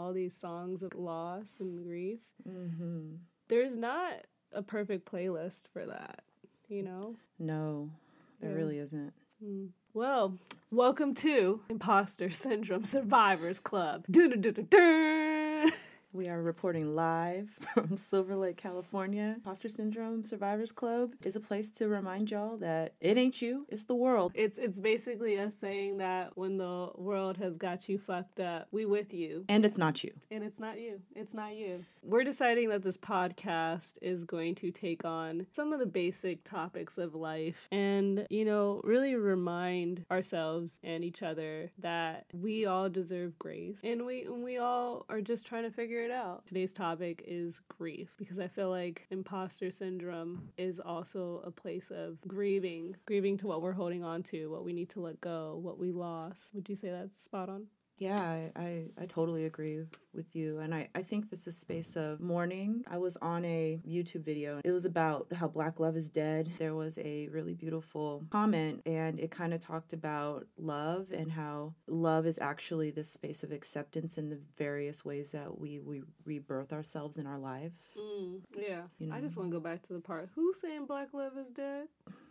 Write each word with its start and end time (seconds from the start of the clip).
all 0.00 0.12
these 0.14 0.34
songs 0.34 0.82
of 0.82 0.94
loss 0.94 1.56
and 1.60 1.84
grief, 1.84 2.20
Mm-hmm. 2.48 3.16
there's 3.48 3.76
not 3.76 4.14
a 4.52 4.62
perfect 4.62 5.10
playlist 5.10 5.64
for 5.72 5.84
that, 5.84 6.22
you 6.68 6.82
know? 6.82 7.16
No, 7.38 7.90
there 8.40 8.50
Yeah. 8.50 8.56
really 8.56 8.78
isn't. 8.78 9.12
Mm. 9.44 9.68
Well, 9.92 10.38
welcome 10.70 11.12
to 11.16 11.60
Imposter 11.68 12.30
Syndrome 12.44 12.84
Survivors 12.84 13.60
Club. 13.60 14.06
Doo-doo-doo-doo-doo. 14.10 15.29
We 16.12 16.28
are 16.28 16.42
reporting 16.42 16.96
live 16.96 17.48
from 17.74 17.94
Silver 17.94 18.34
Lake, 18.34 18.56
California. 18.56 19.34
Imposter 19.36 19.68
Syndrome 19.68 20.24
Survivors 20.24 20.72
Club 20.72 21.12
is 21.22 21.36
a 21.36 21.40
place 21.40 21.70
to 21.70 21.86
remind 21.86 22.32
y'all 22.32 22.56
that 22.56 22.94
it 23.00 23.16
ain't 23.16 23.40
you, 23.40 23.64
it's 23.68 23.84
the 23.84 23.94
world. 23.94 24.32
It's 24.34 24.58
it's 24.58 24.80
basically 24.80 25.38
us 25.38 25.54
saying 25.54 25.98
that 25.98 26.36
when 26.36 26.56
the 26.56 26.90
world 26.96 27.36
has 27.36 27.56
got 27.56 27.88
you 27.88 27.96
fucked 27.96 28.40
up, 28.40 28.66
we 28.72 28.86
with 28.86 29.14
you. 29.14 29.44
And 29.48 29.64
it's 29.64 29.78
not 29.78 30.02
you. 30.02 30.12
And 30.32 30.42
it's 30.42 30.58
not 30.58 30.80
you. 30.80 31.00
It's 31.14 31.34
not 31.34 31.54
you. 31.54 31.84
We're 32.02 32.24
deciding 32.24 32.70
that 32.70 32.82
this 32.82 32.96
podcast 32.96 33.98
is 34.02 34.24
going 34.24 34.56
to 34.56 34.72
take 34.72 35.04
on 35.04 35.46
some 35.52 35.72
of 35.72 35.78
the 35.78 35.86
basic 35.86 36.42
topics 36.42 36.98
of 36.98 37.14
life 37.14 37.68
and, 37.70 38.26
you 38.30 38.44
know, 38.44 38.80
really 38.82 39.14
remind 39.14 40.04
ourselves 40.10 40.80
and 40.82 41.04
each 41.04 41.22
other 41.22 41.70
that 41.78 42.24
we 42.32 42.66
all 42.66 42.88
deserve 42.88 43.38
grace 43.38 43.78
and 43.84 44.04
we 44.04 44.24
and 44.24 44.42
we 44.42 44.58
all 44.58 45.06
are 45.08 45.20
just 45.20 45.46
trying 45.46 45.62
to 45.62 45.70
figure 45.70 45.99
it 46.04 46.10
out. 46.10 46.46
Today's 46.46 46.72
topic 46.72 47.24
is 47.26 47.60
grief 47.78 48.14
because 48.18 48.38
I 48.38 48.48
feel 48.48 48.70
like 48.70 49.06
imposter 49.10 49.70
syndrome 49.70 50.48
is 50.56 50.80
also 50.80 51.42
a 51.44 51.50
place 51.50 51.90
of 51.90 52.20
grieving, 52.26 52.96
grieving 53.06 53.36
to 53.38 53.46
what 53.46 53.62
we're 53.62 53.72
holding 53.72 54.02
on 54.04 54.22
to, 54.24 54.50
what 54.50 54.64
we 54.64 54.72
need 54.72 54.90
to 54.90 55.00
let 55.00 55.20
go, 55.20 55.58
what 55.62 55.78
we 55.78 55.92
lost. 55.92 56.54
Would 56.54 56.68
you 56.68 56.76
say 56.76 56.90
that's 56.90 57.18
spot 57.18 57.48
on? 57.48 57.66
Yeah, 58.00 58.22
I, 58.22 58.50
I, 58.56 58.84
I 59.02 59.06
totally 59.06 59.44
agree 59.44 59.84
with 60.14 60.34
you. 60.34 60.58
And 60.60 60.74
I, 60.74 60.88
I 60.94 61.02
think 61.02 61.28
this 61.28 61.46
is 61.46 61.56
space 61.58 61.96
of 61.96 62.18
mourning. 62.18 62.82
I 62.90 62.96
was 62.96 63.18
on 63.18 63.44
a 63.44 63.78
YouTube 63.86 64.24
video. 64.24 64.58
It 64.64 64.72
was 64.72 64.86
about 64.86 65.26
how 65.34 65.48
Black 65.48 65.78
love 65.78 65.98
is 65.98 66.08
dead. 66.08 66.50
There 66.58 66.74
was 66.74 66.98
a 66.98 67.28
really 67.28 67.52
beautiful 67.52 68.24
comment, 68.30 68.80
and 68.86 69.20
it 69.20 69.30
kind 69.30 69.52
of 69.52 69.60
talked 69.60 69.92
about 69.92 70.46
love 70.56 71.08
and 71.12 71.30
how 71.30 71.74
love 71.86 72.26
is 72.26 72.38
actually 72.38 72.90
this 72.90 73.12
space 73.12 73.42
of 73.42 73.52
acceptance 73.52 74.16
in 74.16 74.30
the 74.30 74.40
various 74.56 75.04
ways 75.04 75.32
that 75.32 75.60
we, 75.60 75.78
we 75.78 76.02
rebirth 76.24 76.72
ourselves 76.72 77.18
in 77.18 77.26
our 77.26 77.38
life. 77.38 77.72
Mm, 77.98 78.40
yeah. 78.56 78.82
You 78.98 79.08
know? 79.08 79.14
I 79.14 79.20
just 79.20 79.36
want 79.36 79.50
to 79.50 79.56
go 79.56 79.60
back 79.60 79.82
to 79.84 79.92
the 79.92 80.00
part. 80.00 80.30
Who's 80.34 80.58
saying 80.58 80.86
Black 80.86 81.08
Love 81.12 81.36
is 81.36 81.52
dead? 81.52 81.88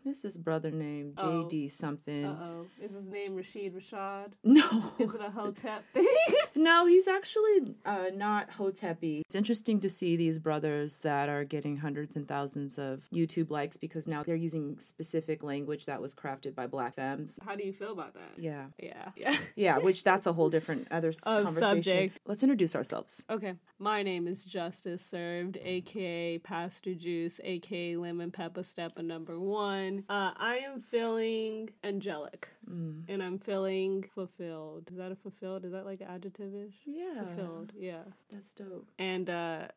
This 0.09 0.25
is 0.25 0.39
brother 0.39 0.71
named 0.71 1.13
Oh. 1.19 1.43
JD 1.47 1.71
something. 1.71 2.25
Uh 2.25 2.35
oh. 2.41 2.65
Is 2.83 2.93
his 2.93 3.11
name 3.11 3.35
Rashid 3.35 3.75
Rashad? 3.75 4.31
No. 4.43 4.91
Is 4.97 5.13
it 5.13 5.21
a 5.21 5.29
Hotep 5.29 5.83
thing? 5.93 6.05
No, 6.55 6.87
he's 6.87 7.07
actually 7.07 7.75
uh, 7.85 8.07
not 8.15 8.49
Hotepi. 8.51 9.21
It's 9.21 9.35
interesting 9.35 9.79
to 9.79 9.87
see 9.89 10.17
these 10.17 10.39
brothers 10.39 10.99
that 11.01 11.29
are 11.29 11.45
getting 11.45 11.77
hundreds 11.77 12.17
and 12.17 12.27
thousands 12.27 12.77
of 12.77 13.07
YouTube 13.13 13.49
likes 13.49 13.77
because 13.77 14.07
now 14.09 14.23
they're 14.23 14.35
using 14.35 14.77
specific 14.79 15.41
language 15.41 15.85
that 15.85 16.01
was 16.01 16.13
crafted 16.13 16.55
by 16.55 16.67
black 16.67 16.95
femmes. 16.95 17.39
How 17.45 17.55
do 17.55 17.63
you 17.65 17.71
feel 17.71 17.93
about 17.93 18.13
that? 18.15 18.31
Yeah. 18.35 18.65
Yeah. 18.81 19.11
Yeah. 19.15 19.37
Yeah, 19.55 19.77
which 19.77 20.03
that's 20.03 20.27
a 20.27 20.33
whole 20.33 20.49
different 20.49 20.87
other 20.91 21.09
Of 21.09 21.21
conversation. 21.21 21.61
subject. 21.63 22.19
Let's 22.25 22.43
introduce 22.43 22.75
ourselves. 22.75 23.23
Okay. 23.29 23.53
My 23.77 24.03
name 24.03 24.27
is 24.27 24.43
Justice 24.43 25.05
Served, 25.05 25.57
aka 25.63 26.39
Pastor 26.39 26.93
Juice, 26.93 27.39
aka 27.43 27.95
Lemon 27.95 28.31
Pepper 28.31 28.63
Stepper 28.63 29.03
number 29.03 29.39
one. 29.39 29.98
Uh, 30.07 30.31
I 30.37 30.57
am 30.65 30.79
feeling 30.81 31.69
angelic 31.83 32.49
Mm. 32.69 33.03
and 33.07 33.23
I'm 33.23 33.39
feeling 33.39 34.03
fulfilled. 34.13 34.89
Is 34.91 34.97
that 34.97 35.11
a 35.11 35.15
fulfilled? 35.15 35.65
Is 35.65 35.71
that 35.71 35.85
like 35.85 36.01
adjective 36.01 36.53
ish? 36.53 36.75
Yeah. 36.85 37.23
Fulfilled. 37.25 37.73
Yeah. 37.77 38.03
That's 38.31 38.53
dope. 38.53 38.87
And 38.99 39.29
uh, 39.29 39.67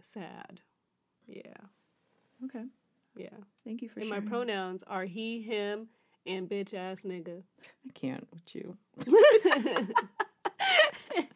sad. 0.00 0.60
Yeah. 1.26 1.42
Okay. 2.44 2.64
Yeah. 3.16 3.28
Thank 3.64 3.82
you 3.82 3.88
for 3.88 4.00
And 4.00 4.08
my 4.10 4.20
pronouns 4.20 4.82
are 4.86 5.04
he, 5.04 5.40
him, 5.40 5.88
and 6.26 6.48
bitch 6.48 6.74
ass 6.74 7.02
nigga. 7.02 7.42
I 7.86 7.90
can't 7.94 8.26
with 8.32 8.54
you. 8.54 8.76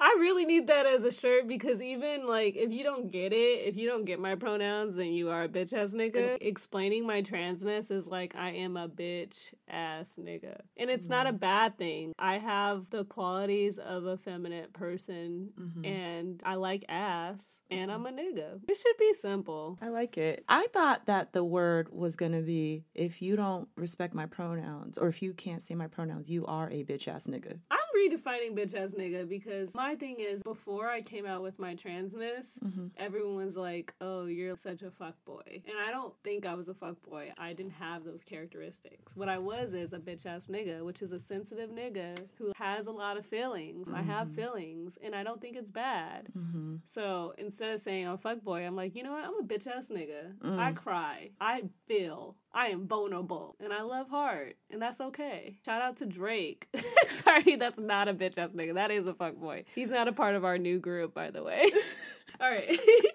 I 0.00 0.11
really 0.22 0.44
need 0.46 0.68
that 0.68 0.86
as 0.86 1.04
a 1.04 1.10
shirt 1.12 1.46
because 1.48 1.82
even 1.82 2.26
like 2.26 2.56
if 2.56 2.72
you 2.72 2.84
don't 2.84 3.10
get 3.10 3.32
it, 3.32 3.66
if 3.66 3.76
you 3.76 3.88
don't 3.88 4.04
get 4.04 4.18
my 4.20 4.34
pronouns, 4.36 4.94
then 4.96 5.12
you 5.12 5.28
are 5.30 5.42
a 5.42 5.48
bitch 5.48 5.72
ass 5.72 5.92
nigga. 5.92 6.38
Explaining 6.40 7.06
my 7.06 7.20
transness 7.22 7.90
is 7.90 8.06
like 8.06 8.34
I 8.36 8.50
am 8.50 8.76
a 8.76 8.88
bitch 8.88 9.52
ass 9.68 10.14
nigga. 10.18 10.60
And 10.76 10.88
it's 10.90 11.08
not 11.08 11.26
a 11.26 11.32
bad 11.32 11.76
thing. 11.76 12.12
I 12.18 12.38
have 12.38 12.88
the 12.90 13.04
qualities 13.04 13.78
of 13.78 14.04
a 14.06 14.16
feminine 14.16 14.68
person 14.72 15.50
Mhm. 15.58 15.86
and 15.86 16.40
I 16.44 16.54
like 16.54 16.84
ass 16.88 17.60
and 17.70 17.90
I'm 17.90 18.06
a 18.06 18.10
nigga. 18.12 18.60
It 18.68 18.76
should 18.76 18.96
be 18.98 19.12
simple. 19.14 19.78
I 19.82 19.88
like 19.88 20.16
it. 20.16 20.44
I 20.48 20.66
thought 20.72 21.06
that 21.06 21.32
the 21.32 21.44
word 21.44 21.88
was 21.92 22.16
going 22.16 22.32
to 22.32 22.42
be 22.42 22.84
if 22.94 23.20
you 23.22 23.34
don't 23.36 23.68
respect 23.76 24.14
my 24.14 24.26
pronouns 24.26 24.98
or 24.98 25.08
if 25.08 25.20
you 25.22 25.34
can't 25.34 25.62
say 25.62 25.74
my 25.74 25.88
pronouns, 25.88 26.30
you 26.30 26.46
are 26.46 26.70
a 26.70 26.84
bitch 26.84 27.08
ass 27.08 27.26
nigga. 27.26 27.58
I'm 27.70 27.78
redefining 28.08 28.54
bitch 28.56 28.74
ass 28.74 28.94
nigga 28.94 29.28
because 29.28 29.74
my 29.74 29.94
thing 29.94 30.16
is 30.18 30.42
before 30.42 30.88
I 30.88 31.00
came 31.02 31.26
out 31.26 31.42
with 31.42 31.58
my 31.58 31.74
transness, 31.74 32.58
Mhm. 32.60 32.90
everyone 32.96 33.36
was 33.36 33.56
like, 33.56 33.94
"Oh, 34.00 34.26
you're 34.26 34.56
such 34.56 34.82
a 34.82 34.90
fuck 34.90 35.22
boy," 35.24 35.62
and 35.66 35.76
I 35.78 35.90
don't 35.90 36.14
think 36.22 36.46
I 36.46 36.54
was 36.54 36.68
a 36.68 36.74
fuck 36.74 37.00
boy. 37.02 37.32
I 37.38 37.52
didn't 37.52 37.72
have 37.72 38.04
those 38.04 38.24
characteristics. 38.24 39.16
What 39.16 39.28
I 39.28 39.38
was 39.38 39.72
is 39.72 39.92
a 39.92 39.98
bitch 39.98 40.26
ass 40.26 40.46
nigga, 40.48 40.84
which 40.84 41.02
is 41.02 41.12
a 41.12 41.18
sensitive 41.18 41.70
nigga 41.70 42.28
who 42.36 42.52
has 42.56 42.86
a 42.86 42.92
lot 42.92 43.16
of 43.16 43.24
feelings. 43.26 43.88
I 43.88 44.02
have 44.02 44.28
Mhm. 44.28 44.34
feelings, 44.34 44.96
and 45.02 45.14
I 45.14 45.22
don't 45.22 45.40
think 45.40 45.56
it's 45.56 45.70
bad. 45.70 46.30
Mm-hmm. 46.36 46.76
So 46.84 47.34
instead 47.38 47.72
of 47.74 47.80
saying 47.80 48.06
I'm 48.06 48.14
a 48.14 48.18
fuck 48.18 48.42
boy, 48.42 48.66
I'm 48.66 48.76
like, 48.76 48.94
you 48.94 49.02
know 49.02 49.12
what? 49.12 49.24
I'm 49.24 49.38
a 49.38 49.42
bitch 49.42 49.66
ass 49.66 49.88
nigga. 49.88 50.34
I 50.42 50.72
Mm. 50.72 50.76
cry. 50.76 51.30
I 51.40 51.68
feel. 51.86 52.36
I 52.54 52.68
am 52.68 52.86
vulnerable. 52.86 53.56
And 53.60 53.72
I 53.72 53.82
love 53.82 54.08
hard. 54.08 54.54
And 54.70 54.80
that's 54.80 55.00
okay. 55.00 55.56
Shout 55.64 55.80
out 55.80 55.96
to 55.98 56.06
Drake. 56.06 56.68
Sorry, 57.06 57.56
that's 57.56 57.80
not 57.80 58.08
a 58.08 58.14
bitch 58.14 58.38
ass 58.38 58.50
nigga. 58.50 58.74
That 58.74 58.90
is 58.90 59.06
a 59.06 59.14
fuck 59.14 59.36
boy. 59.36 59.64
He's 59.74 59.90
not 59.90 60.08
a 60.08 60.12
part 60.12 60.34
of 60.34 60.44
our 60.44 60.58
new 60.58 60.78
group, 60.78 61.14
by 61.14 61.30
the 61.30 61.42
way. 61.42 61.70
All 62.40 62.50
right. 62.50 62.78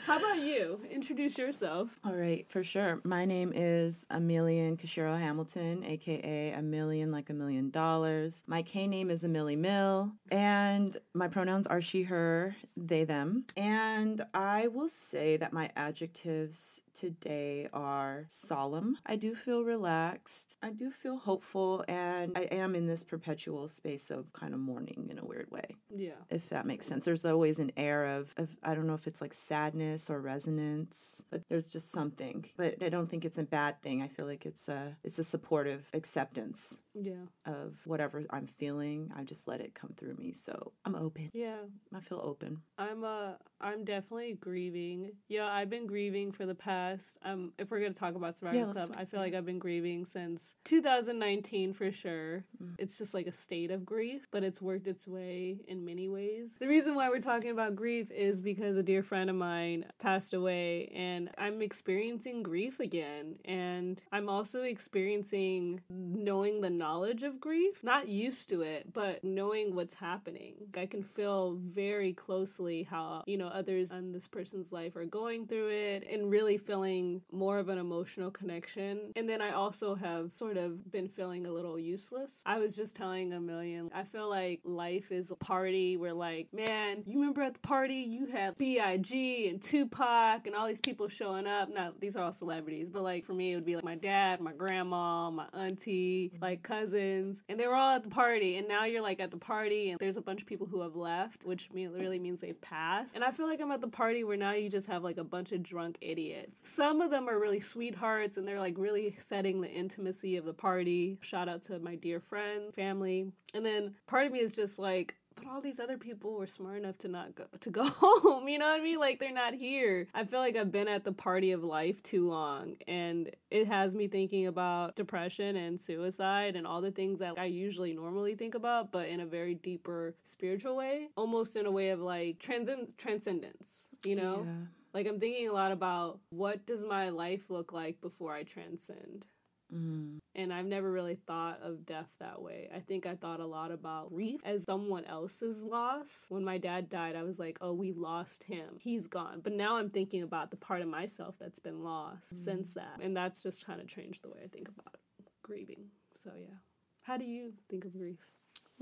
How 0.00 0.16
about 0.18 0.40
you? 0.40 0.80
Introduce 0.90 1.36
yourself. 1.38 1.94
All 2.04 2.14
right, 2.14 2.46
for 2.48 2.64
sure. 2.64 3.00
My 3.04 3.24
name 3.26 3.52
is 3.54 4.06
Amelian 4.10 4.76
Kashiro 4.78 5.18
Hamilton, 5.18 5.84
aka 5.84 6.52
a 6.52 6.62
million 6.62 7.12
like 7.12 7.28
a 7.28 7.34
million 7.34 7.70
dollars. 7.70 8.42
My 8.46 8.62
K 8.62 8.86
name 8.86 9.10
is 9.10 9.22
Amelie 9.22 9.54
Mill, 9.54 10.10
and 10.30 10.96
my 11.14 11.28
pronouns 11.28 11.66
are 11.66 11.82
she, 11.82 12.04
her, 12.04 12.56
they, 12.76 13.04
them. 13.04 13.44
And 13.56 14.22
I 14.32 14.68
will 14.68 14.88
say 14.88 15.36
that 15.36 15.52
my 15.52 15.68
adjectives 15.76 16.80
today 16.94 17.68
are 17.72 18.24
solemn. 18.28 18.96
I 19.06 19.16
do 19.16 19.34
feel 19.34 19.62
relaxed. 19.62 20.56
I 20.62 20.70
do 20.70 20.90
feel 20.90 21.16
hopeful, 21.18 21.84
and 21.86 22.36
I 22.36 22.42
am 22.50 22.74
in 22.74 22.86
this 22.86 23.04
perpetual 23.04 23.68
space 23.68 24.10
of 24.10 24.32
kind 24.32 24.54
of 24.54 24.60
mourning 24.60 25.08
in 25.10 25.18
a 25.18 25.24
weird 25.24 25.50
way 25.50 25.76
Yeah. 25.94 26.12
if 26.30 26.48
that 26.48 26.66
makes 26.66 26.86
sense. 26.86 27.04
There's 27.04 27.24
always 27.24 27.58
an 27.58 27.72
air 27.76 28.06
of, 28.06 28.34
of 28.38 28.48
I 28.62 28.74
don't 28.74 28.86
know 28.86 28.94
if 28.94 29.06
it's 29.06 29.20
like 29.20 29.34
sadness 29.34 29.81
or 30.10 30.20
resonance, 30.20 31.24
but 31.30 31.42
there's 31.48 31.72
just 31.72 31.90
something. 31.90 32.44
But 32.56 32.82
I 32.82 32.88
don't 32.88 33.08
think 33.08 33.24
it's 33.24 33.38
a 33.38 33.42
bad 33.42 33.80
thing. 33.82 34.02
I 34.02 34.08
feel 34.08 34.26
like 34.26 34.46
it's 34.46 34.68
a 34.68 34.96
it's 35.04 35.18
a 35.18 35.24
supportive 35.24 35.88
acceptance 35.94 36.78
Yeah. 36.94 37.24
of 37.46 37.74
whatever 37.84 38.22
I'm 38.30 38.46
feeling. 38.46 39.10
I 39.16 39.24
just 39.24 39.48
let 39.48 39.60
it 39.60 39.74
come 39.74 39.94
through 39.96 40.14
me. 40.14 40.32
So 40.32 40.72
I'm 40.84 40.94
open. 40.94 41.30
Yeah. 41.32 41.56
I 41.94 42.00
feel 42.00 42.20
open. 42.22 42.58
I'm 42.78 43.04
uh 43.04 43.32
I'm 43.60 43.84
definitely 43.84 44.34
grieving. 44.34 45.12
Yeah, 45.28 45.46
I've 45.46 45.70
been 45.70 45.86
grieving 45.86 46.32
for 46.32 46.46
the 46.46 46.54
past 46.54 47.18
um 47.24 47.52
if 47.58 47.70
we're 47.70 47.80
gonna 47.80 47.94
talk 47.94 48.14
about 48.14 48.36
Survivors 48.36 48.58
Yeah, 48.66 48.72
Club, 48.72 48.94
I 48.98 49.04
feel 49.04 49.20
like 49.20 49.34
I've 49.34 49.46
been 49.46 49.58
grieving 49.58 50.04
since 50.04 50.54
2019 50.64 51.72
for 51.72 51.90
sure. 51.92 52.44
Mm. 52.62 52.74
It's 52.78 52.98
just 52.98 53.14
like 53.14 53.26
a 53.26 53.32
state 53.32 53.70
of 53.70 53.84
grief, 53.84 54.28
but 54.30 54.44
it's 54.44 54.60
worked 54.60 54.86
its 54.86 55.06
way 55.08 55.60
in 55.68 55.84
many 55.84 56.08
ways. 56.08 56.56
The 56.60 56.68
reason 56.68 56.94
why 56.94 57.08
we're 57.08 57.20
talking 57.20 57.50
about 57.50 57.76
grief 57.76 58.10
is 58.10 58.40
because 58.40 58.76
a 58.76 58.82
dear 58.82 59.02
friend 59.02 59.30
of 59.30 59.36
mine 59.36 59.86
passed 60.00 60.34
away 60.34 60.92
and 60.94 61.30
I'm 61.38 61.62
experiencing 61.62 62.42
grief 62.42 62.80
again 62.80 63.36
and 63.44 64.02
I'm 64.12 64.28
also 64.28 64.62
experiencing 64.62 65.80
knowing 65.90 66.60
the 66.60 66.70
knowledge 66.82 67.22
of 67.22 67.38
grief, 67.38 67.84
not 67.84 68.08
used 68.08 68.48
to 68.48 68.62
it, 68.62 68.92
but 68.92 69.22
knowing 69.22 69.72
what's 69.76 69.94
happening. 69.94 70.54
I 70.76 70.84
can 70.84 71.04
feel 71.04 71.52
very 71.60 72.12
closely 72.12 72.82
how, 72.82 73.22
you 73.24 73.38
know, 73.38 73.46
others 73.46 73.92
in 73.92 74.10
this 74.10 74.26
person's 74.26 74.72
life 74.72 74.96
are 74.96 75.04
going 75.04 75.46
through 75.46 75.68
it 75.68 76.04
and 76.10 76.28
really 76.28 76.58
feeling 76.58 77.22
more 77.30 77.58
of 77.60 77.68
an 77.68 77.78
emotional 77.78 78.32
connection. 78.32 79.12
And 79.14 79.28
then 79.28 79.40
I 79.40 79.52
also 79.52 79.94
have 79.94 80.32
sort 80.36 80.56
of 80.56 80.90
been 80.90 81.06
feeling 81.06 81.46
a 81.46 81.52
little 81.52 81.78
useless. 81.78 82.42
I 82.46 82.58
was 82.58 82.74
just 82.74 82.96
telling 82.96 83.32
Amelian, 83.32 83.88
I 83.94 84.02
feel 84.02 84.28
like 84.28 84.58
life 84.64 85.12
is 85.12 85.30
a 85.30 85.36
party 85.36 85.96
where, 85.96 86.12
like, 86.12 86.48
man, 86.52 87.04
you 87.06 87.20
remember 87.20 87.42
at 87.42 87.54
the 87.54 87.60
party 87.60 87.94
you 87.94 88.26
had 88.26 88.58
B.I.G. 88.58 89.48
and 89.48 89.62
Tupac 89.62 90.48
and 90.48 90.56
all 90.56 90.66
these 90.66 90.80
people 90.80 91.06
showing 91.06 91.46
up. 91.46 91.68
Now, 91.68 91.92
these 92.00 92.16
are 92.16 92.24
all 92.24 92.32
celebrities, 92.32 92.90
but 92.90 93.04
like 93.04 93.24
for 93.24 93.34
me, 93.34 93.52
it 93.52 93.54
would 93.54 93.64
be 93.64 93.76
like 93.76 93.84
my 93.84 93.94
dad, 93.94 94.40
my 94.40 94.52
grandma, 94.52 95.30
my 95.30 95.46
auntie, 95.52 96.32
like 96.40 96.64
cousins, 96.72 97.42
and 97.48 97.58
they 97.58 97.66
were 97.66 97.74
all 97.74 97.90
at 97.90 98.02
the 98.02 98.08
party. 98.08 98.56
And 98.56 98.66
now 98.68 98.84
you're 98.84 99.02
like 99.02 99.20
at 99.20 99.30
the 99.30 99.36
party, 99.36 99.90
and 99.90 99.98
there's 99.98 100.16
a 100.16 100.22
bunch 100.22 100.40
of 100.40 100.46
people 100.46 100.66
who 100.66 100.80
have 100.80 100.96
left, 100.96 101.44
which 101.44 101.70
mean, 101.72 101.90
really 101.92 102.18
means 102.18 102.40
they've 102.40 102.60
passed. 102.60 103.14
And 103.14 103.24
I 103.24 103.30
feel 103.30 103.46
like 103.46 103.60
I'm 103.60 103.70
at 103.72 103.80
the 103.80 103.88
party 103.88 104.24
where 104.24 104.36
now 104.36 104.52
you 104.52 104.68
just 104.68 104.86
have 104.88 105.02
like 105.02 105.18
a 105.18 105.24
bunch 105.24 105.52
of 105.52 105.62
drunk 105.62 105.98
idiots. 106.00 106.60
Some 106.64 107.00
of 107.00 107.10
them 107.10 107.28
are 107.28 107.38
really 107.38 107.60
sweethearts, 107.60 108.36
and 108.36 108.46
they're 108.46 108.60
like 108.60 108.74
really 108.78 109.14
setting 109.18 109.60
the 109.60 109.70
intimacy 109.70 110.36
of 110.36 110.44
the 110.44 110.54
party. 110.54 111.18
Shout 111.20 111.48
out 111.48 111.62
to 111.64 111.78
my 111.78 111.96
dear 111.96 112.20
friends, 112.20 112.74
family. 112.74 113.30
And 113.54 113.64
then 113.64 113.94
part 114.06 114.26
of 114.26 114.32
me 114.32 114.40
is 114.40 114.56
just 114.56 114.78
like, 114.78 115.16
but 115.34 115.46
all 115.46 115.60
these 115.60 115.80
other 115.80 115.98
people 115.98 116.34
were 116.34 116.46
smart 116.46 116.78
enough 116.78 116.98
to 116.98 117.08
not 117.08 117.34
go 117.34 117.44
to 117.60 117.70
go 117.70 117.84
home 117.86 118.48
you 118.48 118.58
know 118.58 118.66
what 118.66 118.80
i 118.80 118.82
mean? 118.82 118.98
Like 118.98 119.18
they're 119.18 119.32
not 119.32 119.54
here. 119.54 120.08
I 120.14 120.24
feel 120.24 120.40
like 120.40 120.56
i've 120.56 120.72
been 120.72 120.88
at 120.88 121.04
the 121.04 121.12
party 121.12 121.52
of 121.52 121.64
life 121.64 122.02
too 122.02 122.28
long 122.28 122.76
and 122.86 123.30
it 123.50 123.66
has 123.66 123.94
me 123.94 124.08
thinking 124.08 124.46
about 124.46 124.96
depression 124.96 125.56
and 125.56 125.80
suicide 125.80 126.56
and 126.56 126.66
all 126.66 126.80
the 126.80 126.90
things 126.90 127.18
that 127.18 127.38
i 127.38 127.44
usually 127.44 127.92
normally 127.92 128.34
think 128.34 128.54
about 128.54 128.92
but 128.92 129.08
in 129.08 129.20
a 129.20 129.26
very 129.26 129.54
deeper 129.54 130.14
spiritual 130.24 130.76
way 130.76 131.08
almost 131.16 131.56
in 131.56 131.66
a 131.66 131.70
way 131.70 131.90
of 131.90 132.00
like 132.00 132.38
transcend 132.38 132.88
transcendence 132.98 133.88
you 134.04 134.16
know? 134.16 134.44
Yeah. 134.44 134.66
like 134.94 135.06
i'm 135.06 135.18
thinking 135.20 135.48
a 135.48 135.52
lot 135.52 135.72
about 135.72 136.18
what 136.30 136.66
does 136.66 136.84
my 136.84 137.08
life 137.08 137.50
look 137.50 137.72
like 137.72 138.00
before 138.00 138.32
i 138.32 138.42
transcend 138.42 139.26
Mm. 139.72 140.18
and 140.34 140.52
I've 140.52 140.66
never 140.66 140.90
really 140.90 141.14
thought 141.14 141.60
of 141.62 141.86
death 141.86 142.08
that 142.20 142.42
way. 142.42 142.68
I 142.74 142.80
think 142.80 143.06
I 143.06 143.14
thought 143.14 143.40
a 143.40 143.46
lot 143.46 143.70
about 143.70 144.10
grief 144.10 144.40
as 144.44 144.64
someone 144.64 145.04
else's 145.06 145.62
loss. 145.62 146.26
When 146.28 146.44
my 146.44 146.58
dad 146.58 146.90
died, 146.90 147.16
I 147.16 147.22
was 147.22 147.38
like, 147.38 147.56
oh, 147.60 147.72
we 147.72 147.92
lost 147.92 148.44
him. 148.44 148.76
He's 148.78 149.06
gone. 149.06 149.40
But 149.42 149.54
now 149.54 149.76
I'm 149.76 149.88
thinking 149.88 150.22
about 150.22 150.50
the 150.50 150.56
part 150.56 150.82
of 150.82 150.88
myself 150.88 151.36
that's 151.40 151.58
been 151.58 151.82
lost 151.82 152.36
since 152.44 152.74
that. 152.74 152.98
And 153.00 153.16
that's 153.16 153.42
just 153.42 153.66
kind 153.66 153.80
of 153.80 153.86
changed 153.86 154.22
the 154.22 154.28
way 154.28 154.40
I 154.44 154.48
think 154.48 154.68
about 154.68 154.96
grieving. 155.42 155.86
So, 156.14 156.30
yeah. 156.38 156.56
How 157.02 157.16
do 157.16 157.24
you 157.24 157.52
think 157.68 157.84
of 157.84 157.96
grief? 157.96 158.26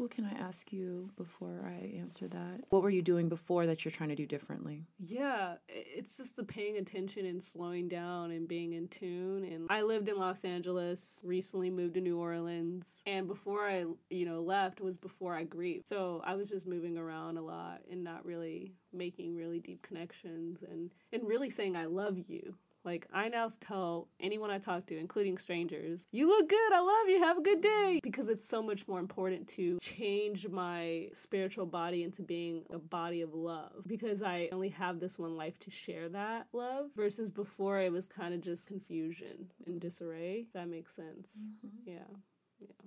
Well, 0.00 0.08
can 0.08 0.25
I 0.25 0.32
ask 0.41 0.73
you 0.73 1.11
before 1.19 1.62
I 1.62 1.94
answer 1.99 2.26
that? 2.29 2.62
What 2.70 2.82
were 2.82 2.88
you 2.88 3.02
doing 3.02 3.29
before 3.29 3.67
that 3.67 3.85
you're 3.85 3.93
trying 3.93 4.08
to 4.08 4.14
do 4.14 4.25
differently? 4.25 4.87
Yeah, 4.99 5.56
it's 5.69 6.17
just 6.17 6.37
the 6.37 6.43
paying 6.43 6.79
attention 6.79 7.26
and 7.26 7.43
slowing 7.43 7.87
down 7.87 8.31
and 8.31 8.49
being 8.49 8.73
in 8.73 8.88
tune. 8.88 9.44
And 9.44 9.67
I 9.69 9.82
lived 9.82 10.08
in 10.08 10.17
Los 10.17 10.47
Angeles, 10.47 11.20
recently 11.23 11.69
moved 11.69 11.93
to 11.94 12.00
New 12.00 12.19
Orleans, 12.19 13.02
and 13.05 13.29
before 13.29 13.67
I, 13.67 13.85
you 14.08 14.25
know, 14.25 14.41
left 14.41 14.81
was 14.81 14.97
before 14.97 15.35
I 15.35 15.44
grieved. 15.44 15.87
So 15.87 16.23
I 16.25 16.35
was 16.35 16.49
just 16.49 16.67
moving 16.67 16.97
around 16.97 17.37
a 17.37 17.43
lot 17.43 17.82
and 17.91 18.02
not 18.02 18.25
really 18.25 18.73
making 18.94 19.37
really 19.37 19.61
deep 19.61 19.82
connections 19.82 20.62
and 20.62 20.91
and 21.12 21.29
really 21.29 21.50
saying 21.50 21.76
I 21.76 21.85
love 21.85 22.17
you. 22.26 22.55
Like 22.84 23.06
I 23.12 23.28
now 23.28 23.48
tell 23.60 24.08
anyone 24.20 24.50
I 24.50 24.58
talk 24.58 24.86
to, 24.86 24.96
including 24.96 25.38
strangers, 25.38 26.04
you 26.12 26.28
look 26.28 26.48
good, 26.48 26.72
I 26.72 26.80
love 26.80 27.08
you, 27.08 27.22
have 27.22 27.38
a 27.38 27.42
good 27.42 27.60
day. 27.60 28.00
Because 28.02 28.28
it's 28.28 28.46
so 28.46 28.62
much 28.62 28.88
more 28.88 28.98
important 28.98 29.48
to 29.48 29.78
change 29.80 30.48
my 30.48 31.08
spiritual 31.12 31.66
body 31.66 32.02
into 32.02 32.22
being 32.22 32.64
a 32.70 32.78
body 32.78 33.20
of 33.20 33.34
love. 33.34 33.82
Because 33.86 34.22
I 34.22 34.48
only 34.52 34.70
have 34.70 34.98
this 35.00 35.18
one 35.18 35.36
life 35.36 35.58
to 35.60 35.70
share 35.70 36.08
that 36.10 36.46
love 36.52 36.86
versus 36.96 37.30
before 37.30 37.80
it 37.80 37.92
was 37.92 38.06
kind 38.06 38.34
of 38.34 38.40
just 38.40 38.66
confusion 38.66 39.50
and 39.66 39.80
disarray. 39.80 40.44
If 40.46 40.52
that 40.54 40.68
makes 40.68 40.94
sense. 40.94 41.48
Mm-hmm. 41.66 41.90
Yeah. 41.90 41.94
Yeah. 42.00 42.16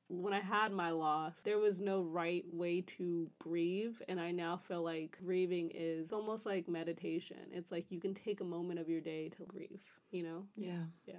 When 0.09 0.33
I 0.33 0.41
had 0.41 0.71
my 0.71 0.91
loss, 0.91 1.41
there 1.41 1.57
was 1.57 1.79
no 1.79 2.01
right 2.03 2.45
way 2.51 2.81
to 2.81 3.29
grieve, 3.39 4.01
and 4.07 4.19
I 4.19 4.31
now 4.31 4.57
feel 4.57 4.83
like 4.83 5.17
grieving 5.23 5.71
is 5.73 6.11
almost 6.11 6.45
like 6.45 6.67
meditation. 6.67 7.37
It's 7.51 7.71
like 7.71 7.89
you 7.89 7.99
can 7.99 8.13
take 8.13 8.41
a 8.41 8.43
moment 8.43 8.79
of 8.79 8.89
your 8.89 9.01
day 9.01 9.29
to 9.29 9.43
grieve, 9.43 9.81
you 10.11 10.23
know? 10.23 10.45
Yeah. 10.55 10.83
Yeah. 11.05 11.15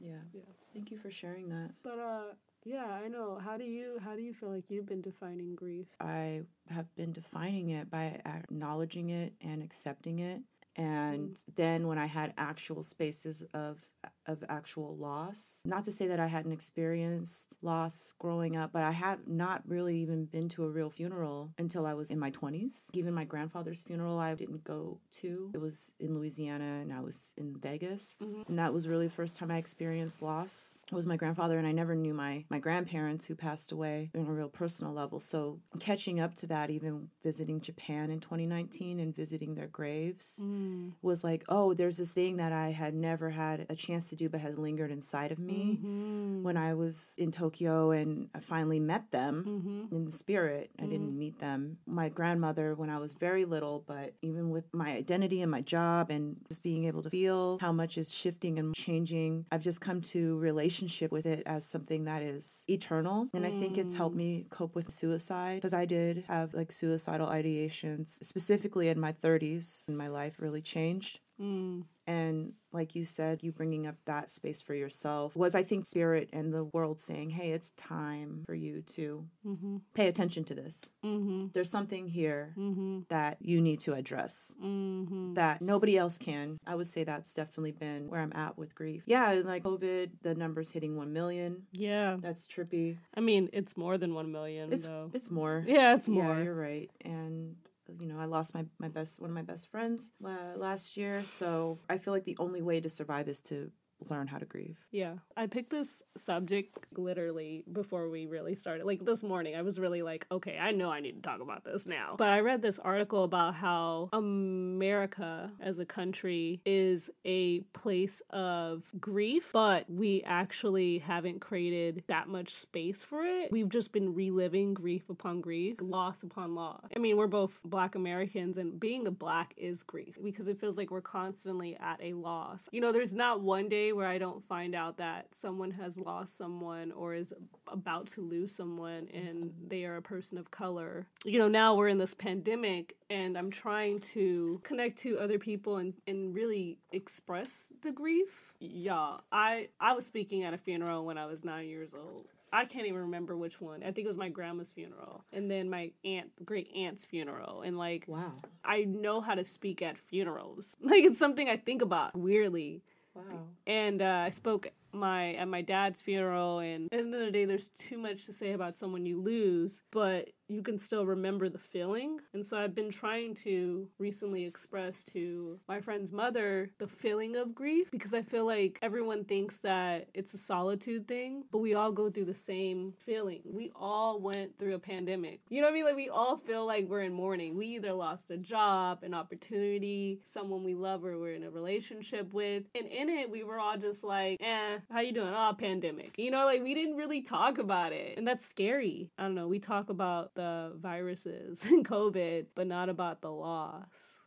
Yeah. 0.00 0.16
Yeah. 0.32 0.42
Thank 0.72 0.90
you 0.90 0.98
for 0.98 1.10
sharing 1.10 1.48
that. 1.50 1.70
But 1.82 1.98
uh 1.98 2.34
yeah, 2.64 2.86
I 2.86 3.08
know. 3.08 3.38
How 3.42 3.56
do 3.56 3.64
you 3.64 3.98
how 4.02 4.14
do 4.14 4.22
you 4.22 4.32
feel 4.32 4.50
like 4.50 4.70
you've 4.70 4.86
been 4.86 5.02
defining 5.02 5.54
grief? 5.54 5.88
I 6.00 6.42
have 6.68 6.94
been 6.94 7.12
defining 7.12 7.70
it 7.70 7.90
by 7.90 8.20
acknowledging 8.24 9.10
it 9.10 9.32
and 9.40 9.62
accepting 9.62 10.20
it. 10.20 10.40
And 10.76 11.36
then 11.54 11.86
when 11.86 11.98
I 11.98 12.06
had 12.06 12.32
actual 12.38 12.82
spaces 12.82 13.44
of 13.52 13.86
of 14.26 14.42
actual 14.48 14.96
loss, 14.96 15.62
not 15.64 15.84
to 15.84 15.92
say 15.92 16.06
that 16.08 16.20
I 16.20 16.26
hadn't 16.26 16.52
experienced 16.52 17.56
loss 17.62 18.12
growing 18.18 18.56
up, 18.56 18.72
but 18.72 18.82
I 18.82 18.90
had 18.92 19.26
not 19.26 19.62
really 19.66 19.96
even 19.98 20.26
been 20.26 20.48
to 20.50 20.64
a 20.64 20.68
real 20.68 20.90
funeral 20.90 21.50
until 21.58 21.86
I 21.86 21.94
was 21.94 22.10
in 22.10 22.18
my 22.18 22.30
20s. 22.30 22.90
Even 22.94 23.14
my 23.14 23.24
grandfather's 23.24 23.82
funeral 23.82 24.18
I 24.18 24.34
didn't 24.34 24.64
go 24.64 24.98
to. 25.20 25.50
It 25.54 25.60
was 25.60 25.92
in 25.98 26.14
Louisiana 26.14 26.80
and 26.82 26.92
I 26.92 27.00
was 27.00 27.34
in 27.36 27.56
Vegas. 27.60 28.16
And 28.20 28.58
that 28.58 28.72
was 28.72 28.86
really 28.88 29.06
the 29.08 29.12
first 29.14 29.36
time 29.36 29.50
I 29.50 29.56
experienced 29.58 30.22
loss 30.22 30.70
It 30.90 30.94
was 30.94 31.06
my 31.06 31.16
grandfather 31.16 31.58
and 31.58 31.66
I 31.66 31.72
never 31.72 31.94
knew 31.94 32.14
my 32.14 32.44
my 32.50 32.58
grandparents 32.58 33.26
who 33.26 33.34
passed 33.34 33.72
away 33.72 34.10
on 34.14 34.26
a 34.26 34.32
real 34.32 34.48
personal 34.48 34.92
level. 34.92 35.20
So 35.20 35.60
catching 35.80 36.20
up 36.20 36.34
to 36.36 36.46
that 36.48 36.70
even 36.70 37.08
visiting 37.22 37.60
Japan 37.60 38.10
in 38.10 38.20
2019 38.20 39.00
and 39.00 39.14
visiting 39.16 39.54
their 39.54 39.68
graves 39.68 40.40
Mm. 40.42 40.92
was 41.02 41.24
like, 41.24 41.44
oh, 41.48 41.74
there's 41.74 41.96
this 41.96 42.12
thing 42.12 42.36
that 42.36 42.52
I 42.52 42.70
had 42.70 42.94
never 42.94 43.30
had 43.30 43.66
a 43.70 43.74
chance 43.74 44.10
to 44.12 44.16
do 44.16 44.28
but 44.28 44.40
has 44.40 44.56
lingered 44.58 44.90
inside 44.90 45.32
of 45.32 45.38
me 45.38 45.78
Mm-hmm. 45.82 46.42
when 46.42 46.56
I 46.56 46.74
was 46.74 47.14
in 47.18 47.30
Tokyo 47.30 47.90
and 47.92 48.28
I 48.34 48.40
finally 48.40 48.80
met 48.80 49.10
them 49.10 49.34
Mm-hmm. 49.48 49.94
in 49.96 50.04
the 50.04 50.10
spirit. 50.10 50.70
I 50.78 50.84
didn't 50.86 51.16
meet 51.18 51.38
them. 51.38 51.78
My 51.86 52.08
grandmother 52.08 52.74
when 52.74 52.90
I 52.90 52.98
was 52.98 53.12
very 53.12 53.44
little, 53.44 53.84
but 53.86 54.14
even 54.22 54.50
with 54.50 54.64
my 54.72 54.90
identity 54.92 55.40
and 55.42 55.50
my 55.50 55.62
job 55.62 56.10
and 56.10 56.36
just 56.50 56.62
being 56.62 56.84
able 56.84 57.02
to 57.02 57.10
feel 57.10 57.58
how 57.60 57.72
much 57.72 57.96
is 57.98 58.12
shifting 58.14 58.58
and 58.58 58.74
changing, 58.74 59.46
I've 59.50 59.62
just 59.62 59.80
come 59.80 60.00
to 60.14 60.38
relationship 60.38 61.10
with 61.10 61.26
it 61.26 61.42
as 61.46 61.64
something 61.64 62.04
that 62.04 62.22
is 62.22 62.64
eternal. 62.68 63.28
And 63.34 63.46
I 63.46 63.50
think 63.50 63.78
it's 63.78 63.94
helped 63.94 64.16
me 64.16 64.46
cope 64.50 64.74
with 64.74 64.90
suicide 64.90 65.56
because 65.56 65.74
I 65.74 65.84
did 65.86 66.24
have 66.28 66.52
like 66.54 66.70
suicidal 66.72 67.28
ideations, 67.28 68.22
specifically 68.22 68.88
in 68.88 69.00
my 69.00 69.12
30s, 69.12 69.88
and 69.88 69.96
my 69.96 70.08
life 70.08 70.34
really 70.38 70.60
changed. 70.62 71.20
Mm. 71.42 71.84
And 72.04 72.52
like 72.72 72.96
you 72.96 73.04
said, 73.04 73.44
you 73.44 73.52
bringing 73.52 73.86
up 73.86 73.94
that 74.06 74.28
space 74.28 74.60
for 74.60 74.74
yourself 74.74 75.36
was, 75.36 75.54
I 75.54 75.62
think, 75.62 75.86
spirit 75.86 76.30
and 76.32 76.52
the 76.52 76.64
world 76.64 76.98
saying, 76.98 77.30
hey, 77.30 77.52
it's 77.52 77.70
time 77.72 78.42
for 78.46 78.54
you 78.54 78.82
to 78.96 79.24
Mm-hmm. 79.46 79.76
pay 79.94 80.08
attention 80.08 80.42
to 80.44 80.54
this. 80.54 80.88
Mm-hmm. 81.04 81.46
There's 81.52 81.70
something 81.70 82.08
here 82.08 82.54
Mm-hmm. 82.58 83.00
that 83.08 83.36
you 83.40 83.60
need 83.60 83.80
to 83.80 83.92
address 83.94 84.56
Mm-hmm. 84.62 85.34
that 85.34 85.62
nobody 85.62 85.96
else 85.96 86.18
can. 86.18 86.58
I 86.66 86.74
would 86.74 86.86
say 86.88 87.04
that's 87.04 87.34
definitely 87.34 87.72
been 87.72 88.08
where 88.08 88.20
I'm 88.20 88.32
at 88.34 88.58
with 88.58 88.74
grief. 88.74 89.02
Yeah, 89.06 89.40
like 89.44 89.62
COVID, 89.62 90.10
the 90.22 90.34
numbers 90.34 90.70
hitting 90.70 90.96
1 90.96 91.12
million. 91.12 91.62
Yeah. 91.72 92.16
That's 92.20 92.48
trippy. 92.48 92.96
I 93.14 93.20
mean, 93.20 93.48
it's 93.52 93.76
more 93.76 93.96
than 93.98 94.12
one 94.14 94.32
million 94.32 94.72
It's 94.72 94.86
though. 94.86 95.10
it's 95.14 95.30
more. 95.30 95.64
Yeah, 95.66 95.94
it's 95.94 96.08
more. 96.08 96.36
Yeah, 96.36 96.42
you're 96.42 96.54
right. 96.54 96.90
And 97.04 97.54
you 98.00 98.06
know, 98.06 98.18
I 98.18 98.26
lost 98.26 98.54
my 98.54 98.64
my 98.78 98.88
best 98.88 99.20
one 99.20 99.30
of 99.30 99.34
my 99.34 99.42
best 99.42 99.70
friends 99.70 100.12
la- 100.20 100.54
last 100.56 100.96
year, 100.96 101.22
so 101.24 101.80
I 101.88 101.98
feel 101.98 102.12
like 102.14 102.24
the 102.24 102.36
only 102.38 102.62
way 102.62 102.80
to 102.80 102.88
survive 102.90 103.28
is 103.28 103.42
to 103.42 103.70
learn 104.10 104.26
how 104.26 104.38
to 104.38 104.44
grieve. 104.44 104.78
Yeah. 104.90 105.14
I 105.36 105.46
picked 105.46 105.70
this 105.70 106.02
subject 106.16 106.78
literally 106.96 107.64
before 107.72 108.08
we 108.08 108.26
really 108.26 108.54
started. 108.54 108.86
Like 108.86 109.04
this 109.04 109.22
morning, 109.22 109.56
I 109.56 109.62
was 109.62 109.78
really 109.78 110.02
like, 110.02 110.26
okay, 110.30 110.58
I 110.58 110.70
know 110.70 110.90
I 110.90 111.00
need 111.00 111.16
to 111.16 111.22
talk 111.22 111.40
about 111.40 111.64
this 111.64 111.86
now. 111.86 112.14
But 112.18 112.30
I 112.30 112.40
read 112.40 112.62
this 112.62 112.78
article 112.78 113.24
about 113.24 113.54
how 113.54 114.08
America 114.12 115.50
as 115.60 115.78
a 115.78 115.86
country 115.86 116.60
is 116.64 117.10
a 117.24 117.60
place 117.72 118.22
of 118.30 118.90
grief, 119.00 119.50
but 119.52 119.88
we 119.88 120.22
actually 120.24 120.98
haven't 120.98 121.40
created 121.40 122.02
that 122.08 122.28
much 122.28 122.50
space 122.50 123.02
for 123.02 123.24
it. 123.24 123.50
We've 123.50 123.68
just 123.68 123.92
been 123.92 124.14
reliving 124.14 124.74
grief 124.74 125.08
upon 125.10 125.40
grief, 125.40 125.76
loss 125.80 126.22
upon 126.22 126.54
loss. 126.54 126.86
I 126.94 126.98
mean, 126.98 127.16
we're 127.16 127.26
both 127.26 127.60
black 127.64 127.94
Americans, 127.94 128.58
and 128.58 128.78
being 128.78 129.06
a 129.06 129.10
black 129.10 129.54
is 129.56 129.82
grief 129.82 130.16
because 130.22 130.46
it 130.46 130.60
feels 130.60 130.76
like 130.76 130.90
we're 130.90 131.00
constantly 131.00 131.76
at 131.76 132.00
a 132.02 132.12
loss. 132.14 132.68
You 132.72 132.80
know, 132.80 132.92
there's 132.92 133.14
not 133.14 133.40
one 133.40 133.68
day 133.68 133.91
where 133.92 134.06
I 134.06 134.18
don't 134.18 134.42
find 134.46 134.74
out 134.74 134.96
that 134.98 135.26
someone 135.34 135.70
has 135.72 135.98
lost 135.98 136.36
someone 136.36 136.92
or 136.92 137.14
is 137.14 137.32
about 137.68 138.06
to 138.08 138.20
lose 138.20 138.54
someone 138.54 139.08
and 139.12 139.52
they 139.66 139.84
are 139.84 139.96
a 139.96 140.02
person 140.02 140.38
of 140.38 140.50
color. 140.50 141.06
You 141.24 141.38
know, 141.38 141.48
now 141.48 141.74
we're 141.74 141.88
in 141.88 141.98
this 141.98 142.14
pandemic 142.14 142.96
and 143.10 143.36
I'm 143.36 143.50
trying 143.50 144.00
to 144.00 144.60
connect 144.64 144.98
to 144.98 145.18
other 145.18 145.38
people 145.38 145.78
and, 145.78 145.94
and 146.06 146.34
really 146.34 146.78
express 146.92 147.72
the 147.82 147.92
grief. 147.92 148.54
Yeah, 148.60 149.18
I 149.30 149.68
I 149.80 149.92
was 149.92 150.06
speaking 150.06 150.44
at 150.44 150.54
a 150.54 150.58
funeral 150.58 151.04
when 151.04 151.18
I 151.18 151.26
was 151.26 151.44
nine 151.44 151.68
years 151.68 151.94
old. 151.94 152.28
I 152.54 152.66
can't 152.66 152.86
even 152.86 153.00
remember 153.00 153.34
which 153.36 153.62
one. 153.62 153.82
I 153.82 153.92
think 153.92 154.04
it 154.04 154.08
was 154.08 154.16
my 154.16 154.28
grandma's 154.28 154.70
funeral 154.70 155.24
and 155.32 155.50
then 155.50 155.70
my 155.70 155.90
aunt, 156.04 156.30
great 156.44 156.70
aunt's 156.76 157.06
funeral. 157.06 157.62
And 157.62 157.78
like, 157.78 158.04
Wow. 158.06 158.34
I 158.62 158.84
know 158.84 159.22
how 159.22 159.34
to 159.34 159.44
speak 159.44 159.80
at 159.80 159.96
funerals. 159.96 160.76
Like, 160.82 161.04
it's 161.04 161.18
something 161.18 161.48
I 161.48 161.56
think 161.56 161.80
about 161.80 162.14
weirdly 162.14 162.82
Wow. 163.14 163.46
and 163.66 164.00
uh, 164.00 164.22
I 164.26 164.30
spoke 164.30 164.68
my 164.92 165.34
at 165.34 165.48
my 165.48 165.62
dad's 165.62 166.00
funeral. 166.00 166.60
And 166.60 166.86
at 166.86 166.90
the 166.90 166.98
end 167.04 167.14
of 167.14 167.20
the 167.20 167.30
day, 167.30 167.44
there's 167.44 167.68
too 167.68 167.98
much 167.98 168.26
to 168.26 168.32
say 168.32 168.52
about 168.52 168.78
someone 168.78 169.06
you 169.06 169.20
lose, 169.20 169.82
but 169.90 170.30
you 170.52 170.62
can 170.62 170.78
still 170.78 171.06
remember 171.06 171.48
the 171.48 171.58
feeling. 171.58 172.20
And 172.34 172.44
so 172.44 172.58
I've 172.58 172.74
been 172.74 172.90
trying 172.90 173.34
to 173.36 173.88
recently 173.98 174.44
express 174.44 175.02
to 175.04 175.58
my 175.66 175.80
friend's 175.80 176.12
mother 176.12 176.70
the 176.78 176.86
feeling 176.86 177.36
of 177.36 177.54
grief 177.54 177.90
because 177.90 178.12
I 178.12 178.20
feel 178.20 178.44
like 178.44 178.78
everyone 178.82 179.24
thinks 179.24 179.58
that 179.58 180.08
it's 180.12 180.34
a 180.34 180.38
solitude 180.38 181.08
thing, 181.08 181.44
but 181.50 181.58
we 181.58 181.74
all 181.74 181.90
go 181.90 182.10
through 182.10 182.26
the 182.26 182.34
same 182.34 182.92
feeling. 182.98 183.40
We 183.44 183.72
all 183.74 184.20
went 184.20 184.58
through 184.58 184.74
a 184.74 184.78
pandemic. 184.78 185.40
You 185.48 185.62
know 185.62 185.68
what 185.68 185.72
I 185.72 185.74
mean? 185.74 185.84
Like 185.86 185.96
we 185.96 186.10
all 186.10 186.36
feel 186.36 186.66
like 186.66 186.86
we're 186.86 187.02
in 187.02 187.14
mourning. 187.14 187.56
We 187.56 187.66
either 187.68 187.92
lost 187.92 188.30
a 188.30 188.36
job, 188.36 189.02
an 189.02 189.14
opportunity, 189.14 190.20
someone 190.22 190.64
we 190.64 190.74
love 190.74 191.04
or 191.04 191.18
we're 191.18 191.34
in 191.34 191.44
a 191.44 191.50
relationship 191.50 192.34
with. 192.34 192.64
And 192.74 192.86
in 192.86 193.08
it, 193.08 193.30
we 193.30 193.42
were 193.42 193.58
all 193.58 193.78
just 193.78 194.04
like, 194.04 194.38
eh, 194.42 194.78
how 194.90 195.00
you 195.00 195.12
doing? 195.12 195.32
Oh, 195.34 195.54
pandemic. 195.58 196.18
You 196.18 196.30
know, 196.30 196.44
like 196.44 196.62
we 196.62 196.74
didn't 196.74 196.96
really 196.96 197.22
talk 197.22 197.56
about 197.58 197.92
it. 197.92 198.18
And 198.18 198.28
that's 198.28 198.44
scary. 198.44 199.10
I 199.16 199.22
don't 199.22 199.34
know. 199.34 199.48
We 199.48 199.58
talk 199.58 199.88
about 199.88 200.34
the 200.34 200.41
viruses 200.76 201.64
and 201.70 201.86
COVID, 201.86 202.46
but 202.54 202.66
not 202.66 202.88
about 202.88 203.20
the 203.22 203.30
loss. 203.30 204.20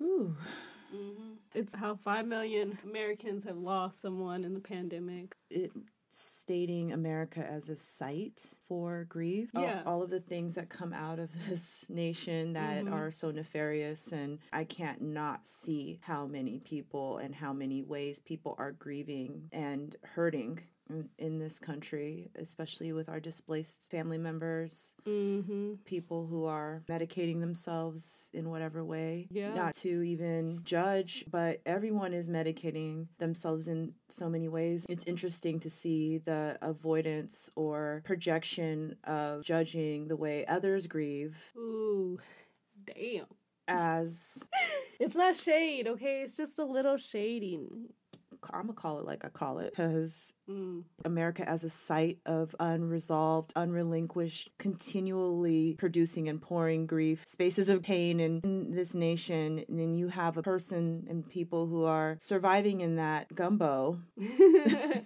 Ooh. 0.00 0.36
Mm-hmm. 0.94 1.34
It's 1.54 1.74
how 1.74 1.94
5 1.94 2.26
million 2.26 2.78
Americans 2.84 3.44
have 3.44 3.56
lost 3.56 4.00
someone 4.00 4.44
in 4.44 4.54
the 4.54 4.60
pandemic. 4.60 5.36
It 5.50 5.70
stating 6.12 6.92
America 6.92 7.38
as 7.48 7.68
a 7.68 7.76
site 7.76 8.42
for 8.66 9.06
grief. 9.08 9.50
Yeah. 9.54 9.82
All, 9.86 9.94
all 9.94 10.02
of 10.02 10.10
the 10.10 10.18
things 10.18 10.56
that 10.56 10.68
come 10.68 10.92
out 10.92 11.20
of 11.20 11.30
this 11.48 11.84
nation 11.88 12.54
that 12.54 12.84
Mhm. 12.84 12.92
are 12.92 13.12
so 13.12 13.30
nefarious. 13.30 14.10
And 14.12 14.40
I 14.52 14.64
can't 14.64 15.00
not 15.00 15.46
see 15.46 16.00
how 16.02 16.26
many 16.26 16.58
people 16.58 17.18
and 17.18 17.32
how 17.32 17.52
many 17.52 17.82
ways 17.82 18.18
people 18.18 18.56
are 18.58 18.72
grieving 18.72 19.48
and 19.52 19.94
hurting 20.02 20.58
in, 20.90 21.08
in 21.18 21.38
this 21.38 21.58
country, 21.58 22.30
especially 22.36 22.92
with 22.92 23.08
our 23.08 23.20
displaced 23.20 23.90
family 23.90 24.18
members. 24.18 24.94
Mm-hmm. 25.06 25.74
People 25.84 26.26
who 26.26 26.44
are 26.44 26.82
medicating 26.88 27.40
themselves 27.40 28.30
in 28.34 28.50
whatever 28.50 28.84
way. 28.84 29.28
Yeah. 29.30 29.54
Not 29.54 29.74
to 29.76 30.02
even 30.02 30.60
judge, 30.64 31.24
but 31.30 31.60
everyone 31.66 32.12
is 32.12 32.28
medicating 32.28 33.06
themselves 33.18 33.68
in 33.68 33.94
so 34.08 34.28
many 34.28 34.48
ways. 34.48 34.86
It's 34.88 35.04
interesting 35.04 35.58
to 35.60 35.70
see 35.70 36.18
the 36.18 36.58
avoidance 36.62 37.50
or 37.56 38.02
projection 38.04 38.96
of 39.04 39.44
judging 39.44 40.08
the 40.08 40.16
way 40.16 40.44
others 40.46 40.86
grieve 40.86 41.36
Ooh, 41.56 42.18
damn. 42.86 43.26
as 43.68 44.42
It's 45.00 45.16
not 45.16 45.34
shade, 45.34 45.88
okay? 45.88 46.20
It's 46.20 46.36
just 46.36 46.58
a 46.58 46.64
little 46.64 46.98
shading. 46.98 47.88
I'm 48.52 48.62
gonna 48.62 48.72
call 48.74 48.98
it 49.00 49.06
like 49.06 49.24
I 49.24 49.28
call 49.28 49.58
it 49.58 49.70
because 49.70 50.32
Mm. 50.48 50.82
America 51.04 51.48
as 51.48 51.62
a 51.62 51.68
site 51.68 52.18
of 52.26 52.56
unresolved, 52.58 53.52
unrelinquished, 53.54 54.50
continually 54.58 55.76
producing 55.78 56.28
and 56.28 56.42
pouring 56.42 56.86
grief, 56.86 57.22
spaces 57.26 57.68
of 57.68 57.82
pain 57.82 58.18
in, 58.18 58.40
in 58.42 58.72
this 58.72 58.94
nation. 58.94 59.64
And 59.68 59.78
then 59.78 59.94
you 59.94 60.08
have 60.08 60.36
a 60.36 60.42
person 60.42 61.06
and 61.08 61.28
people 61.28 61.66
who 61.66 61.84
are 61.84 62.16
surviving 62.18 62.80
in 62.80 62.96
that 62.96 63.32
gumbo. 63.32 64.00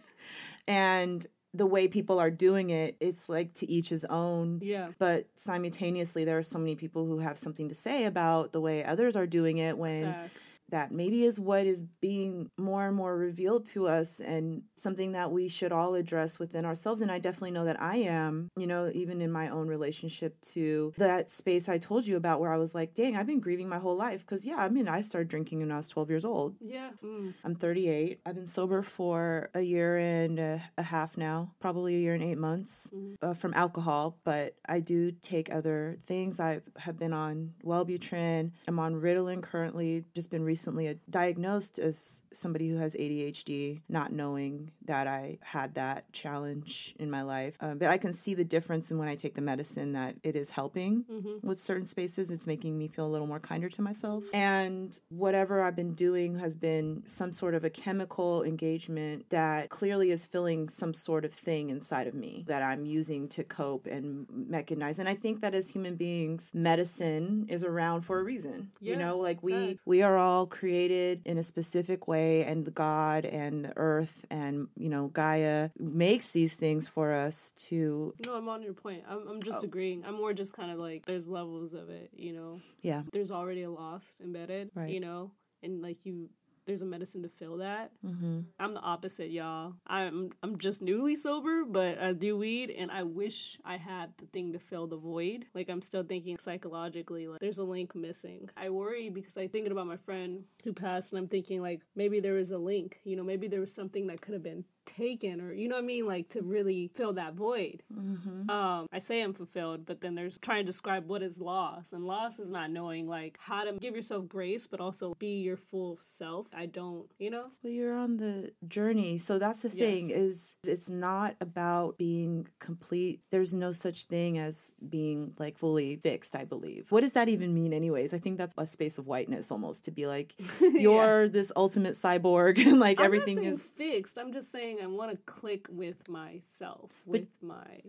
and 0.67 1.27
the 1.53 1.67
way 1.67 1.87
people 1.87 2.19
are 2.19 2.31
doing 2.31 2.71
it, 2.71 2.97
it's 2.99 3.29
like 3.29 3.55
to 3.55 3.71
each 3.71 3.89
his 3.89 4.05
own. 4.07 4.61
yeah. 4.63 4.89
But 4.99 5.29
simultaneously, 5.37 6.25
there 6.25 6.37
are 6.37 6.43
so 6.43 6.59
many 6.59 6.75
people 6.75 7.07
who 7.07 7.21
have 7.21 7.39
something 7.39 7.69
to 7.69 7.75
say 7.77 8.07
about 8.07 8.51
the 8.51 8.61
way 8.61 8.85
others 8.85 9.15
are 9.15 9.27
doing 9.27 9.59
it 9.59 9.79
when 9.79 10.05
Facts. 10.05 10.59
That 10.75 10.91
maybe 10.91 11.23
is 11.25 11.39
what 11.39 11.67
is 11.67 11.83
being 12.01 12.51
more 12.59 12.87
and 12.89 12.97
more 12.97 13.17
revealed 13.17 13.65
to 13.65 13.87
us 13.87 14.19
and 14.19 14.63
something 14.77 15.13
that 15.13 15.31
we 15.31 15.47
should 15.49 15.71
all 15.73 15.95
address 15.95 16.39
within 16.41 16.65
ourselves 16.65 17.01
and 17.01 17.13
i 17.13 17.19
definitely 17.19 17.53
know 17.53 17.65
that 17.65 17.81
i 17.81 17.97
am 17.97 18.49
you 18.57 18.67
know 18.67 18.91
even 18.93 19.21
in 19.21 19.31
my 19.31 19.49
own 19.51 19.69
relationship 19.69 20.33
to 20.41 20.93
that 20.99 21.31
space 21.31 21.69
i 21.69 21.79
told 21.79 22.05
you 22.07 22.17
about 22.17 22.41
where 22.41 22.53
i 22.53 22.57
was 22.57 22.75
like 22.75 22.93
dang 22.95 23.17
i've 23.17 23.27
been 23.33 23.39
grieving 23.39 23.69
my 23.69 23.79
whole 23.79 23.95
life 23.97 24.21
because 24.27 24.45
yeah 24.45 24.57
i 24.57 24.69
mean 24.69 24.89
i 24.89 25.01
started 25.01 25.29
drinking 25.29 25.61
when 25.61 25.71
i 25.71 25.77
was 25.77 25.89
12 25.91 26.11
years 26.11 26.25
old 26.25 26.57
Yeah. 26.61 26.91
Mm. 27.05 27.35
i'm 27.45 27.55
38 27.55 28.19
i've 28.27 28.35
been 28.35 28.47
sober 28.59 28.83
for 28.83 29.51
a 29.55 29.61
year 29.61 29.97
and 29.99 30.41
a, 30.41 30.61
a 30.77 30.83
half 30.83 31.17
now 31.17 31.53
probably 31.61 31.95
a 31.95 31.99
year 32.01 32.15
and 32.15 32.23
eight 32.25 32.39
months 32.39 32.91
Mhm. 32.93 33.15
uh, 33.23 33.35
from 33.35 33.55
alcohol 33.55 34.19
but 34.25 34.57
i 34.69 34.81
do 34.81 35.13
take 35.13 35.55
other 35.55 35.99
things 36.05 36.41
i 36.41 36.61
have 36.79 36.99
been 36.99 37.13
on 37.13 37.53
wellbutrin 37.65 38.51
i'm 38.67 38.81
on 38.81 38.95
ritalin 39.01 39.41
currently 39.41 40.05
just 40.17 40.31
been 40.33 40.43
recently 40.43 40.64
uh, 40.69 40.95
diagnosed 41.11 41.79
as 41.79 42.23
somebody 42.33 42.69
who 42.69 42.77
has 42.77 42.95
adhd 42.97 43.81
not 43.89 44.13
knowing 44.13 44.71
that 44.85 45.07
i 45.07 45.39
had 45.43 45.75
that 45.75 46.11
challenge 46.13 46.95
in 46.99 47.11
my 47.11 47.23
life 47.23 47.57
um, 47.61 47.79
but 47.79 47.89
i 47.89 47.97
can 47.99 48.13
see 48.13 48.35
the 48.35 48.45
difference 48.45 48.91
in 48.91 48.99
when 48.99 49.09
i 49.09 49.15
take 49.15 49.35
the 49.35 49.41
medicine 49.41 49.93
that 49.93 50.15
it 50.23 50.37
is 50.37 50.51
helping 50.51 51.05
Mm-hmm. 51.11 51.47
with 51.47 51.59
certain 51.61 51.85
spaces. 51.87 52.31
It's 52.31 52.47
making 52.47 52.77
me 52.77 52.89
feel 52.89 53.07
a 53.07 53.13
little 53.15 53.27
more 53.27 53.39
kinder 53.41 53.69
to 53.69 53.83
myself. 53.83 54.25
And 54.33 54.99
whatever 55.09 55.63
I've 55.63 55.77
been 55.77 55.95
doing 55.95 56.39
has 56.39 56.55
been 56.57 57.03
some 57.05 57.33
sort 57.33 57.55
of 57.55 57.65
a 57.65 57.71
chemical 57.71 58.43
engagement 58.43 59.29
that 59.31 59.69
clearly 59.71 60.11
is 60.11 60.27
filling 60.27 60.69
some 60.69 60.93
sort 60.95 61.25
of 61.25 61.33
thing 61.33 61.71
inside 61.71 62.07
of 62.07 62.15
me 62.15 62.45
that 62.49 62.63
I'm 62.63 62.85
using 62.87 63.29
to 63.31 63.45
cope 63.45 63.87
and 63.87 64.27
mechanize. 64.29 64.99
And 64.99 65.09
I 65.09 65.15
think 65.15 65.41
that 65.43 65.55
as 65.55 65.69
human 65.71 65.97
beings, 65.97 66.51
medicine 66.55 67.47
is 67.49 67.63
around 67.65 68.01
for 68.03 68.19
a 68.19 68.23
reason. 68.25 68.71
you 68.81 68.97
know, 68.97 69.19
like 69.19 69.43
we 69.43 69.79
we 69.85 70.03
are 70.03 70.17
all 70.19 70.44
created 70.47 71.23
in 71.25 71.39
a 71.39 71.43
specific 71.43 72.07
way 72.09 72.45
and 72.45 72.65
the 72.65 72.71
God 72.71 73.25
and 73.25 73.65
the 73.65 73.73
earth 73.77 74.25
and 74.31 74.69
you 74.77 74.89
know 74.89 75.09
Gaia 75.09 75.71
makes 75.79 76.31
these 76.33 76.55
things 76.57 76.89
for 76.89 77.13
us 77.13 77.53
to 77.69 78.15
No, 78.27 78.35
I'm 78.35 78.49
on 78.49 78.63
your 78.63 78.75
point. 78.75 79.05
I'm, 79.09 79.27
I'm 79.29 79.43
just 79.43 79.59
Oh. 79.63 79.65
agreeing. 79.67 80.05
I'm 80.05 80.15
more 80.15 80.33
just 80.33 80.53
kind 80.55 80.71
of 80.71 80.79
like, 80.79 81.05
there's 81.07 81.27
levels 81.29 81.75
of 81.75 81.89
it, 81.91 82.11
you 82.15 82.33
know? 82.33 82.61
yeah. 82.83 83.03
There's 83.13 83.31
already 83.31 83.63
a 83.63 83.71
loss 83.71 84.19
embedded, 84.23 84.71
Right. 84.75 84.91
you 84.91 85.01
know? 85.01 85.31
And 85.63 85.81
like 85.83 86.05
you, 86.05 86.29
there's 86.67 86.83
a 86.83 86.87
medicine 86.87 87.23
to 87.23 87.29
fill 87.29 87.59
that. 87.59 87.93
Mm-hmm. 88.05 88.41
I'm 88.59 88.73
the 88.73 88.81
opposite, 88.81 89.31
y'all. 89.31 89.75
I'm 89.87 90.31
I'm 90.43 90.57
just 90.57 90.83
newly 90.83 91.17
sober, 91.17 91.65
but 91.65 91.99
I 91.99 92.13
do 92.13 92.37
weed, 92.37 92.71
and 92.71 92.91
I 92.91 93.03
wish 93.03 93.59
I 93.65 93.77
had 93.77 94.13
the 94.19 94.27
thing 94.27 94.53
to 94.53 94.59
fill 94.59 94.87
the 94.87 94.97
void. 94.97 95.47
Like 95.55 95.69
I'm 95.69 95.83
still 95.83 96.03
thinking 96.03 96.39
psychologically, 96.39 97.29
like 97.29 97.41
there's 97.41 97.59
a 97.59 97.65
link 97.65 97.95
missing. 97.95 98.49
I 98.57 98.71
worry 98.71 99.11
because 99.11 99.37
I'm 99.37 99.49
thinking 99.49 99.73
about 99.73 99.87
my 99.87 99.97
friend 99.97 100.45
who 100.65 100.73
passed, 100.73 101.13
and 101.13 101.19
I'm 101.19 101.29
thinking 101.29 101.61
like 101.61 101.83
maybe 101.97 102.21
there 102.21 102.35
was 102.35 102.51
a 102.51 102.59
link. 102.59 103.01
You 103.05 103.17
know, 103.17 103.25
maybe 103.25 103.49
there 103.49 103.61
was 103.61 103.75
something 103.75 104.07
that 104.09 104.21
could 104.21 104.35
have 104.35 104.43
been 104.43 104.65
taken, 104.87 105.41
or 105.41 105.53
you 105.53 105.69
know 105.69 105.77
what 105.77 105.85
I 105.85 105.87
mean, 105.87 106.07
like 106.07 106.29
to 106.31 106.43
really 106.43 106.89
fill 106.95 107.13
that 107.15 107.35
void. 107.35 107.83
Mm-hmm. 107.93 108.51
Um, 108.51 108.87
I 108.93 108.99
say 108.99 109.23
I'm 109.23 109.33
fulfilled, 109.33 109.87
but 109.87 110.01
then 110.01 110.15
there's 110.15 110.39
trying 110.39 110.61
to 110.61 110.65
describe 110.65 111.09
what 111.09 111.23
is 111.23 111.41
loss, 111.41 111.93
and 111.93 112.05
loss 112.05 112.39
is 112.39 112.51
not 112.51 112.71
knowing 112.71 113.07
like 113.09 113.39
how 113.41 113.65
to 113.65 113.73
give 113.75 113.95
yourself 113.97 114.29
grace, 114.29 114.67
but 114.67 114.81
also 114.81 115.15
be 115.19 115.41
your 115.41 115.57
full 115.57 115.97
self. 115.99 116.47
I 116.55 116.67
don't, 116.67 117.07
you 117.19 117.31
know. 117.31 117.47
Well, 117.63 117.73
you're 117.73 117.97
on 117.97 118.17
the 118.17 118.53
journey. 118.69 119.19
So 119.19 119.39
that's 119.39 119.63
the 119.63 119.71
thing 119.71 120.11
Yes. 120.11 120.19
is 120.19 120.57
it's 120.65 120.91
not 120.91 121.37
about 121.41 121.99
being 121.99 122.47
complete. 122.59 123.21
There's 123.31 123.55
no 123.55 123.73
such 123.73 124.05
thing 124.05 124.39
as 124.39 124.73
being 124.89 125.35
like 125.39 125.59
fully 125.59 125.97
fixed, 125.97 126.37
I 126.37 126.45
believe. 126.45 126.91
What 126.91 127.01
does 127.03 127.13
that 127.13 127.29
even 127.29 127.55
mean 127.55 127.73
anyways? 127.73 128.15
I 128.15 128.19
think 128.19 128.39
that's 128.39 128.55
a 128.59 128.67
space 128.67 128.99
of 128.99 129.07
whiteness 129.07 129.51
almost 129.51 129.85
to 129.85 129.91
be 129.91 130.07
like 130.07 130.35
you're 130.61 131.29
this 131.29 131.53
ultimate 131.57 131.95
cyborg 131.95 132.59
and 132.67 132.81
like 132.81 132.99
I'm 133.01 133.07
everything 133.07 133.45
is 133.45 133.71
fixed. 133.77 134.19
I'm 134.19 134.33
just 134.33 134.51
saying 134.51 134.74
I 134.83 134.87
want 134.87 135.11
to 135.11 135.17
click 135.33 135.67
with 135.71 136.09
myself, 136.09 136.91
with 137.07 137.29
my, 137.43 137.83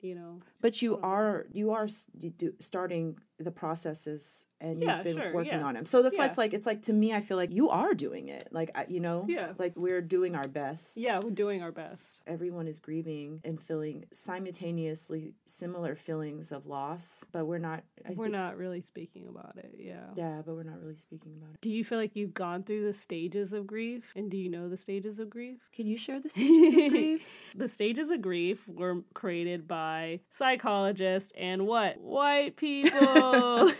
you 0.00 0.14
know. 0.14 0.40
but 0.60 0.80
you 0.82 0.96
Mhm. 0.96 1.04
are 1.04 1.46
you 1.52 1.70
are 1.72 1.88
you 2.20 2.30
do, 2.30 2.52
starting 2.60 3.18
the 3.40 3.52
processes 3.52 4.46
and 4.60 4.80
Yeah, 4.80 4.96
you've 4.96 5.04
been 5.04 5.16
sure, 5.16 5.32
working 5.32 5.60
yeah. 5.60 5.62
on 5.64 5.74
them. 5.74 5.84
So 5.84 6.02
that's 6.02 6.18
why 6.18 6.26
it's 6.26 6.36
like 6.38 6.52
it's 6.52 6.66
like 6.66 6.82
to 6.82 6.92
me 6.92 7.14
I 7.14 7.20
feel 7.20 7.36
like 7.36 7.52
you 7.54 7.68
are 7.70 7.94
doing 7.94 8.28
it. 8.28 8.48
Like 8.50 8.70
I, 8.74 8.86
you 8.88 8.98
know, 8.98 9.26
Yeah. 9.28 9.52
like 9.58 9.76
we're 9.76 10.00
doing 10.02 10.34
our 10.34 10.48
best. 10.48 10.96
Yeah, 10.96 11.20
we're 11.20 11.30
doing 11.30 11.62
our 11.62 11.70
best. 11.70 12.22
everyone 12.26 12.66
is 12.66 12.80
grieving 12.80 13.40
and 13.44 13.60
feeling 13.60 14.04
simultaneously 14.12 15.34
similar 15.46 15.94
feelings 15.94 16.52
of 16.52 16.66
loss, 16.66 17.24
but 17.32 17.46
we're 17.46 17.58
not. 17.58 17.84
I 18.04 18.10
we're 18.14 18.24
think- 18.24 18.32
not 18.32 18.56
really 18.56 18.80
speaking 18.80 19.28
about 19.28 19.56
it. 19.56 19.74
Yeah. 19.78 20.10
Yeah, 20.16 20.42
but 20.44 20.54
we're 20.56 20.62
not 20.64 20.80
really 20.80 20.96
speaking 20.96 21.34
about 21.36 21.54
it. 21.54 21.60
Do 21.60 21.70
you 21.70 21.84
feel 21.84 21.98
like 21.98 22.16
you've 22.16 22.34
gone 22.34 22.62
through 22.64 22.84
the 22.84 22.92
stages 22.92 23.52
of 23.52 23.66
grief? 23.66 24.12
And 24.16 24.30
do 24.30 24.36
you 24.36 24.48
know 24.48 24.68
the 24.68 24.76
stages 24.76 25.18
of 25.20 25.30
grief? 25.30 25.68
Can 25.72 25.86
you 25.86 25.96
share 25.96 26.18
the 26.20 26.28
stages 26.28 26.72
of 26.72 26.90
grief? 26.90 27.44
The 27.56 27.68
stages 27.68 28.10
of 28.10 28.20
grief 28.22 28.68
were 28.68 29.02
created 29.14 29.66
by 29.66 29.87
psychologists 30.30 31.32
and 31.36 31.66
what? 31.66 32.00
White 32.00 32.56
people. 32.66 33.70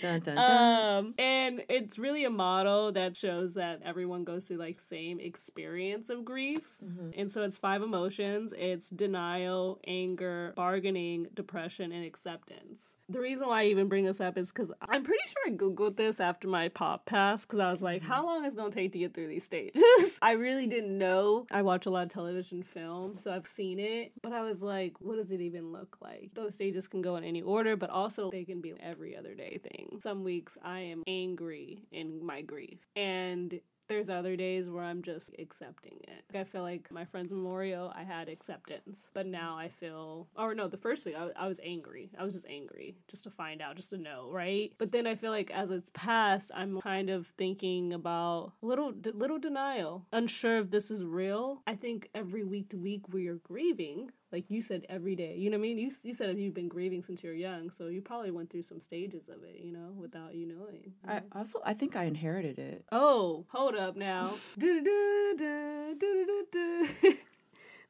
Dun, 0.00 0.20
dun, 0.20 0.36
dun. 0.36 0.38
um 0.38 1.14
and 1.18 1.62
it's 1.68 1.98
really 1.98 2.24
a 2.24 2.30
model 2.30 2.92
that 2.92 3.16
shows 3.16 3.54
that 3.54 3.80
everyone 3.84 4.24
goes 4.24 4.46
through 4.46 4.56
like 4.58 4.80
same 4.80 5.20
experience 5.20 6.08
of 6.10 6.24
grief 6.24 6.76
Mhm. 6.84 7.12
and 7.16 7.30
so 7.32 7.42
it's 7.42 7.58
five 7.58 7.82
emotions 7.82 8.52
it's 8.56 8.88
denial 8.90 9.80
anger 9.86 10.52
bargaining 10.56 11.26
depression 11.34 11.92
and 11.92 12.04
acceptance 12.04 12.94
the 13.08 13.20
reason 13.20 13.46
why 13.48 13.62
i 13.62 13.64
even 13.66 13.88
bring 13.88 14.04
this 14.04 14.20
up 14.20 14.38
is 14.38 14.50
because 14.52 14.72
i'm 14.88 15.02
pretty 15.02 15.22
sure 15.26 15.52
i 15.52 15.56
googled 15.56 15.96
this 15.96 16.20
after 16.20 16.48
my 16.48 16.68
pop 16.68 17.04
pass 17.06 17.42
because 17.42 17.60
i 17.60 17.70
was 17.70 17.82
like 17.82 18.02
how 18.02 18.24
long 18.24 18.44
is 18.44 18.54
it 18.54 18.56
going 18.56 18.70
to 18.70 18.74
take 18.74 18.92
to 18.92 18.98
get 18.98 19.12
through 19.14 19.28
these 19.28 19.44
stages 19.44 20.18
i 20.22 20.32
really 20.32 20.66
didn't 20.66 20.96
know 20.96 21.46
i 21.50 21.60
watch 21.62 21.86
a 21.86 21.90
lot 21.90 22.04
of 22.04 22.08
television 22.08 22.62
film 22.62 23.18
so 23.18 23.32
i've 23.32 23.46
seen 23.46 23.78
it 23.78 24.12
but 24.22 24.32
i 24.32 24.42
was 24.42 24.62
like 24.62 24.94
what 25.10 25.18
does 25.18 25.32
it 25.32 25.40
even 25.40 25.72
look 25.72 25.98
like? 26.00 26.30
Those 26.34 26.54
stages 26.54 26.86
can 26.86 27.02
go 27.02 27.16
in 27.16 27.24
any 27.24 27.42
order, 27.42 27.76
but 27.76 27.90
also 27.90 28.30
they 28.30 28.44
can 28.44 28.60
be 28.60 28.74
every 28.78 29.16
other 29.16 29.34
day 29.34 29.58
thing. 29.60 29.98
Some 30.00 30.22
weeks 30.22 30.56
I 30.62 30.78
am 30.78 31.02
angry 31.08 31.82
in 31.90 32.24
my 32.24 32.42
grief. 32.42 32.78
And 32.94 33.60
there's 33.88 34.08
other 34.08 34.36
days 34.36 34.70
where 34.70 34.84
I'm 34.84 35.02
just 35.02 35.32
accepting 35.40 35.98
it. 36.04 36.38
I 36.38 36.44
feel 36.44 36.62
like 36.62 36.92
my 36.92 37.04
friend's 37.04 37.32
memorial, 37.32 37.92
I 37.92 38.04
had 38.04 38.28
acceptance, 38.28 39.10
but 39.12 39.26
now 39.26 39.58
I 39.58 39.66
feel, 39.66 40.28
or 40.36 40.54
no, 40.54 40.68
the 40.68 40.76
first 40.76 41.04
week 41.04 41.16
I 41.18 41.30
I 41.34 41.48
was 41.48 41.58
angry. 41.64 42.12
I 42.16 42.22
was 42.22 42.34
just 42.34 42.46
angry 42.48 42.94
just 43.08 43.24
to 43.24 43.30
find 43.30 43.60
out, 43.60 43.74
just 43.74 43.90
to 43.90 43.98
know, 43.98 44.28
right? 44.30 44.72
But 44.78 44.92
then 44.92 45.08
I 45.08 45.16
feel 45.16 45.32
like 45.32 45.50
as 45.50 45.72
it's 45.72 45.90
passed, 45.92 46.52
I'm 46.54 46.80
kind 46.80 47.10
of 47.10 47.26
thinking 47.26 47.92
about 47.92 48.52
little, 48.62 48.92
little 49.12 49.40
denial, 49.40 50.06
unsure 50.12 50.58
if 50.58 50.70
this 50.70 50.92
is 50.92 51.04
real. 51.04 51.60
I 51.66 51.74
think 51.74 52.10
every 52.14 52.44
week 52.44 52.68
to 52.68 52.76
week 52.76 53.12
we 53.12 53.26
are 53.26 53.40
grieving, 53.42 54.12
like 54.32 54.44
you 54.48 54.62
said 54.62 54.84
every 54.88 55.14
day 55.14 55.34
you 55.36 55.50
know 55.50 55.56
what 55.56 55.60
i 55.60 55.68
mean 55.68 55.78
you, 55.78 55.90
you 56.02 56.14
said 56.14 56.36
you've 56.38 56.54
been 56.54 56.68
grieving 56.68 57.02
since 57.02 57.22
you're 57.22 57.34
young 57.34 57.70
so 57.70 57.86
you 57.86 58.00
probably 58.00 58.30
went 58.30 58.50
through 58.50 58.62
some 58.62 58.80
stages 58.80 59.28
of 59.28 59.42
it 59.42 59.60
you 59.62 59.72
know 59.72 59.92
without 59.96 60.34
you 60.34 60.46
knowing 60.46 60.82
you 60.84 60.92
know? 61.06 61.14
i 61.14 61.38
also 61.38 61.60
i 61.64 61.72
think 61.72 61.96
i 61.96 62.04
inherited 62.04 62.58
it 62.58 62.84
oh 62.92 63.44
hold 63.48 63.74
up 63.74 63.96
now 63.96 64.34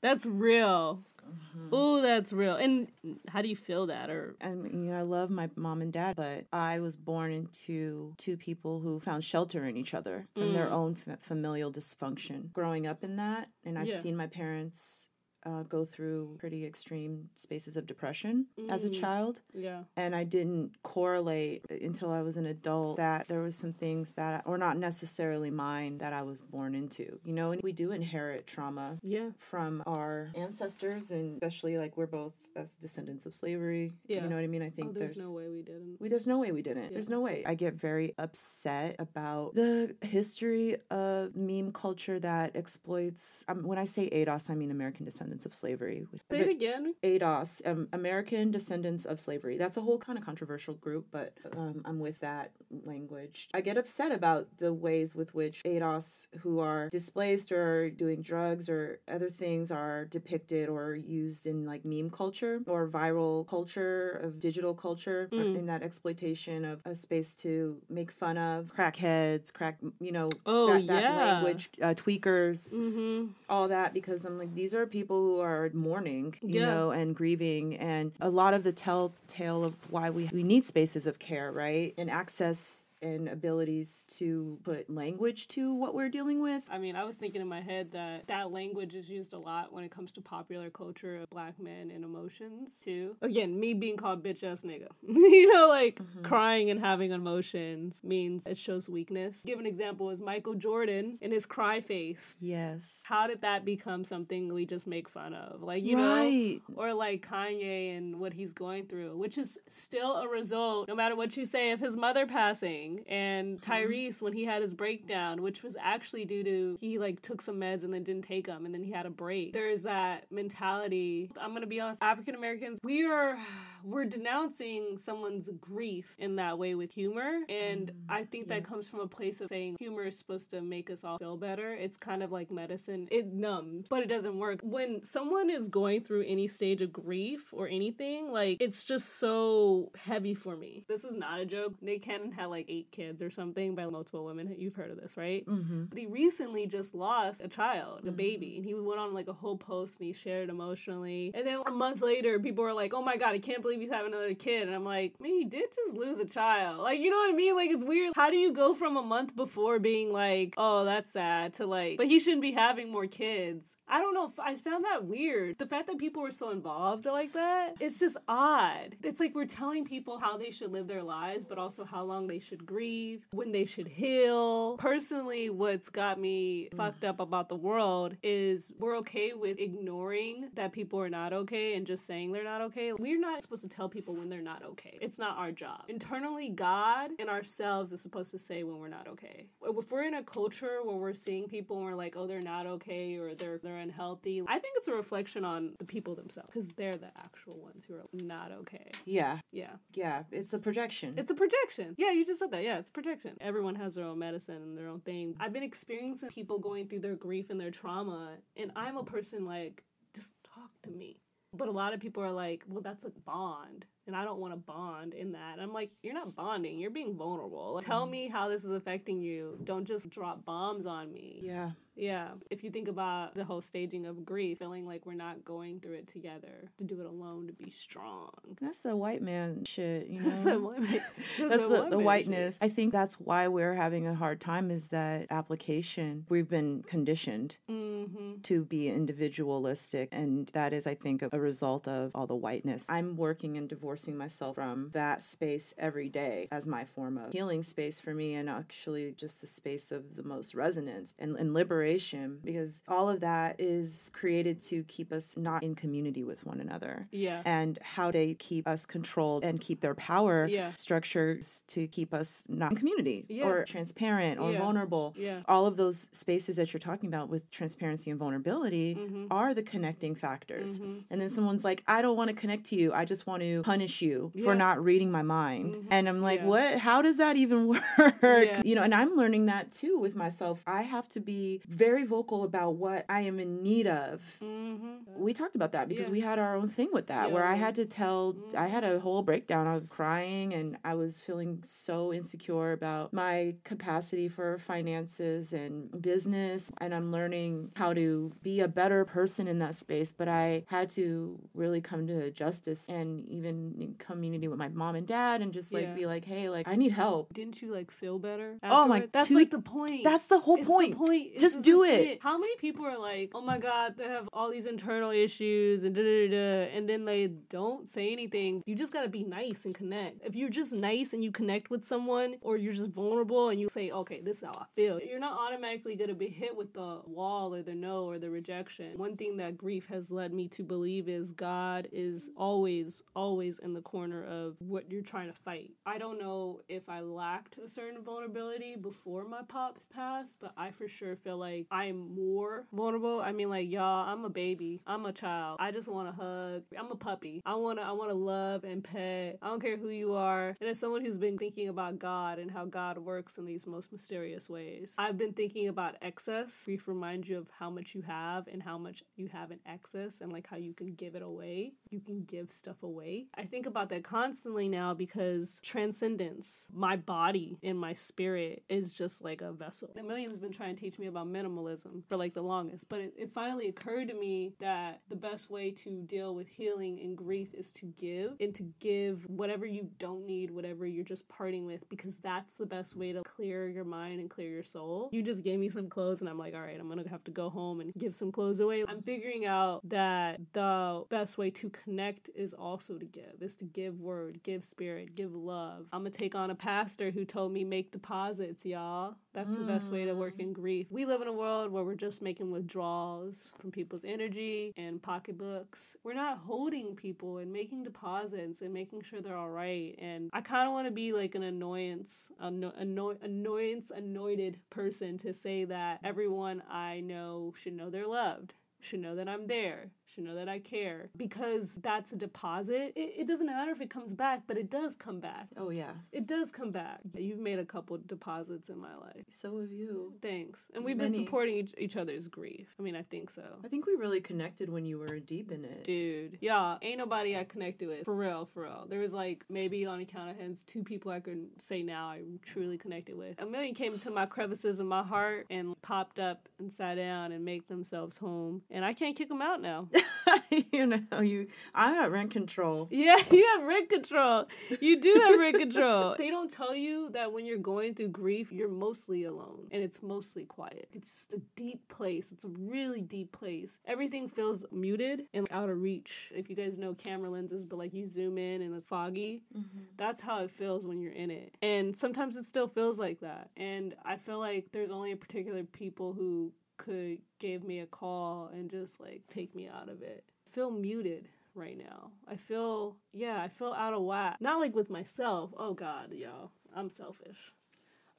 that's 0.01 0.25
real 0.27 1.05
Mm-hmm. 1.31 1.69
Oh, 1.73 2.01
that's 2.01 2.33
real. 2.33 2.57
And 2.57 2.89
how 3.29 3.43
do 3.43 3.49
you 3.49 3.57
feel 3.57 3.87
that? 3.87 4.11
Or 4.11 4.37
you 4.43 4.73
know, 4.73 4.99
I 4.99 5.03
love 5.03 5.31
my 5.31 5.49
mom 5.57 5.83
and 5.83 5.93
dad, 5.93 6.17
but 6.17 6.47
I 6.53 6.81
was 6.81 6.97
born 6.97 7.33
into 7.33 8.15
two 8.17 8.37
people 8.37 8.81
who 8.81 9.01
found 9.01 9.25
shelter 9.25 9.65
in 9.67 9.77
each 9.77 9.95
other 9.95 10.27
from 10.35 10.51
mm. 10.51 10.55
their 10.55 10.71
own 10.71 10.97
f- 11.07 11.21
familial 11.21 11.73
dysfunction. 11.73 12.53
Growing 12.53 12.87
up 12.87 13.03
in 13.03 13.17
that, 13.17 13.49
and 13.65 13.79
I've 13.79 13.87
yeah. 13.87 14.01
seen 14.01 14.17
my 14.17 14.27
parents 14.27 15.10
uh, 15.45 15.63
go 15.65 15.85
through 15.85 16.37
pretty 16.39 16.65
extreme 16.67 17.29
spaces 17.35 17.77
of 17.77 17.87
depression 17.87 18.47
mm. 18.59 18.71
as 18.71 18.85
a 18.85 18.91
mm. 18.91 19.01
child. 19.01 19.41
Yeah. 19.55 19.83
And 19.97 20.15
I 20.15 20.25
didn't 20.25 20.83
correlate 20.83 21.65
until 21.71 22.11
I 22.11 22.23
was 22.23 22.37
an 22.37 22.47
adult 22.47 22.99
that 22.99 23.29
there 23.29 23.41
was 23.41 23.57
some 23.57 23.73
things 23.73 24.13
that 24.13 24.47
were 24.47 24.59
not 24.59 24.77
necessarily 24.77 25.51
mine 25.51 25.99
that 25.99 26.13
I 26.13 26.23
was 26.23 26.43
born 26.43 26.75
into. 26.75 27.19
You 27.25 27.33
know, 27.33 27.53
and 27.53 27.63
we 27.63 27.73
do 27.73 27.93
inherit 27.93 28.47
trauma 28.47 28.99
yeah. 29.03 29.31
from 29.39 29.83
our 29.87 30.31
ancestors 30.35 31.11
and 31.11 31.35
especially 31.35 31.79
like 31.79 31.97
we're 31.97 32.07
both 32.07 32.35
as 32.57 32.73
descendants 32.73 33.27
of 33.27 33.35
slavery. 33.35 33.93
Yeah. 34.07 34.23
You 34.23 34.29
know 34.29 34.37
what 34.37 34.45
I 34.45 34.49
mean? 34.49 34.63
I 34.63 34.71
think 34.71 34.91
oh, 34.91 34.99
there's, 34.99 35.15
there's, 35.15 35.29
no 35.29 35.33
way 35.33 35.49
we 35.49 35.63
didn't. 35.63 35.97
We, 36.01 36.09
there's 36.09 36.27
no 36.27 36.39
way 36.39 36.53
we 36.53 36.63
didn't. 36.63 36.85
Yeah. 36.85 36.91
There's 36.93 37.11
no 37.11 37.21
way. 37.21 37.45
I 37.47 37.55
get 37.55 37.75
very 37.75 38.15
upset 38.19 38.97
about 38.99 39.55
the 39.55 39.95
history 40.03 40.77
of 40.91 41.35
meme 41.35 41.73
culture 41.73 42.19
that 42.21 42.55
exploits 42.55 43.45
um, 43.49 43.63
when 43.63 43.79
I 43.79 43.85
say 43.85 44.09
ADOS, 44.11 44.51
I 44.51 44.55
mean 44.55 44.71
American 44.71 45.05
descendants 45.05 45.30
descendants 45.31 45.47
of 45.47 45.55
slavery. 45.55 46.07
Say 46.33 46.41
it 46.41 46.51
again. 46.51 46.95
ADOS, 47.03 47.67
um, 47.67 47.89
American 47.93 48.51
Descendants 48.51 49.05
of 49.05 49.21
Slavery. 49.21 49.57
That's 49.57 49.77
a 49.77 49.81
whole 49.81 49.99
kind 49.99 50.19
of 50.19 50.25
controversial 50.25 50.75
group, 50.75 51.07
but 51.11 51.35
um, 51.57 51.83
I'm 51.85 52.01
with 52.01 52.19
that 52.21 52.51
language. 52.85 53.49
I 53.55 53.61
get 53.61 53.77
upset 53.77 54.13
about 54.13 54.49
the 54.59 54.73
ways 54.73 55.15
with 55.15 55.35
which 55.35 55.63
ADOS 55.65 56.27
who 56.41 56.61
are 56.61 56.89
displaced 56.89 57.53
or 57.53 57.91
doing 57.91 58.23
drugs 58.23 58.69
or 58.69 59.01
other 59.09 59.29
things 59.29 59.71
are 59.71 60.07
depicted 60.07 60.69
or 60.69 60.95
used 60.95 61.47
in 61.47 61.65
like 61.65 61.85
meme 61.85 62.11
culture 62.11 62.61
or 62.67 62.89
viral 62.89 63.47
culture 63.47 64.11
of 64.23 64.41
digital 64.41 64.75
culture 64.75 65.29
mm. 65.33 65.57
in 65.57 65.67
that 65.67 65.83
exploitation 65.83 66.65
of 66.65 66.81
a 66.85 66.95
space 66.95 67.35
to 67.35 67.77
make 67.89 68.11
fun 68.11 68.37
of 68.37 68.67
crackheads, 68.67 69.53
crack, 69.53 69.79
you 70.01 70.13
know, 70.13 70.29
oh, 70.47 70.73
that, 70.73 70.87
that 70.87 71.03
yeah. 71.03 71.17
language, 71.17 71.71
uh, 71.83 71.95
tweakers, 71.95 72.75
mm-hmm. 72.75 73.27
all 73.49 73.69
that 73.69 73.95
because 73.95 74.25
I'm 74.25 74.39
like, 74.39 74.55
these 74.55 74.75
are 74.75 74.87
people 74.87 75.20
who 75.21 75.41
are 75.41 75.71
mourning, 75.75 76.35
you 76.41 76.61
yeah. 76.61 76.67
know, 76.67 76.91
and 76.91 77.15
grieving. 77.15 77.77
And 77.77 78.13
a 78.21 78.31
lot 78.31 78.55
of 78.55 78.65
the 78.65 78.73
telltale 78.73 79.65
of 79.65 79.75
why 79.91 80.11
we, 80.11 80.31
we 80.33 80.43
need 80.43 80.65
spaces 80.65 81.07
of 81.07 81.19
care, 81.19 81.53
right? 81.53 81.95
And 81.99 82.11
access 82.11 82.89
and 83.03 83.29
abilities 83.29 84.05
to 84.09 84.59
put 84.63 84.89
language 84.91 85.49
to 85.49 85.75
what 85.75 85.95
we're 85.95 86.09
dealing 86.09 86.41
with. 86.41 86.63
I 86.71 86.79
mean, 86.79 86.97
I 86.97 87.05
was 87.05 87.17
thinking 87.17 87.41
in 87.41 87.49
my 87.49 87.61
head 87.61 87.93
that 87.93 88.27
that 88.27 88.51
language 88.51 88.95
is 88.95 89.09
used 89.09 89.33
a 89.33 89.39
lot 89.39 89.73
when 89.73 89.85
it 89.85 89.91
comes 89.91 90.13
to 90.13 90.21
popular 90.21 90.71
culture 90.71 91.17
of 91.17 91.31
black 91.31 91.59
men 91.59 91.91
and 91.91 92.05
emotions 92.05 92.81
too. 92.85 93.17
Again, 93.23 93.59
me 93.59 93.75
being 93.75 93.97
called 93.97 94.23
bitch 94.23 94.45
ass 94.45 94.63
nigga. 94.63 94.89
you 95.03 95.53
know, 95.53 95.69
like 95.69 95.97
mm-hmm. 95.97 96.23
crying 96.23 96.71
and 96.71 96.81
having 96.81 97.13
emotions 97.13 98.01
means 98.03 98.43
it 98.47 98.59
shows 98.59 98.89
weakness. 98.89 99.43
Give 99.47 99.59
an 99.59 99.67
example 99.67 100.11
is 100.11 100.21
Michael 100.21 100.55
Jordan 100.55 101.19
and 101.23 101.33
his 101.33 101.47
cry 101.47 101.81
face. 101.81 102.37
Yes. 102.41 103.03
How 103.05 103.27
did 103.27 103.41
that 103.43 103.65
become 103.65 104.05
something 104.05 104.53
we 104.53 104.67
just 104.67 104.87
make 104.87 105.09
fun 105.09 105.35
of? 105.35 105.63
Like, 105.63 105.85
you 105.85 105.97
right. 105.97 106.61
know, 106.69 106.75
or 106.77 106.93
like 106.93 107.27
Kanye 107.27 107.97
and 107.97 108.19
what 108.19 108.33
he's 108.33 108.53
going 108.53 108.87
through, 108.87 109.17
which 109.17 109.39
is 109.39 109.59
still 109.67 110.17
a 110.17 110.29
result, 110.29 110.89
no 110.89 110.95
matter 110.95 111.17
what 111.17 111.37
you 111.37 111.45
say, 111.45 111.71
of 111.71 111.81
his 111.81 111.97
mother 111.97 112.27
passing 112.27 112.90
and 113.09 113.61
mm-hmm. 113.61 113.73
Tyrese 113.73 114.21
when 114.21 114.33
he 114.33 114.45
had 114.45 114.63
his 114.63 114.75
breakdown, 114.75 115.43
which 115.43 115.63
was 115.63 115.77
actually 115.81 116.25
due 116.25 116.45
to 116.45 116.77
he 116.81 116.99
like 116.99 117.21
took 117.23 117.41
some 117.41 117.57
meds 117.57 117.85
and 117.85 117.93
then 117.93 118.03
didn't 118.03 118.23
take 118.23 118.47
them 118.47 118.67
and 118.67 118.75
then 118.75 118.83
he 118.83 118.91
had 118.91 119.07
a 119.07 119.11
break. 119.11 119.53
There 119.53 119.71
is 119.71 119.83
that 119.85 120.31
mentality. 120.31 121.31
I'm 121.41 121.53
gonna 121.53 121.67
be 121.67 121.81
honest, 121.81 122.03
African 122.03 122.35
Americans, 122.35 122.79
we 122.83 123.05
are 123.05 123.37
we're 123.85 124.05
denouncing 124.05 124.99
someone's 124.99 125.51
grief 125.61 126.17
in 126.19 126.37
that 126.37 126.59
way 126.59 126.75
with 126.75 126.93
humor. 126.93 127.41
And 127.49 127.89
mm, 127.89 127.95
I 128.09 128.25
think 128.25 128.47
yeah. 128.49 128.57
that 128.57 128.65
comes 128.65 128.89
from 128.89 129.01
a 129.01 129.07
place 129.07 129.41
of 129.41 129.49
saying 129.49 129.77
humor 129.79 130.05
is 130.05 130.19
supposed 130.19 130.51
to 130.51 130.61
make 130.61 130.91
us 130.91 131.05
all 131.05 131.19
feel 131.19 131.37
better. 131.37 131.73
It's 131.75 131.97
kind 131.97 132.23
of 132.23 132.33
like 132.33 132.51
medicine. 132.51 133.09
It 133.11 133.33
numbs, 133.33 133.89
but 133.89 134.03
it 134.03 134.09
doesn't 134.09 134.39
work. 134.39 134.61
When 134.63 135.03
someone 135.03 135.51
is 135.51 135.69
going 135.69 136.03
through 136.03 136.25
any 136.27 136.49
stage 136.49 136.83
of 136.83 136.93
grief 136.93 137.53
or 137.53 137.69
anything, 137.69 138.31
like 138.31 138.59
it's 138.61 138.85
just 138.85 139.19
so 139.19 139.91
heavy 139.97 140.35
for 140.35 140.57
me. 140.57 140.85
This 140.89 141.05
is 141.05 141.15
not 141.15 141.41
a 141.41 141.47
joke. 141.47 141.75
Nick 141.81 142.03
Cannon 142.03 142.33
had 142.33 142.47
like 142.47 142.67
eight 142.69 142.80
eight 142.81 142.91
kids 142.91 143.23
or 143.23 143.31
something 143.31 143.75
by 143.75 143.87
multiple 143.87 144.25
women. 144.25 144.55
You've 144.59 144.75
heard 144.75 144.91
of 144.91 145.01
this, 145.01 145.17
right? 145.17 145.47
Mm-hmm. 145.47 145.85
But 145.85 145.99
he 145.99 146.07
recently 146.07 146.67
just 146.67 146.95
lost 146.95 147.43
a 147.43 147.49
child, 147.49 148.01
a 148.01 148.07
mm-hmm. 148.07 148.17
baby, 148.17 148.57
and 148.57 148.65
he 148.65 148.75
went 148.75 148.99
on 148.99 149.13
like 149.13 149.29
a 149.29 149.33
whole 149.33 149.57
post 149.57 150.01
and 150.01 150.07
he 150.07 150.13
shared 150.13 150.49
emotionally. 150.49 151.31
And 151.35 151.47
then 151.47 151.63
a 151.67 151.71
month 151.71 152.01
later, 152.01 152.39
people 152.39 152.65
were 152.65 152.73
like, 152.73 152.95
"Oh 152.95 153.03
my 153.03 153.17
god, 153.17 153.35
I 153.35 153.39
can't 153.39 153.63
believe 153.63 153.81
he's 153.81 153.91
having 153.91 154.13
another 154.13 154.35
kid." 154.35 154.67
And 154.67 154.75
I'm 154.75 154.85
like, 154.85 155.21
"Man, 155.21 155.33
he 155.33 155.45
did 155.45 155.71
just 155.75 155.97
lose 155.97 156.19
a 156.19 156.27
child." 156.27 156.81
Like, 156.81 157.01
you 157.01 157.11
know 157.11 157.19
what 157.19 157.31
I 157.31 157.37
mean? 157.37 157.55
Like, 157.55 157.71
it's 157.71 157.85
weird. 157.85 158.13
How 158.17 158.31
do 158.31 158.37
you 158.37 158.53
go 158.53 158.73
from 158.75 158.97
a 158.97 159.03
month 159.03 159.37
before 159.37 159.79
being 159.79 160.13
like, 160.13 160.55
"Oh, 160.57 160.85
that's 160.85 161.13
sad," 161.13 161.55
to 161.55 161.67
like, 161.67 161.99
"But 161.99 162.07
he 162.07 162.19
shouldn't 162.19 162.43
be 162.43 162.53
having 162.53 162.91
more 162.91 163.07
kids." 163.07 163.77
I 163.91 164.01
don't 164.01 164.15
know. 164.15 164.33
I 164.39 164.55
found 164.55 164.85
that 164.85 165.05
weird. 165.05 165.59
The 165.59 165.67
fact 165.67 165.89
that 165.89 165.99
people 165.99 166.23
were 166.23 166.31
so 166.31 166.51
involved 166.51 167.07
like 167.07 167.33
that, 167.33 167.75
it's 167.81 167.99
just 167.99 168.17
odd. 168.29 168.97
It's 169.03 169.19
like 169.19 169.35
we're 169.35 169.47
telling 169.47 169.85
people 169.85 170.19
how 170.19 170.37
they 170.37 170.51
should 170.51 170.71
live 170.71 170.87
their 170.87 171.03
lives, 171.03 171.45
but 171.45 171.59
also 171.59 171.85
how 171.85 172.05
long 172.05 172.29
they 172.29 172.39
should 172.39 172.65
grieve, 172.71 173.27
when 173.33 173.51
they 173.51 173.65
should 173.65 173.89
heal. 173.89 174.77
Personally, 174.77 175.51
what's 175.51 175.89
got 175.89 176.21
me 176.21 176.69
mm. 176.73 176.77
fucked 176.77 177.05
up 177.05 177.19
about 177.19 177.49
the 177.49 177.57
world 177.57 178.17
is 178.23 178.73
we're 178.79 178.97
okay 178.99 179.33
with 179.33 179.59
ignoring 179.59 180.49
that 180.55 180.71
people 180.71 181.01
are 181.01 181.09
not 181.09 181.33
okay 181.33 181.75
and 181.75 181.85
just 181.85 182.07
saying 182.07 182.31
they're 182.31 182.45
not 182.45 182.61
okay. 182.61 182.93
We're 182.93 183.19
not 183.19 183.43
supposed 183.43 183.63
to 183.63 183.69
tell 183.69 183.89
people 183.89 184.15
when 184.15 184.29
they're 184.29 184.41
not 184.41 184.65
okay. 184.65 184.99
It's 185.01 185.19
not 185.19 185.37
our 185.37 185.51
job. 185.51 185.83
Internally, 185.89 186.49
God 186.49 187.11
and 187.19 187.29
ourselves 187.29 187.93
is 187.93 188.01
supposed 188.01 188.31
to 188.31 188.39
say 188.39 188.63
when 188.63 188.79
we're 188.79 188.89
not 188.89 189.09
okay. 189.09 189.49
If 189.65 189.91
we're 189.91 190.05
in 190.05 190.15
a 190.15 190.23
culture 190.23 190.79
where 190.85 190.97
we're 190.97 191.13
seeing 191.13 191.49
people 191.49 191.79
and 191.79 191.87
we're 191.87 191.97
like, 191.97 192.15
oh, 192.17 192.29
they're 192.29 192.41
not 192.41 192.67
okay 192.67 193.17
or 193.17 193.35
they're 193.35 193.59
they're 193.59 193.79
unhealthy, 193.79 194.45
I 194.47 194.61
think 194.61 194.75
it's 194.77 194.87
a 194.87 194.95
reflection 194.95 195.45
on 195.45 195.75
the 195.79 195.85
people 195.85 196.15
themselves 196.15 196.51
because 196.53 196.69
they're 196.77 196.95
the 196.95 197.11
actual 197.19 197.57
ones 197.57 197.85
who 197.85 197.95
are 197.95 198.07
not 198.13 198.53
okay. 198.61 198.93
Yeah. 199.07 199.39
Yeah. 199.51 199.73
Yeah. 199.93 200.23
It's 200.31 200.53
a 200.53 200.59
projection. 200.61 201.15
It's 201.17 201.33
a 201.33 201.35
projection. 201.35 201.97
Yeah, 201.99 202.13
you 202.13 202.25
just 202.25 202.39
said 202.39 202.53
that 202.53 202.60
yeah, 202.63 202.79
it's 202.79 202.91
protection. 202.91 203.37
Everyone 203.41 203.75
has 203.75 203.95
their 203.95 204.05
own 204.05 204.19
medicine 204.19 204.57
and 204.57 204.77
their 204.77 204.89
own 204.89 205.01
thing. 205.01 205.35
I've 205.41 205.53
been 205.53 205.63
experiencing 205.63 206.29
people 206.31 206.59
going 206.59 206.87
through 206.87 207.01
their 207.01 207.17
grief 207.17 207.51
and 207.51 207.61
their 207.61 207.71
trauma, 207.71 208.33
and 208.57 208.71
I'm 208.77 208.97
a 208.97 209.05
person 209.05 209.45
like, 209.45 209.83
just 210.15 210.33
talk 210.43 210.71
to 210.85 210.91
me. 210.91 211.21
But 211.53 211.69
a 211.69 211.73
lot 211.73 211.93
of 211.93 212.01
people 212.01 212.23
are 212.23 212.31
like, 212.31 212.63
well, 212.69 212.81
that's 212.81 213.05
a 213.05 213.11
bond 213.11 213.87
and 214.11 214.17
I 214.17 214.25
don't 214.25 214.41
want 214.41 214.53
to 214.53 214.57
bond 214.57 215.15
in 215.15 215.33
that. 215.33 215.53
And 215.55 215.63
I'm 215.63 215.73
like, 215.73 215.93
you're 216.03 216.15
not 216.15 216.35
bonding, 216.35 216.79
you're 216.79 216.91
being 216.91 217.15
vulnerable. 217.15 217.75
Like, 217.75 217.85
tell 217.85 218.07
me 218.07 218.27
how 218.27 218.49
this 218.49 218.65
is 218.65 218.73
affecting 218.73 219.21
you. 219.21 219.57
Don't 219.63 219.85
just 219.85 220.11
drop 220.11 220.45
bombs 220.45 220.85
on 220.85 221.13
me. 221.13 221.41
Yeah. 221.45 221.71
Yeah. 222.01 222.29
If 222.51 222.65
you 222.65 222.71
think 222.71 222.89
about 222.89 223.35
the 223.35 223.45
whole 223.45 223.61
staging 223.61 224.07
of 224.07 224.25
grief, 224.25 224.59
feeling 224.59 224.87
like 224.87 225.07
we're 225.07 225.15
not 225.15 225.45
going 225.45 225.81
through 225.81 225.95
it 225.95 226.07
together, 226.07 226.71
to 226.79 226.85
do 226.85 227.01
it 227.01 227.07
alone, 227.07 227.47
to 227.47 227.53
be 227.53 227.71
strong. 227.71 228.31
That's 228.61 228.79
the 228.79 228.97
white 228.97 229.23
man 229.23 229.65
shit, 229.65 230.07
you 230.09 230.21
know? 230.21 230.25
that's 230.31 230.45
the 230.45 230.59
white 230.59 230.81
man. 230.81 230.91
That's, 231.39 231.51
that's 231.51 231.69
the, 231.69 231.89
the 231.91 231.99
whiteness. 231.99 232.57
Shit. 232.57 232.63
I 232.63 232.69
think 232.69 232.93
that's 232.93 233.19
why 233.21 233.49
we're 233.49 233.75
having 233.75 234.07
a 234.07 234.15
hard 234.15 234.41
time 234.41 234.71
is 234.71 234.89
that 234.89 235.27
application. 235.31 236.27
We've 236.29 236.49
been 236.49 236.83
conditioned. 236.83 237.59
Mm 237.71 237.91
Mm-hmm. 238.01 238.41
to 238.43 238.65
be 238.65 238.89
individualistic. 238.89 240.09
And 240.13 240.49
that 240.55 240.73
is, 240.73 240.87
I 240.87 240.95
think, 240.95 241.23
a, 241.23 241.29
a 241.33 241.39
result 241.39 241.87
of 241.87 242.11
all 242.15 242.27
the 242.27 242.35
whiteness. 242.37 242.87
I'm 242.89 243.17
working 243.17 243.57
and 243.59 243.69
divorcing 243.69 244.17
myself 244.17 244.55
from 244.55 244.91
that 244.95 245.23
space 245.23 245.75
every 245.77 246.09
day 246.09 246.49
as 246.51 246.67
my 246.67 246.85
form 246.85 247.19
of 247.19 247.33
healing 247.33 247.63
space 247.63 248.01
for 248.01 248.15
me 248.15 248.35
and 248.35 248.49
actually 248.49 249.13
just 249.13 249.43
the 249.43 249.47
space 249.47 249.93
of 249.93 250.17
the 250.17 250.23
most 250.23 250.55
resonance 250.55 251.15
and, 251.19 251.37
and 251.37 251.53
liberation 251.53 251.90
because 251.99 252.83
all 252.89 253.09
of 253.09 253.21
that 253.21 253.57
is 253.61 254.11
created 254.13 254.61
to 254.61 254.83
keep 254.85 255.13
us 255.13 255.37
not 255.37 255.63
in 255.63 255.75
community 255.75 256.23
with 256.25 256.45
one 256.47 256.61
another. 256.61 257.09
Yeah. 257.11 257.43
And 257.45 257.79
how 257.83 258.11
they 258.11 258.35
keep 258.35 258.67
us 258.69 258.87
controlled 258.87 259.45
and 259.45 259.61
keep 259.61 259.81
their 259.81 259.95
power 259.95 260.47
Yeah. 260.47 260.73
structures 260.75 261.63
to 261.69 261.87
keep 261.87 262.13
us 262.15 262.47
not 262.49 262.73
in 262.73 262.77
community 262.79 263.27
Yeah. 263.29 263.47
or 263.47 263.65
transparent 263.65 264.39
or 264.41 264.53
Yeah. 264.53 264.59
vulnerable 264.59 265.15
Yeah. 265.17 265.43
all 265.49 265.67
of 265.67 265.77
those 265.77 266.09
spaces 266.13 266.57
that 266.57 266.73
you're 266.73 266.79
talking 266.81 267.09
about 267.09 267.29
with 267.29 267.51
transparency 267.51 268.11
and 268.11 268.19
vulnerability 268.19 268.95
Mhm. 268.95 269.27
are 269.31 269.55
the 269.55 269.63
connecting 269.63 270.15
factors. 270.15 270.79
Mhm. 270.81 271.05
And 271.11 271.21
then 271.21 271.29
someone's 271.31 271.65
like, 271.65 271.83
I 271.89 272.03
don't 272.03 272.17
want 272.17 272.29
to 272.31 272.37
connect 272.37 272.65
to 272.67 272.77
you. 272.77 272.93
I 272.93 273.05
just 273.05 273.27
want 273.27 273.43
to 273.43 273.63
punish 273.63 274.03
you 274.03 274.33
for 274.45 274.55
not 274.55 274.83
reading 274.83 275.11
my 275.11 275.23
mind. 275.23 275.75
Mhm. 275.75 275.87
And 275.91 276.09
I'm 276.09 276.21
like, 276.23 276.43
what? 276.43 276.79
How 276.79 277.03
does 277.03 277.17
that 277.19 277.37
even 277.37 277.67
work? 277.99 278.61
You 278.65 278.75
know, 278.75 278.83
and 278.83 278.95
I'm 278.95 279.15
learning 279.17 279.47
that 279.47 279.73
too 279.73 279.99
with 279.99 280.15
myself. 280.15 280.63
I 280.67 280.83
have 280.83 281.09
to 281.11 281.21
be 281.21 281.61
very 281.81 282.05
vocal 282.05 282.45
about 282.45 282.73
what 282.75 283.07
I 283.09 283.23
am 283.23 283.39
in 283.41 283.63
need 283.63 283.87
of. 283.87 284.21
Mm-hmm. 284.43 285.19
We 285.27 285.33
talked 285.33 285.57
about 285.57 285.73
that 285.73 285.89
because 285.89 286.07
Yeah. 286.09 286.13
we 286.13 286.21
had 286.21 286.39
our 286.39 286.55
own 286.55 286.69
thing 286.69 286.91
with 286.93 287.07
that 287.07 287.33
where 287.33 287.45
I 287.45 287.55
had 287.55 287.75
to 287.77 287.87
tell, 287.87 288.35
Mhm. 288.35 288.55
I 288.55 288.67
had 288.69 288.85
a 288.85 289.01
whole 289.01 289.23
breakdown. 289.23 289.67
I 289.67 289.73
was 289.75 289.89
crying 289.91 290.53
and 290.53 290.77
I 290.85 290.95
was 290.95 291.23
feeling 291.23 291.63
so 291.63 292.13
insecure 292.13 292.73
about 292.73 293.13
my 293.15 293.55
capacity 293.65 294.29
for 294.29 294.59
finances 294.59 295.53
and 295.53 295.73
business. 296.03 296.71
And 296.83 296.95
I'm 296.95 297.11
learning 297.13 297.71
how 297.77 297.93
to 297.95 298.31
be 298.43 298.61
a 298.61 298.69
better 298.69 299.05
person 299.05 299.49
in 299.49 299.59
that 299.61 299.75
space. 299.75 300.13
But 300.13 300.29
I 300.29 300.65
had 300.67 300.89
to 300.91 301.39
really 301.55 301.81
come 301.81 302.07
to 302.09 302.31
justice 302.31 302.89
and 302.89 303.27
even 303.29 303.75
in 303.79 303.95
community 303.99 304.49
with 304.49 304.59
my 304.59 304.69
mom 304.69 304.95
and 304.97 305.07
dad 305.07 305.41
and 305.43 305.53
just 305.53 305.73
like 305.73 305.85
Yeah. 305.85 305.95
be 305.95 306.07
like, 306.07 306.25
hey, 306.25 306.49
like 306.51 306.69
I 306.69 306.77
need 306.77 306.93
help. 306.93 307.33
Didn't 307.33 307.63
you 307.63 307.69
like 307.73 307.91
feel 307.91 308.19
better? 308.19 308.59
Oh 308.63 308.87
my- 308.87 309.07
That's 309.13 309.29
two- 309.29 309.35
like 309.37 309.51
the 309.51 309.61
point. 309.61 310.05
That's 310.05 310.27
the 310.27 310.39
whole 310.39 310.59
It's 310.59 310.67
point. 310.67 310.93
The 310.93 310.97
point. 311.07 311.27
It's 311.35 311.43
Just 311.63 311.77
do 311.77 311.85
say 311.85 312.09
it. 312.13 312.23
How 312.23 312.39
many 312.39 312.57
people 312.57 312.87
are 312.87 312.99
like, 312.99 313.33
oh 313.35 313.41
my 313.41 313.59
god, 313.59 313.97
they 313.97 314.05
have 314.05 314.29
all 314.33 314.51
these 314.51 314.67
internal 314.67 315.11
issues 315.11 315.85
and 315.85 315.95
da 315.95 316.03
da 316.03 316.29
da, 316.29 316.31
da," 316.31 316.77
and 316.77 316.89
then 316.89 317.05
they 317.05 317.29
don't 317.49 317.89
say 317.89 318.13
anything. 318.13 318.63
You 318.67 318.75
just 318.75 318.93
gotta 318.93 319.09
be 319.09 319.25
nice 319.25 319.65
and 319.65 319.75
connect. 319.75 320.25
If 320.25 320.35
you're 320.35 320.51
just 320.51 320.73
nice 320.73 321.13
and 321.13 321.25
you 321.25 321.31
connect 321.31 321.71
with 321.71 321.85
someone, 321.85 322.37
or 322.43 322.57
you're 322.57 322.73
just 322.73 322.91
vulnerable 322.91 323.49
and 323.51 323.61
you 323.61 323.69
say, 323.69 323.91
okay, 323.91 324.21
this 324.21 324.39
is 324.39 324.45
how 324.45 324.53
I 324.53 324.65
feel, 324.75 325.01
you're 325.01 325.19
not 325.19 325.39
automatically 325.39 325.97
gonna 325.97 326.15
be 326.15 326.29
hit 326.29 326.57
with 326.57 326.73
the 326.73 327.01
wall 327.07 327.55
or 327.55 327.63
the 327.63 327.75
no 327.75 328.05
or 328.05 328.19
the 328.19 328.31
rejection. 328.31 328.97
One 328.97 329.17
thing 329.17 329.37
that 329.39 329.57
grief 329.57 329.87
has 329.89 330.11
led 330.11 330.33
me 330.33 330.49
to 330.49 330.63
believe 330.63 331.09
is 331.09 331.33
God 331.33 331.89
is 331.93 332.31
always, 332.37 333.03
always 333.15 333.59
in 333.59 333.75
the 333.75 333.83
corner 333.83 334.25
of 334.25 334.57
what 334.61 334.91
you're 334.91 335.03
trying 335.03 335.29
to 335.29 335.39
fight. 335.39 335.73
I 335.87 335.99
don't 335.99 336.19
know 336.19 336.61
if 336.69 336.89
I 336.89 337.01
lacked 337.01 337.59
a 337.59 337.69
certain 337.69 338.03
vulnerability 338.03 338.77
before 338.77 339.25
my 339.25 339.43
pops 339.43 339.85
passed, 339.85 340.39
but 340.41 340.53
I 340.57 340.71
for 340.71 340.89
sure 340.89 341.17
feel 341.17 341.39
like 341.39 341.50
I'm 341.71 342.15
more 342.15 342.67
vulnerable. 342.73 343.21
I 343.21 343.33
mean, 343.33 343.49
like 343.49 343.71
y'all, 343.71 344.09
I'm 344.09 344.25
a 344.25 344.31
baby. 344.31 344.81
I'm 344.87 345.07
a 345.07 345.13
child. 345.13 345.59
I 345.61 345.71
just 345.71 345.89
want 345.89 346.09
to 346.09 346.23
hug. 346.23 346.63
I'm 346.79 346.91
a 346.91 346.97
puppy. 346.97 347.43
I 347.47 347.55
wanna, 347.55 347.83
I 347.83 347.93
wanna 347.93 348.15
love 348.15 348.65
and 348.65 348.83
pet. 348.83 349.39
I 349.43 349.49
don't 349.49 349.61
care 349.61 349.77
who 349.77 349.89
you 349.89 350.15
are. 350.15 350.55
And 350.61 350.69
as 350.71 350.79
someone 350.79 351.05
who's 351.05 351.19
been 351.19 351.39
thinking 351.39 351.69
about 351.69 351.99
God 351.99 352.39
and 352.39 352.51
how 352.51 352.65
God 352.65 352.99
works 352.99 353.39
in 353.39 353.45
these 353.45 353.67
most 353.67 353.93
mysterious 353.93 354.49
ways, 354.49 354.95
I've 354.99 355.19
been 355.19 355.33
thinking 355.33 355.69
about 355.69 355.97
excess. 356.03 356.65
Grief 356.65 356.89
reminds 356.89 357.29
you 357.29 357.39
of 357.39 357.49
how 357.59 357.71
much 357.71 357.95
you 357.95 358.03
have 358.03 358.47
and 358.49 358.63
how 358.63 358.79
much 358.79 359.03
you 359.17 359.29
have 359.29 359.51
in 359.51 359.59
excess, 359.67 360.21
and 360.21 360.33
like 360.33 360.49
how 360.49 360.57
you 360.57 360.75
can 360.75 360.95
give 360.95 361.15
it 361.15 361.23
away. 361.23 361.73
You 361.91 362.01
can 362.01 362.23
give 362.23 362.53
stuff 362.53 362.83
away. 362.85 363.27
I 363.35 363.43
think 363.43 363.67
about 363.67 363.89
that 363.89 364.05
constantly 364.05 364.69
now 364.69 364.95
because 364.95 365.61
transcendence, 365.65 366.69
my 366.73 366.97
body 366.97 367.59
and 367.65 367.77
my 367.79 367.93
spirit 367.93 368.63
is 368.69 368.93
just 368.93 369.25
like 369.25 369.41
a 369.41 369.53
vessel. 369.53 369.91
Amelian's 369.99 370.39
been 370.39 370.53
trying 370.53 370.77
to 370.77 370.81
teach 370.81 370.99
me 371.01 371.09
about 371.09 371.27
minimalism 371.27 372.05
for 372.09 372.17
like 372.17 372.33
the 372.33 372.43
longest, 372.43 372.89
but 372.89 373.01
it, 373.01 373.13
it 373.17 373.33
finally 373.33 373.69
occurred 373.69 374.07
to 374.09 374.15
me 374.15 374.53
that 374.61 375.01
the 375.09 375.17
best 375.17 375.51
way 375.51 375.73
to 375.73 376.03
deal 376.03 376.35
with 376.35 376.47
healing 376.47 377.01
and 377.01 377.17
grief 377.17 377.55
is 377.55 377.73
to 377.73 377.87
give 377.87 378.37
and 378.39 378.55
to 378.55 378.63
give 378.79 379.25
whatever 379.29 379.67
you 379.67 379.89
don't 379.99 380.25
need, 380.25 380.51
whatever 380.51 380.87
you're 380.87 381.05
just 381.05 381.29
parting 381.29 381.67
with, 381.67 381.89
because 381.89 382.19
that's 382.19 382.57
the 382.57 382.67
best 382.67 382.95
way 382.95 383.13
to 383.13 383.23
clear 383.25 383.69
your 383.69 383.85
mind 383.85 384.21
and 384.21 384.31
clear 384.31 384.49
your 384.49 384.63
soul. 384.63 385.09
You 385.13 385.23
just 385.23 385.43
gave 385.43 385.59
me 385.59 385.69
some 385.69 385.89
clothes, 385.89 386.21
and 386.21 386.29
I'm 386.29 386.39
like, 386.39 386.55
all 386.55 386.61
right, 386.61 386.79
I'm 386.79 386.89
gonna 386.89 387.09
have 387.09 387.25
to 387.25 387.33
go 387.33 387.51
home 387.51 387.81
and 387.81 387.93
give 387.99 388.15
some 388.15 388.31
clothes 388.31 388.61
away. 388.61 388.85
I'm 388.87 389.03
figuring 389.03 389.45
out 389.45 389.81
that 389.89 390.39
the 390.53 391.05
best 391.09 391.37
way 391.37 391.51
to 391.51 391.71
connect 391.83 392.31
is 392.35 392.53
also 392.53 392.99
to 392.99 393.07
give, 393.07 393.41
is 393.41 393.57
to 393.57 393.65
give 393.65 394.01
word, 394.01 394.41
give 394.43 394.65
spirit, 394.65 395.15
give 395.15 395.35
love. 395.35 395.87
I'm 395.93 396.01
gonna 396.01 396.11
take 396.11 396.35
on 396.35 396.51
a 396.51 396.55
pastor 396.55 397.11
who 397.11 397.25
told 397.25 397.53
me 397.53 397.65
make 397.65 397.93
deposits, 397.93 398.65
y'all. 398.65 399.15
That's 399.33 399.57
the 399.57 399.63
best 399.63 399.93
way 399.93 400.05
to 400.05 400.15
work 400.15 400.35
hmm. 400.35 400.41
in 400.41 400.53
grief. 400.53 400.89
We 400.91 401.07
live 401.07 401.23
in 401.23 401.29
a 401.29 401.33
world 401.33 401.71
where 401.71 401.85
we're 401.85 401.95
just 401.95 402.21
making 402.21 402.51
withdrawals 402.51 403.55
from 403.61 403.71
people's 403.71 404.05
energy 404.05 404.73
and 404.77 405.01
pocketbooks. 405.01 405.97
We're 406.03 406.15
not 406.15 406.37
holding 406.37 406.97
people 406.97 407.39
and 407.39 407.53
making 407.53 407.85
deposits 407.85 408.63
and 408.63 408.75
making 408.75 409.03
sure 409.03 409.21
they're 409.21 409.37
all 409.37 409.51
right. 409.51 409.97
And 410.01 410.31
I 410.33 410.41
kind 410.41 410.67
of 410.67 410.73
want 410.73 410.89
to 410.89 410.93
be 410.93 411.13
like 411.13 411.37
an 411.37 411.45
annoyance, 411.45 412.33
anno- 412.43 412.75
anno- 412.79 413.19
annoyance, 413.23 413.93
annoyed 413.95 414.41
person 414.71 415.19
to 415.19 415.35
say 415.35 415.65
that 415.65 416.01
everyone 416.03 416.63
I 416.71 417.01
know 417.01 417.53
should 417.57 417.75
know 417.75 417.91
they're 417.91 418.07
loved, 418.07 418.55
should 418.81 419.01
know 419.01 419.15
that 419.17 419.29
I'm 419.29 419.47
there, 419.47 419.91
should 420.15 420.25
know 420.25 420.35
that 420.35 420.49
I 420.49 420.59
care. 420.59 421.11
Because 421.17 421.77
that's 421.77 422.13
a 422.13 422.17
deposit. 422.17 422.93
It, 422.97 423.15
it 423.19 423.27
doesn't 423.27 423.47
matter 423.47 423.71
if 423.71 423.81
it 423.81 423.91
comes 423.91 424.15
back, 424.15 424.43
but 424.47 424.57
it 424.57 424.71
does 424.71 424.97
come 424.97 425.21
back. 425.21 425.49
Oh, 425.57 425.71
yeah. 425.71 425.93
It 426.13 426.27
does 426.27 426.51
come 426.51 426.71
back. 426.71 427.01
You've 427.15 427.39
made 427.39 427.59
a 427.59 427.65
couple 427.65 427.99
deposits 428.07 428.69
in 428.69 428.79
my 428.79 428.95
life. 428.97 429.25
So 429.31 429.61
have 429.61 429.73
you. 429.73 430.15
Thanks. 430.23 430.71
And 430.75 430.85
we've 430.85 430.99
been 430.99 431.13
supporting 431.13 431.57
each, 431.57 431.75
each 431.79 431.97
other's 431.97 432.29
grief. 432.29 432.69
I 432.79 432.83
mean, 432.83 432.97
I 432.97 433.03
think 433.03 433.31
so. 433.31 433.43
I 433.65 433.69
think 433.69 433.87
we 433.87 433.95
really 433.95 434.21
connected 434.21 434.71
when 434.71 434.85
you 434.85 434.99
were 434.99 435.19
deep 435.19 435.53
in 435.53 435.65
it. 435.65 435.85
Dude, 435.85 436.39
yeah, 436.41 436.77
ain't 436.83 436.99
nobody 436.99 437.37
I 437.37 437.45
connected 437.45 437.89
with. 437.89 438.05
For 438.05 438.15
real, 438.15 438.49
for 438.53 438.63
real. 438.63 438.87
There 438.89 439.01
was 439.01 439.13
like 439.13 439.45
maybe 439.49 439.87
on 439.87 440.01
account 440.01 440.31
of 440.31 440.37
hands, 440.37 440.65
two 440.65 440.83
people 440.83 441.11
I 441.11 441.21
could 441.21 441.47
say 441.61 441.83
now 441.83 442.09
I 442.09 442.23
truly 442.45 442.79
connected 442.79 443.17
with. 443.17 443.41
Amelian 443.41 443.75
came 443.75 443.99
to 443.99 444.11
my 444.11 444.27
crevices 444.27 444.81
in 444.81 444.87
my 444.87 445.03
heart 445.03 445.47
and 445.51 445.81
popped 445.83 446.19
up 446.19 446.49
and 446.59 446.73
sat 446.73 446.97
down 446.97 447.33
and 447.33 447.45
make 447.45 447.69
themselves 447.69 448.19
home. 448.19 448.63
And 448.71 448.85
I 448.85 448.93
can't 448.93 449.17
kick 449.17 449.29
them 449.29 449.43
out 449.43 449.61
now. 449.61 449.89
you 450.73 450.87
know, 450.87 451.21
you. 451.21 451.47
I'm 451.75 451.95
at 451.95 452.11
rent 452.11 452.31
control. 452.31 452.89
Yeah, 452.91 453.17
you 453.31 453.47
have 453.55 453.67
rent 453.67 453.89
control. 453.89 454.47
You 454.81 455.01
do 455.01 455.15
have 455.29 455.39
rent 455.39 455.59
control. 455.59 456.17
They 456.21 456.31
don't 456.31 456.53
tell 456.53 456.75
you 456.75 457.11
that 457.11 457.33
when 457.33 457.47
you're 457.47 457.59
going 457.59 457.95
through 457.95 458.09
grief, 458.09 458.53
you're 458.53 458.69
mostly 458.69 459.25
alone 459.25 459.69
and 459.71 459.83
it's 459.83 460.03
mostly 460.03 460.45
quiet. 460.45 460.89
It's 460.93 461.15
just 461.15 461.35
a 461.35 461.41
deep 461.57 461.87
place. 461.89 462.31
It's 462.31 462.45
a 462.45 462.49
really 462.49 463.01
deep 463.01 463.33
place. 463.33 463.79
Everything 463.87 464.29
feels 464.29 464.65
muted 464.71 465.23
and 465.33 465.47
out 465.51 465.71
of 465.71 465.81
reach. 465.81 466.31
If 466.35 466.51
you 466.51 466.57
guys 466.57 466.79
know 466.79 466.95
camera 466.95 467.31
lenses, 467.31 467.65
but 467.65 467.79
like 467.79 467.95
you 467.95 468.07
zoom 468.07 468.39
in 468.39 468.63
and 468.63 468.75
it's 468.75 468.87
foggy, 468.87 469.43
mm-hmm. 469.57 469.85
that's 469.97 470.21
how 470.21 470.43
it 470.43 470.51
feels 470.51 470.87
when 470.87 471.01
you're 471.01 471.13
in 471.13 471.31
it. 471.31 471.57
And 471.63 471.97
sometimes 471.97 472.37
it 472.37 472.45
still 472.45 472.69
feels 472.69 472.99
like 472.99 473.21
that. 473.21 473.51
And 473.57 473.95
I 474.05 474.17
feel 474.17 474.39
like 474.39 474.67
there's 474.73 474.91
only 474.91 475.13
a 475.13 475.17
particular 475.17 475.63
people 475.63 476.13
who 476.13 476.53
could 476.81 477.19
give 477.39 477.63
me 477.63 477.81
a 477.81 477.87
call 477.87 478.51
and 478.55 478.71
just 478.71 479.01
like 479.01 479.23
take 479.29 479.55
me 479.55 479.69
out 479.69 479.91
of 479.91 480.01
it. 480.03 480.25
I 480.47 480.51
feel 480.51 480.71
muted 480.71 481.29
right 481.55 481.77
now. 481.77 482.11
I 482.27 482.37
feel 482.37 482.97
yeah, 483.13 483.41
I 483.43 483.49
feel 483.49 483.73
out 483.73 483.93
of 483.93 484.03
whack. 484.03 484.39
Not 484.41 484.61
like 484.61 484.75
with 484.75 484.89
myself. 484.89 485.51
Oh 485.59 485.75
god, 485.75 486.13
y'all. 486.13 486.53
I'm 486.75 486.89
selfish. 486.89 487.53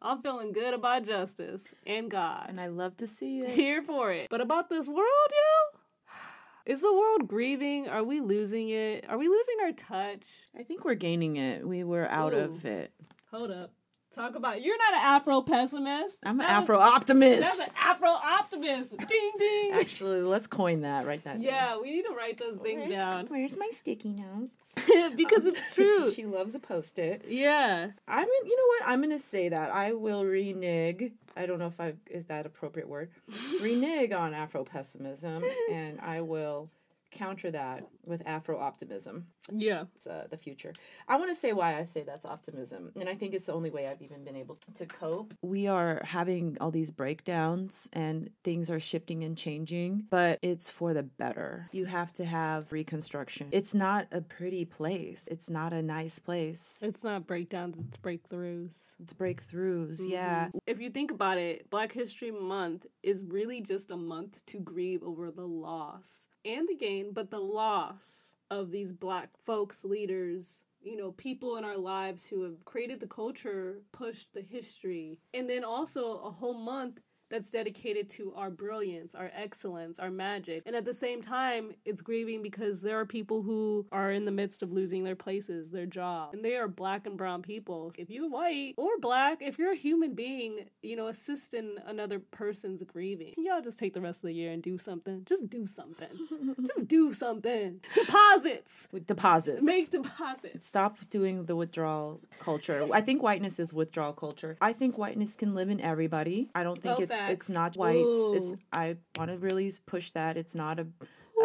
I'm 0.01 0.21
feeling 0.21 0.51
good 0.51 0.73
about 0.73 1.05
justice 1.05 1.73
and 1.85 2.09
God. 2.09 2.47
And 2.49 2.61
I 2.61 2.67
love 2.67 2.97
to 2.97 3.07
see 3.07 3.39
it. 3.39 3.49
Here 3.61 3.81
for 3.81 4.11
it. 4.11 4.27
But 4.29 4.41
about 4.41 4.69
this 4.69 4.87
world, 4.87 5.31
yo? 5.31 5.79
Is 6.73 6.81
the 6.81 6.93
world 6.93 7.27
grieving? 7.27 7.87
Are 7.87 8.03
we 8.03 8.19
losing 8.19 8.69
it? 8.69 9.05
Are 9.09 9.17
we 9.17 9.27
losing 9.27 9.55
our 9.63 9.71
touch? 9.71 10.27
I 10.57 10.63
think 10.63 10.85
we're 10.85 10.95
gaining 10.95 11.37
it. 11.37 11.67
We 11.67 11.83
were 11.83 12.07
out 12.09 12.33
of 12.33 12.65
it. 12.65 12.93
Hold 13.31 13.49
up. 13.49 13.71
Talk 14.13 14.35
about 14.35 14.61
you're 14.61 14.77
not 14.77 14.93
an 14.93 14.99
Afro 14.99 15.41
pessimist. 15.41 16.25
I'm 16.25 16.39
an 16.41 16.45
Afro 16.45 16.77
optimist. 16.77 17.43
That's 17.43 17.59
an 17.59 17.75
Afro 17.81 18.09
optimist. 18.09 18.97
ding 18.97 19.31
ding. 19.37 19.71
Actually, 19.73 20.21
let's 20.21 20.47
coin 20.47 20.81
that. 20.81 21.05
Write 21.05 21.23
that. 21.23 21.35
down. 21.35 21.41
yeah, 21.41 21.79
we 21.79 21.91
need 21.91 22.03
to 22.03 22.13
write 22.13 22.37
those 22.37 22.57
things 22.57 22.91
down 22.93 23.27
Where's 23.27 23.55
my 23.55 23.69
sticky 23.71 24.13
notes? 24.13 24.75
Um, 25.01 25.15
because 25.15 25.45
it's 25.45 25.73
true. 25.75 26.11
she 26.11 26.25
loves 26.25 26.53
a 26.55 26.59
post-it. 26.59 27.25
yeah. 27.27 27.91
I'm. 28.07 28.27
You 28.45 28.57
know 28.57 28.65
what? 28.85 28.91
I'm 28.91 29.01
gonna 29.01 29.17
say 29.19 29.47
that 29.49 29.71
I 29.71 29.93
will 29.93 30.25
renege. 30.25 31.13
I 31.37 31.45
don't 31.45 31.59
know 31.59 31.67
if 31.67 31.79
I 31.79 31.93
is 32.09 32.25
that 32.25 32.45
appropriate 32.45 32.89
word. 32.89 33.09
renege 33.61 34.11
on 34.11 34.33
Afro 34.33 34.65
pessimism, 34.65 35.43
and 35.71 35.99
I 36.01 36.19
will 36.21 36.69
counter 37.11 37.51
that 37.51 37.87
with 38.05 38.23
Afro 38.25 38.59
optimism. 38.59 39.27
Yeah. 39.51 39.85
It's 39.95 40.07
uh, 40.07 40.27
the 40.29 40.37
future. 40.37 40.73
I 41.07 41.17
want 41.17 41.29
to 41.29 41.35
say 41.35 41.53
why 41.53 41.77
I 41.77 41.83
say 41.83 42.03
that's 42.03 42.25
optimism. 42.25 42.91
And 42.99 43.07
I 43.07 43.15
think 43.15 43.33
it's 43.33 43.45
the 43.45 43.53
only 43.53 43.69
way 43.69 43.87
I've 43.87 44.01
even 44.01 44.23
been 44.23 44.35
able 44.35 44.57
to 44.73 44.85
cope. 44.85 45.33
We 45.41 45.67
are 45.67 46.01
having 46.03 46.57
all 46.59 46.71
these 46.71 46.91
breakdowns 46.91 47.89
and 47.93 48.29
things 48.43 48.69
are 48.69 48.79
shifting 48.79 49.23
and 49.23 49.37
changing, 49.37 50.05
but 50.09 50.39
it's 50.41 50.69
for 50.69 50.93
the 50.93 51.03
better. 51.03 51.69
You 51.71 51.85
have 51.85 52.13
to 52.13 52.25
have 52.25 52.71
reconstruction. 52.71 53.47
It's 53.51 53.75
not 53.75 54.07
a 54.11 54.21
pretty 54.21 54.65
place, 54.65 55.27
it's 55.29 55.49
not 55.49 55.73
a 55.73 55.81
nice 55.81 56.19
place. 56.19 56.79
It's 56.81 57.03
not 57.03 57.27
breakdowns, 57.27 57.75
it's 57.77 57.97
breakthroughs. 57.97 58.75
It's 58.99 59.13
breakthroughs, 59.13 60.01
yeah. 60.07 60.49
If 60.65 60.79
you 60.79 60.89
think 60.89 61.11
about 61.11 61.37
it, 61.37 61.69
Black 61.69 61.91
History 61.91 62.31
Month 62.31 62.85
is 63.03 63.23
really 63.23 63.61
just 63.61 63.91
a 63.91 63.97
month 63.97 64.45
to 64.47 64.59
grieve 64.59 65.03
over 65.03 65.31
the 65.31 65.45
loss 65.45 66.27
and 66.45 66.67
the 66.67 66.75
gain, 66.75 67.11
but 67.13 67.29
the 67.29 67.39
loss 67.39 68.35
of 68.49 68.71
these 68.71 68.91
black 68.93 69.29
folks, 69.45 69.83
leaders, 69.83 70.63
you 70.81 70.97
know, 70.97 71.11
people 71.13 71.57
in 71.57 71.63
our 71.65 71.77
lives 71.77 72.25
who 72.25 72.41
have 72.43 72.63
created 72.65 72.99
the 72.99 73.07
culture, 73.07 73.81
pushed 73.91 74.33
the 74.33 74.41
history, 74.41 75.19
and 75.33 75.49
then 75.49 75.63
also 75.63 76.19
a 76.19 76.31
whole 76.31 76.57
month 76.57 76.99
that's 77.31 77.49
dedicated 77.49 78.09
to 78.11 78.33
our 78.35 78.49
brilliance, 78.49 79.15
our 79.15 79.31
excellence, 79.35 79.97
our 79.99 80.11
magic. 80.11 80.63
And 80.65 80.75
at 80.75 80.85
the 80.85 80.93
same 80.93 81.21
time, 81.21 81.71
it's 81.85 82.01
grieving 82.01 82.43
because 82.43 82.81
there 82.81 82.99
are 82.99 83.05
people 83.05 83.41
who 83.41 83.85
are 83.91 84.11
in 84.11 84.25
the 84.25 84.31
midst 84.31 84.61
of 84.61 84.71
losing 84.71 85.03
their 85.03 85.15
places, 85.15 85.71
their 85.71 85.85
job, 85.85 86.33
and 86.33 86.43
they 86.43 86.55
are 86.57 86.67
black 86.67 87.07
and 87.07 87.17
brown 87.17 87.41
people. 87.41 87.91
If 87.97 88.09
you're 88.09 88.29
white 88.29 88.73
or 88.77 88.97
black, 88.99 89.41
if 89.41 89.57
you're 89.57 89.71
a 89.71 89.75
human 89.75 90.13
being, 90.13 90.65
you 90.83 90.95
know, 90.95 91.07
assist 91.07 91.53
in 91.53 91.77
another 91.87 92.19
person's 92.19 92.83
grieving. 92.83 93.33
Can 93.33 93.45
y'all 93.45 93.61
just 93.61 93.79
take 93.79 93.93
the 93.93 94.01
rest 94.01 94.23
of 94.23 94.27
the 94.27 94.33
year 94.33 94.51
and 94.51 94.61
do 94.61 94.77
something? 94.77 95.23
Just 95.25 95.49
do 95.49 95.65
something. 95.65 96.09
just 96.65 96.87
do 96.87 97.13
something. 97.13 97.79
Deposits. 97.95 98.87
With 98.91 99.05
deposits. 99.07 99.61
Make 99.61 99.89
deposits. 99.89 100.67
Stop 100.67 100.97
doing 101.09 101.45
the 101.45 101.55
withdrawal 101.55 102.19
culture. 102.39 102.85
I 102.91 103.01
think 103.01 103.23
whiteness 103.23 103.59
is 103.59 103.73
withdrawal 103.73 104.13
culture. 104.13 104.57
I 104.61 104.73
think 104.73 104.97
whiteness 104.97 105.35
can 105.35 105.55
live 105.55 105.69
in 105.69 105.79
everybody. 105.79 106.49
I 106.53 106.63
don't 106.63 106.77
think 106.81 106.99
Oh, 106.99 107.01
it's 107.01 107.15
it's 107.29 107.49
not 107.49 107.77
whites. 107.77 108.31
It's 108.33 108.55
I 108.71 108.97
want 109.17 109.31
to 109.31 109.37
really 109.37 109.71
push 109.85 110.11
that. 110.11 110.37
It's 110.37 110.55
not 110.55 110.79
a, 110.79 110.87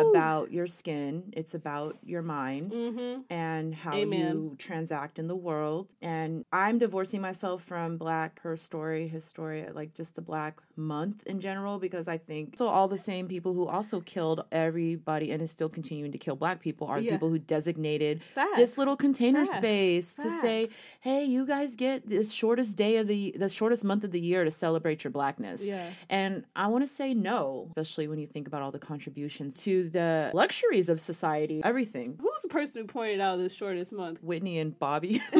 about 0.00 0.52
your 0.52 0.66
skin. 0.66 1.32
It's 1.32 1.54
about 1.54 1.96
your 2.04 2.22
mind 2.22 2.72
Mm-hmm. 2.72 3.20
and 3.30 3.74
how 3.74 3.94
Amen. 3.94 4.20
you 4.36 4.54
transact 4.58 5.18
in 5.18 5.26
the 5.28 5.36
world. 5.36 5.94
And 6.02 6.44
I'm 6.52 6.78
divorcing 6.78 7.20
myself 7.20 7.62
from 7.64 7.96
Black 7.96 8.34
per 8.36 8.56
story, 8.56 9.08
his 9.08 9.24
story, 9.24 9.66
like 9.72 9.94
just 9.94 10.14
the 10.16 10.22
Black 10.22 10.58
month 10.76 11.22
in 11.26 11.40
general, 11.40 11.78
because 11.78 12.06
I 12.08 12.18
think 12.18 12.56
so. 12.58 12.68
All 12.68 12.88
the 12.88 12.98
same 12.98 13.28
people 13.28 13.54
who 13.54 13.66
also 13.66 14.00
killed 14.00 14.44
everybody 14.52 15.30
and 15.32 15.40
is 15.40 15.50
still 15.50 15.68
continuing 15.68 16.12
to 16.12 16.18
kill 16.18 16.36
Black 16.36 16.60
people 16.60 16.86
are 16.86 16.98
Yeah. 17.00 17.12
people 17.12 17.30
who 17.30 17.38
designated 17.38 18.22
Facts. 18.34 18.56
this 18.56 18.76
little 18.78 18.96
container 18.96 19.44
Facts. 19.46 19.56
space 19.56 20.14
to 20.16 20.30
say, 20.30 20.68
"Hey, 21.00 21.24
you 21.24 21.46
guys 21.46 21.76
get 21.76 22.06
this 22.08 22.32
shortest 22.32 22.76
day 22.76 22.96
of 22.98 23.06
the 23.06 23.34
the 23.36 23.48
shortest 23.48 23.84
month 23.84 24.04
of 24.04 24.10
the 24.12 24.20
year 24.20 24.44
to 24.44 24.50
celebrate 24.50 25.02
your 25.04 25.10
blackness." 25.10 25.66
Yeah. 25.66 25.88
And 26.10 26.44
I 26.54 26.66
want 26.66 26.82
to 26.84 26.88
say 26.88 27.14
no, 27.14 27.66
especially 27.70 28.08
when 28.08 28.18
you 28.18 28.26
think 28.26 28.46
about 28.46 28.60
all 28.62 28.70
the 28.70 28.78
contributions 28.78 29.54
to 29.64 29.85
the 29.92 30.30
luxuries 30.34 30.88
of 30.88 31.00
society, 31.00 31.60
everything. 31.64 32.16
Who's 32.20 32.42
the 32.42 32.48
person 32.48 32.82
who 32.82 32.88
pointed 32.88 33.20
out 33.20 33.38
the 33.38 33.48
shortest 33.48 33.92
month? 33.92 34.22
Whitney 34.22 34.58
and 34.58 34.78
Bobby. 34.78 35.20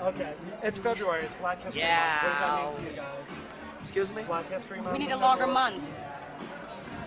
Okay, 0.00 0.34
it's 0.62 0.78
February. 0.78 1.24
It's 1.24 1.34
Black 1.40 1.62
History 1.62 1.80
Yeah. 1.80 2.20
Month. 2.22 2.24
What 2.24 2.32
does 2.34 2.74
that 2.76 2.82
mean 2.82 2.86
to 2.86 2.90
you 2.90 2.96
guys? 3.00 3.78
Excuse 3.78 4.12
me? 4.12 4.22
Black 4.24 4.50
History 4.50 4.80
Month. 4.80 4.92
We 4.92 4.98
need 4.98 5.10
a 5.12 5.16
longer 5.16 5.46
month. 5.46 5.82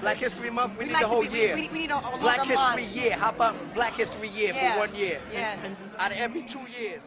Black 0.02 0.18
History 0.18 0.50
Month. 0.50 0.74
We 0.74 0.80
We'd 0.80 0.86
need 0.88 0.94
like 0.94 1.02
the 1.04 1.08
whole 1.10 1.22
be- 1.24 1.38
year. 1.38 1.56
We, 1.56 1.68
we 1.68 1.78
need 1.80 1.92
a, 1.92 2.00
a 2.00 2.02
longer 2.02 2.18
Black 2.20 2.46
History 2.46 2.84
month. 2.84 2.96
Year. 2.96 3.16
How 3.16 3.30
about 3.30 3.74
Black 3.76 3.94
History 3.94 4.30
Year 4.30 4.54
Yeah. 4.56 4.74
for 4.74 4.80
one 4.80 4.96
year? 4.96 5.22
Yeah. 5.32 5.58
Out 6.00 6.12
of 6.12 6.18
every 6.18 6.44
two 6.44 6.62
years. 6.80 7.04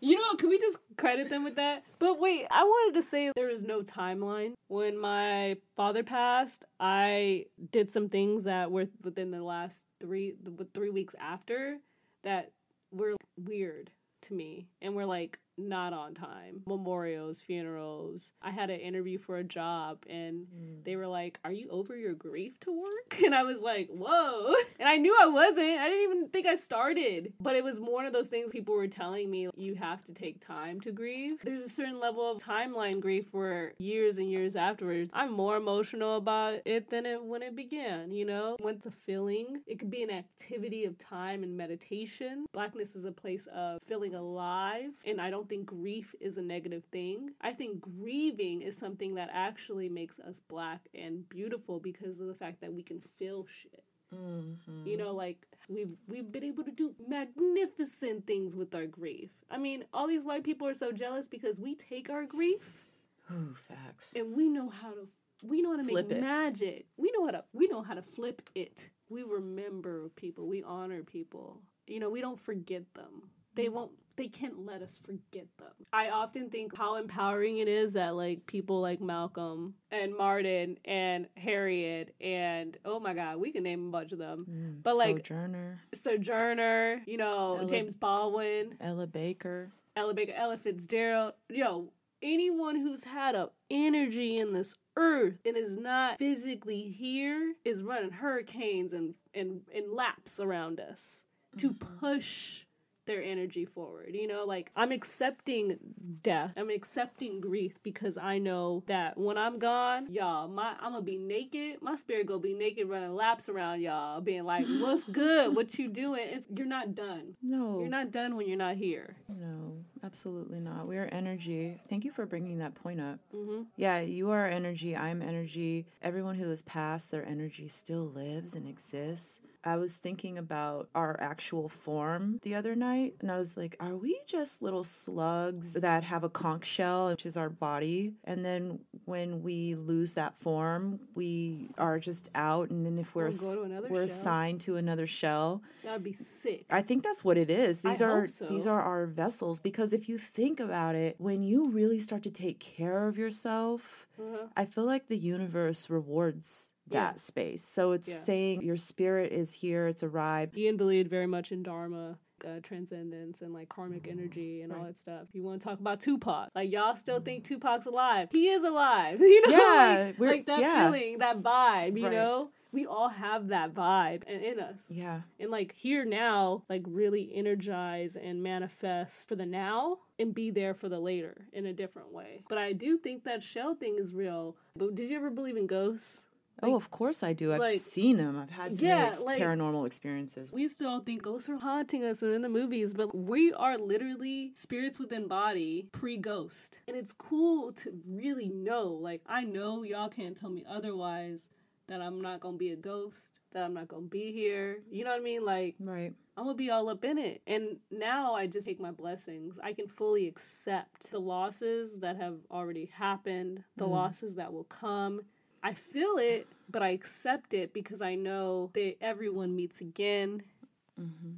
You 0.00 0.16
know, 0.16 0.34
can 0.36 0.48
we 0.48 0.58
just 0.58 0.78
credit 0.96 1.28
them 1.28 1.42
with 1.44 1.56
that? 1.56 1.82
But 1.98 2.20
wait, 2.20 2.46
I 2.50 2.62
wanted 2.62 2.94
to 2.98 3.02
say 3.02 3.32
there 3.34 3.50
is 3.50 3.62
no 3.62 3.82
timeline. 3.82 4.52
When 4.68 4.96
my 4.96 5.56
father 5.76 6.04
passed, 6.04 6.64
I 6.78 7.46
did 7.72 7.90
some 7.90 8.08
things 8.08 8.44
that 8.44 8.70
were 8.70 8.86
within 9.02 9.30
the 9.30 9.42
last 9.42 9.86
three 10.00 10.34
three 10.72 10.90
weeks 10.90 11.14
after 11.18 11.78
that 12.22 12.52
were 12.92 13.16
weird 13.36 13.90
to 14.22 14.34
me 14.34 14.68
and 14.80 14.94
were 14.94 15.06
like 15.06 15.38
not 15.58 15.92
on 15.92 16.14
time. 16.14 16.62
Memorials, 16.66 17.42
funerals. 17.42 18.32
I 18.42 18.50
had 18.50 18.70
an 18.70 18.80
interview 18.80 19.18
for 19.18 19.38
a 19.38 19.44
job 19.44 20.04
and 20.08 20.46
mm. 20.46 20.84
they 20.84 20.96
were 20.96 21.06
like, 21.06 21.38
Are 21.44 21.52
you 21.52 21.68
over 21.70 21.96
your 21.96 22.14
grief 22.14 22.58
to 22.60 22.72
work? 22.72 23.18
And 23.28 23.34
I 23.34 23.42
was 23.42 23.62
like, 23.62 23.88
Whoa. 23.90 24.54
And 24.78 24.88
I 24.88 24.96
knew 24.96 25.14
I 25.20 25.26
wasn't. 25.26 25.78
I 25.78 25.88
didn't 25.88 26.02
even 26.02 26.28
think 26.28 26.46
I 26.46 26.54
started. 26.54 27.32
But 27.40 27.56
it 27.56 27.64
was 27.64 27.80
one 27.80 28.06
of 28.06 28.12
those 28.12 28.28
things 28.28 28.52
people 28.52 28.74
were 28.74 28.86
telling 28.86 29.30
me 29.30 29.48
you 29.56 29.74
have 29.74 30.04
to 30.04 30.12
take 30.12 30.44
time 30.44 30.80
to 30.82 30.92
grieve. 30.92 31.40
There's 31.42 31.64
a 31.64 31.68
certain 31.68 31.98
level 31.98 32.30
of 32.30 32.42
timeline 32.42 33.00
grief 33.00 33.26
where 33.32 33.72
years 33.78 34.18
and 34.18 34.30
years 34.30 34.56
afterwards, 34.56 35.10
I'm 35.12 35.32
more 35.32 35.56
emotional 35.56 36.16
about 36.16 36.60
it 36.64 36.88
than 36.88 37.06
it 37.06 37.22
when 37.22 37.42
it 37.42 37.56
began, 37.56 38.12
you 38.12 38.24
know? 38.24 38.56
When 38.60 38.76
it's 38.76 38.86
a 38.86 38.90
feeling, 38.90 39.62
it 39.66 39.78
could 39.78 39.90
be 39.90 40.02
an 40.02 40.10
activity 40.10 40.84
of 40.84 40.96
time 40.96 41.42
and 41.42 41.56
meditation. 41.56 42.46
Blackness 42.52 42.94
is 42.94 43.04
a 43.04 43.12
place 43.12 43.46
of 43.54 43.80
feeling 43.86 44.14
alive. 44.14 44.90
And 45.04 45.20
I 45.20 45.30
don't 45.30 45.47
think 45.48 45.66
grief 45.66 46.14
is 46.20 46.38
a 46.38 46.42
negative 46.42 46.84
thing. 46.92 47.30
I 47.40 47.52
think 47.52 47.80
grieving 47.80 48.62
is 48.62 48.76
something 48.76 49.14
that 49.16 49.30
actually 49.32 49.88
makes 49.88 50.18
us 50.20 50.40
black 50.40 50.88
and 50.94 51.28
beautiful 51.28 51.80
because 51.80 52.20
of 52.20 52.26
the 52.26 52.34
fact 52.34 52.60
that 52.60 52.72
we 52.72 52.82
can 52.82 53.00
feel 53.00 53.46
shit. 53.46 53.82
Mm-hmm. 54.14 54.86
You 54.86 54.96
know, 54.96 55.12
like 55.12 55.46
we've 55.68 55.96
we've 56.08 56.30
been 56.32 56.44
able 56.44 56.64
to 56.64 56.70
do 56.70 56.94
magnificent 57.06 58.26
things 58.26 58.56
with 58.56 58.74
our 58.74 58.86
grief. 58.86 59.30
I 59.50 59.58
mean, 59.58 59.84
all 59.92 60.06
these 60.06 60.24
white 60.24 60.44
people 60.44 60.66
are 60.66 60.74
so 60.74 60.92
jealous 60.92 61.28
because 61.28 61.60
we 61.60 61.74
take 61.74 62.08
our 62.10 62.24
grief 62.24 62.86
Ooh, 63.30 63.54
facts. 63.54 64.14
and 64.16 64.34
we 64.34 64.48
know 64.48 64.70
how 64.70 64.90
to 64.92 65.08
we 65.42 65.60
know 65.62 65.72
how 65.72 65.76
to 65.76 65.84
Flip 65.84 66.08
make 66.08 66.18
it. 66.18 66.20
magic. 66.22 66.86
We 66.96 67.12
know 67.16 67.26
how 67.26 67.32
to 67.32 67.44
we 67.52 67.68
know 67.68 67.82
how 67.82 67.94
to 67.94 68.02
flip 68.02 68.42
it. 68.54 68.90
We 69.10 69.22
remember 69.22 70.10
people. 70.16 70.46
We 70.46 70.62
honor 70.62 71.02
people. 71.02 71.60
You 71.86 72.00
know, 72.00 72.10
we 72.10 72.20
don't 72.20 72.40
forget 72.40 72.82
them. 72.94 73.30
They 73.58 73.68
won't 73.68 73.90
they 74.14 74.28
can't 74.28 74.64
let 74.64 74.82
us 74.82 75.00
forget 75.04 75.46
them. 75.58 75.72
I 75.92 76.10
often 76.10 76.48
think 76.48 76.76
how 76.76 76.96
empowering 76.96 77.58
it 77.58 77.66
is 77.66 77.92
that 77.94 78.14
like 78.14 78.46
people 78.46 78.80
like 78.80 79.00
Malcolm 79.00 79.74
and 79.90 80.16
Martin 80.16 80.76
and 80.84 81.26
Harriet 81.36 82.14
and 82.20 82.76
oh 82.84 83.00
my 83.00 83.14
god, 83.14 83.38
we 83.38 83.50
can 83.50 83.64
name 83.64 83.88
a 83.88 83.90
bunch 83.90 84.12
of 84.12 84.20
them. 84.20 84.46
Mm, 84.48 84.82
but 84.84 84.96
like 84.96 85.26
Sojourner, 85.26 85.80
Sojourner, 85.92 87.02
you 87.04 87.16
know, 87.16 87.56
Ella- 87.58 87.68
James 87.68 87.94
Baldwin, 87.96 88.76
Ella 88.80 89.08
Baker. 89.08 89.72
Ella 89.96 90.14
Baker, 90.14 90.34
Ella 90.36 90.56
Fitzgerald, 90.56 91.32
yo, 91.48 91.92
anyone 92.22 92.76
who's 92.76 93.02
had 93.02 93.34
a 93.34 93.50
energy 93.70 94.38
in 94.38 94.52
this 94.52 94.76
earth 94.96 95.38
and 95.44 95.56
is 95.56 95.76
not 95.76 96.16
physically 96.18 96.82
here 96.82 97.54
is 97.64 97.82
running 97.82 98.12
hurricanes 98.12 98.92
and 98.92 99.14
and, 99.34 99.62
and 99.74 99.92
laps 99.92 100.38
around 100.38 100.78
us 100.78 101.24
to 101.56 101.72
mm. 101.72 101.98
push 102.00 102.64
their 103.08 103.20
energy 103.22 103.64
forward. 103.64 104.14
You 104.14 104.28
know, 104.28 104.44
like 104.44 104.70
I'm 104.76 104.92
accepting 104.92 105.76
death. 106.22 106.52
I'm 106.56 106.70
accepting 106.70 107.40
grief 107.40 107.82
because 107.82 108.16
I 108.16 108.38
know 108.38 108.84
that 108.86 109.18
when 109.18 109.36
I'm 109.36 109.58
gone, 109.58 110.06
y'all, 110.12 110.46
my 110.46 110.74
I'm 110.80 110.92
gonna 110.92 111.02
be 111.02 111.18
naked. 111.18 111.82
My 111.82 111.96
spirit 111.96 112.26
gonna 112.28 112.38
be 112.38 112.54
naked 112.54 112.88
running 112.88 113.14
laps 113.16 113.48
around 113.48 113.80
y'all, 113.80 114.20
being 114.20 114.44
like, 114.44 114.66
What's 114.78 115.02
good? 115.04 115.56
What 115.56 115.76
you 115.78 115.88
doing? 115.88 116.22
It's 116.30 116.46
you're 116.56 116.66
not 116.68 116.94
done. 116.94 117.34
No, 117.42 117.80
You're 117.80 117.88
not 117.88 118.12
done 118.12 118.36
when 118.36 118.46
you're 118.46 118.56
not 118.56 118.76
here. 118.76 119.16
No, 119.28 119.72
absolutely 120.04 120.60
not. 120.60 120.86
We 120.86 120.98
are 120.98 121.08
energy. 121.10 121.80
Thank 121.88 122.04
you 122.04 122.12
for 122.12 122.26
bringing 122.26 122.58
that 122.58 122.74
point 122.76 123.00
up. 123.00 123.18
hmm 123.32 123.62
Yeah, 123.76 124.00
you 124.00 124.30
are 124.30 124.46
energy. 124.46 124.94
I'm 124.96 125.22
energy. 125.22 125.86
Everyone 126.02 126.36
who 126.36 126.48
has 126.50 126.62
passed, 126.62 127.10
their 127.10 127.26
energy 127.26 127.68
still 127.68 128.04
lives 128.06 128.54
and 128.54 128.68
exists. 128.68 129.40
I 129.68 129.76
was 129.76 129.96
thinking 129.96 130.38
about 130.38 130.88
our 130.94 131.16
actual 131.20 131.68
form 131.68 132.38
the 132.42 132.54
other 132.54 132.74
night, 132.74 133.14
and 133.20 133.30
I 133.30 133.38
was 133.38 133.56
like, 133.56 133.76
are 133.80 133.96
we 133.96 134.18
just 134.26 134.62
little 134.62 134.84
slugs 134.84 135.74
that 135.74 136.04
have 136.04 136.24
a 136.24 136.28
conch 136.28 136.64
shell, 136.66 137.08
which 137.10 137.26
is 137.26 137.36
our 137.36 137.50
body? 137.50 138.14
And 138.24 138.44
then 138.44 138.80
when 139.04 139.42
we 139.42 139.74
lose 139.74 140.14
that 140.14 140.36
form, 140.38 140.98
we 141.14 141.68
are 141.78 141.98
just 141.98 142.28
out, 142.34 142.70
and 142.70 142.84
then 142.84 142.98
if 142.98 143.14
we're, 143.14 143.28
We'll 143.28 143.38
go 143.38 143.56
to 143.56 143.62
another 143.64 143.88
we're 143.88 144.06
shell. 144.08 144.16
assigned 144.16 144.60
to 144.62 144.76
another 144.76 145.06
shell, 145.06 145.62
That'd 145.84 146.02
be 146.02 146.12
sick. 146.12 146.64
I 146.70 146.82
think 146.82 147.02
that's 147.02 147.24
what 147.24 147.36
it 147.38 147.50
is. 147.50 147.84
I 147.84 147.90
These 147.90 148.02
are 148.02 148.20
hope 148.22 148.30
so. 148.30 148.46
these 148.46 148.66
are 148.66 148.80
our 148.82 149.06
vessels 149.06 149.60
because 149.60 149.92
if 149.92 150.08
you 150.08 150.18
think 150.18 150.60
about 150.60 150.94
it, 150.94 151.14
when 151.18 151.42
you 151.42 151.70
really 151.70 152.00
start 152.00 152.22
to 152.24 152.30
take 152.30 152.58
care 152.58 153.06
of 153.06 153.16
yourself, 153.18 154.07
Uh-huh. 154.18 154.46
I 154.56 154.64
feel 154.64 154.84
like 154.84 155.08
the 155.08 155.16
universe 155.18 155.88
rewards 155.90 156.72
Yeah. 156.90 157.00
that 157.00 157.20
space. 157.20 157.64
So 157.64 157.92
it's 157.92 158.08
Yeah. 158.08 158.16
saying 158.18 158.62
your 158.62 158.76
spirit 158.76 159.32
is 159.32 159.52
here, 159.52 159.86
it's 159.86 160.02
arrived. 160.02 160.56
Ian 160.56 160.76
believed 160.76 161.08
very 161.10 161.26
much 161.26 161.52
in 161.52 161.62
Dharma. 161.62 162.18
Uh, 162.46 162.60
transcendence 162.62 163.42
and 163.42 163.52
like 163.52 163.68
karmic 163.68 164.06
energy 164.06 164.62
and 164.62 164.72
all 164.72 164.84
that 164.84 164.96
stuff. 164.96 165.26
You 165.32 165.42
want 165.42 165.60
to 165.60 165.68
talk 165.68 165.80
about 165.80 166.00
Tupac? 166.00 166.50
Like 166.54 166.70
y'all 166.70 166.94
still 166.94 167.18
think 167.20 167.42
Tupac's 167.42 167.86
alive? 167.86 168.28
He 168.30 168.46
is 168.48 168.62
alive. 168.62 169.18
You 169.20 169.42
know, 169.48 169.56
Yeah, 169.58 170.12
like, 170.20 170.30
like 170.30 170.46
that 170.46 170.60
yeah. 170.60 170.84
feeling, 170.84 171.18
that 171.18 171.42
vibe. 171.42 171.98
You 171.98 172.04
Right. 172.04 172.12
know, 172.12 172.50
we 172.72 172.86
all 172.86 173.08
have 173.08 173.48
that 173.48 173.74
vibe 173.74 174.24
in, 174.24 174.40
in 174.42 174.60
us. 174.60 174.90
Yeah. 174.90 175.20
And 175.40 175.50
like 175.50 175.74
here 175.74 176.04
now, 176.04 176.62
like 176.68 176.82
really 176.86 177.30
energize 177.34 178.16
and 178.16 178.42
manifest 178.42 179.28
for 179.28 179.36
the 179.36 179.46
now 179.46 179.98
and 180.18 180.34
be 180.34 180.50
there 180.50 180.74
for 180.74 180.88
the 180.88 180.98
later 180.98 181.46
in 181.52 181.66
a 181.66 181.72
different 181.72 182.12
way. 182.12 182.42
But 182.48 182.58
I 182.58 182.72
do 182.72 182.98
think 182.98 183.24
that 183.24 183.42
shell 183.42 183.74
thing 183.74 183.96
is 183.98 184.14
real. 184.14 184.56
But 184.76 184.94
did 184.94 185.10
you 185.10 185.16
ever 185.16 185.30
believe 185.30 185.56
in 185.56 185.66
ghosts? 185.66 186.24
oh, 186.62 186.74
of 186.74 186.90
course 186.90 187.22
I 187.22 187.32
do. 187.32 187.52
I've 187.52 187.60
like- 187.60 187.78
seen 187.80 188.16
them. 188.16 188.36
I've 188.36 188.50
had 188.50 188.74
Yeah, 188.80 189.06
ex- 189.06 189.22
like- 189.22 189.40
paranormal 189.40 189.86
experiences. 189.86 190.50
We 190.52 190.66
still 190.66 190.98
think 191.00 191.22
ghosts 191.22 191.48
are 191.48 191.56
haunting 191.56 192.02
us 192.04 192.22
and 192.22 192.32
in 192.34 192.40
the 192.42 192.48
movies, 192.48 192.94
but 192.94 193.14
we 193.14 193.52
are 193.52 193.78
literally 193.78 194.50
spirits 194.56 194.98
within 194.98 195.28
body 195.28 195.88
pre 195.92 196.16
ghost. 196.16 196.80
And 196.88 196.96
it's 196.96 197.12
cool 197.12 197.72
to 197.74 197.92
really 198.08 198.48
know. 198.48 198.88
Like, 198.88 199.22
I 199.26 199.44
know 199.44 199.84
y'all 199.84 200.08
can't 200.08 200.36
tell 200.36 200.50
me 200.50 200.64
otherwise 200.68 201.46
that 201.88 202.00
I'm 202.00 202.20
not 202.20 202.40
gonna 202.40 202.56
be 202.56 202.70
a 202.70 202.76
ghost, 202.76 203.32
that 203.52 203.64
I'm 203.64 203.74
not 203.74 203.88
gonna 203.88 204.02
be 204.06 204.30
here. 204.32 204.78
You 204.90 205.04
know 205.04 205.10
what 205.10 205.20
I 205.20 205.22
mean? 205.22 205.44
Like, 205.44 205.74
Right. 205.80 206.14
I'm 206.36 206.44
gonna 206.44 206.54
be 206.54 206.70
all 206.70 206.88
up 206.88 207.04
in 207.04 207.18
it. 207.18 207.42
And 207.46 207.80
now 207.90 208.34
I 208.34 208.46
just 208.46 208.66
take 208.66 208.78
my 208.78 208.92
blessings. 208.92 209.58
I 209.62 209.72
can 209.72 209.88
fully 209.88 210.28
accept 210.28 211.10
the 211.10 211.18
losses 211.18 211.98
that 212.00 212.16
have 212.16 212.38
already 212.50 212.84
happened, 212.86 213.64
the 213.76 213.86
Mm. 213.86 213.90
losses 213.90 214.36
that 214.36 214.52
will 214.52 214.64
come. 214.64 215.22
I 215.62 215.74
feel 215.74 216.18
it, 216.18 216.46
but 216.70 216.82
I 216.82 216.90
accept 216.90 217.52
it 217.52 217.72
because 217.72 218.00
I 218.00 218.14
know 218.14 218.70
that 218.74 218.96
everyone 219.02 219.56
meets 219.56 219.80
again 219.80 220.42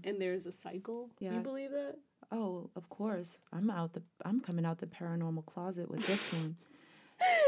and 0.05 0.21
there's 0.21 0.47
a 0.47 0.53
cycle. 0.53 1.11
Yeah. 1.21 1.35
You 1.35 1.41
believe 1.41 1.71
that? 1.71 1.97
Oh, 2.33 2.71
of 2.77 2.89
course. 2.89 3.41
I'm 3.53 3.71
out 3.71 3.93
the 3.93 4.03
I'm 4.25 4.41
coming 4.41 4.65
out 4.65 4.79
the 4.79 4.87
paranormal 4.87 5.45
closet 5.47 5.91
with 5.91 6.07
this 6.07 6.33
one. 6.33 6.57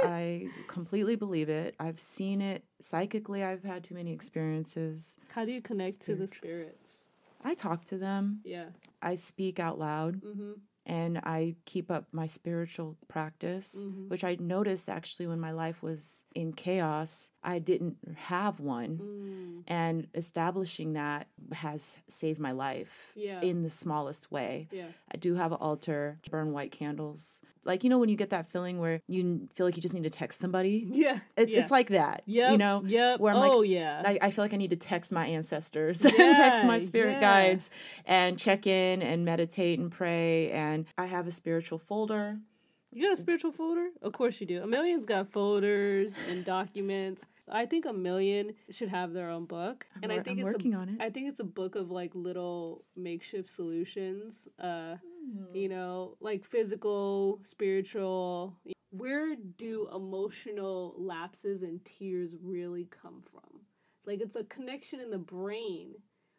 I 0.03 0.49
completely 0.69 1.17
believe 1.17 1.49
it. 1.49 1.75
I've 1.79 1.99
seen 1.99 2.41
it 2.41 2.65
psychically. 2.81 3.43
I've 3.43 3.63
had 3.63 3.85
too 3.85 3.95
many 3.95 4.13
experiences. 4.13 5.19
How 5.29 5.45
do 5.45 5.53
you 5.53 5.63
connect 5.63 6.01
to 6.03 6.15
the 6.15 6.27
spirits? 6.27 7.09
I 7.45 7.55
talk 7.55 7.85
to 7.87 7.99
them. 7.99 8.41
Yeah. 8.45 8.67
I 9.01 9.15
speak 9.15 9.59
out 9.59 9.79
loud 9.79 10.23
Mm-hmm. 10.23 10.53
And 10.85 11.19
I 11.19 11.55
keep 11.65 11.91
up 11.91 12.07
my 12.13 12.27
spiritual 12.27 12.97
practice, 13.09 13.85
Mhm. 13.87 14.09
which 14.09 14.25
I 14.25 14.37
noticed 14.41 14.89
actually 14.91 15.27
when 15.29 15.39
my 15.41 15.53
life 15.53 15.83
was 15.83 16.25
in 16.35 16.53
chaos, 16.53 17.31
I 17.45 17.59
didn't 17.61 17.97
have 18.17 18.59
one. 18.61 18.99
Mm. 18.99 19.63
And 19.73 20.09
establishing 20.15 20.95
that 20.95 21.29
has 21.53 21.99
saved 22.09 22.41
my 22.41 22.53
life 22.53 23.13
Yeah. 23.15 23.41
in 23.43 23.63
the 23.63 23.69
smallest 23.71 24.31
way. 24.33 24.69
Yeah. 24.73 24.87
I 25.13 25.17
do 25.19 25.35
have 25.35 25.53
an 25.53 25.59
altar, 25.61 26.19
burn 26.31 26.53
white 26.53 26.73
candles. 26.73 27.43
Like, 27.65 27.85
you 27.85 27.91
know, 27.91 27.99
when 28.01 28.09
you 28.09 28.17
get 28.17 28.31
that 28.31 28.49
feeling 28.49 28.81
where 28.81 29.01
you 29.07 29.49
feel 29.55 29.67
like 29.67 29.77
you 29.77 29.83
just 29.83 29.95
need 29.95 30.03
to 30.03 30.11
text 30.11 30.41
somebody? 30.41 30.85
Yeah. 30.91 31.21
It's, 31.37 31.53
yeah. 31.53 31.61
it's 31.61 31.71
like 31.71 31.91
that. 31.91 32.23
Yeah. 32.27 32.51
You 32.51 32.59
know? 32.59 32.83
Yeah. 32.85 33.17
where 33.19 33.33
I'm 33.33 33.39
like, 33.39 33.53
oh 33.53 33.63
yeah. 33.63 34.03
I, 34.05 34.19
I 34.21 34.31
feel 34.33 34.45
like 34.45 34.53
I 34.53 34.57
need 34.57 34.71
to 34.71 34.77
text 34.77 35.13
my 35.13 35.27
ancestors 35.27 36.05
and 36.05 36.17
text 36.17 36.67
my 36.67 36.79
spirit 36.79 37.13
yeah. 37.15 37.21
guides 37.21 37.71
and 38.05 38.37
check 38.37 38.67
in 38.67 39.01
and 39.01 39.25
meditate 39.25 39.79
and 39.79 39.93
pray. 39.93 40.51
And 40.51 40.72
I 40.99 41.07
have 41.07 41.27
a 41.27 41.31
spiritual 41.31 41.79
folder. 41.79 42.39
You 42.95 43.05
got 43.07 43.15
a 43.15 43.17
spiritual 43.17 43.53
folder? 43.53 43.89
Of 44.03 44.13
course 44.13 44.39
you 44.41 44.47
do. 44.47 44.63
Amelian's 44.63 45.07
got 45.07 45.31
folders 45.31 46.15
and 46.29 46.45
documents. 46.45 47.25
I 47.51 47.65
think 47.65 47.87
Amelian 47.87 48.53
should 48.71 48.91
have 48.91 49.13
their 49.15 49.31
own 49.31 49.47
book, 49.47 49.87
I'm, 49.97 50.03
and 50.05 50.13
I 50.13 50.21
think 50.21 50.41
I'm 50.41 50.47
it's 50.47 50.55
working 50.55 50.75
a, 50.75 50.79
on 50.79 50.89
it. 50.91 50.97
I 51.01 51.09
think 51.09 51.29
it's 51.29 51.41
a 51.41 51.45
book 51.45 51.75
of 51.75 51.91
like 51.91 52.15
little 52.15 52.85
makeshift 52.97 53.49
solutions. 53.49 54.49
Uh, 54.59 54.97
Hmm. 55.23 55.55
you 55.55 55.69
know, 55.69 56.17
like 56.21 56.45
physical, 56.45 57.39
spiritual. 57.43 58.57
Where 58.91 59.37
do 59.37 59.89
emotional 59.95 60.95
lapses 60.99 61.63
and 61.63 61.83
tears 61.85 62.31
really 62.43 62.87
come 62.87 63.23
from? 63.23 63.61
Like 64.05 64.21
it's 64.21 64.37
a 64.37 64.45
connection 64.45 65.01
in 65.01 65.11
the 65.11 65.19
brain, 65.19 65.95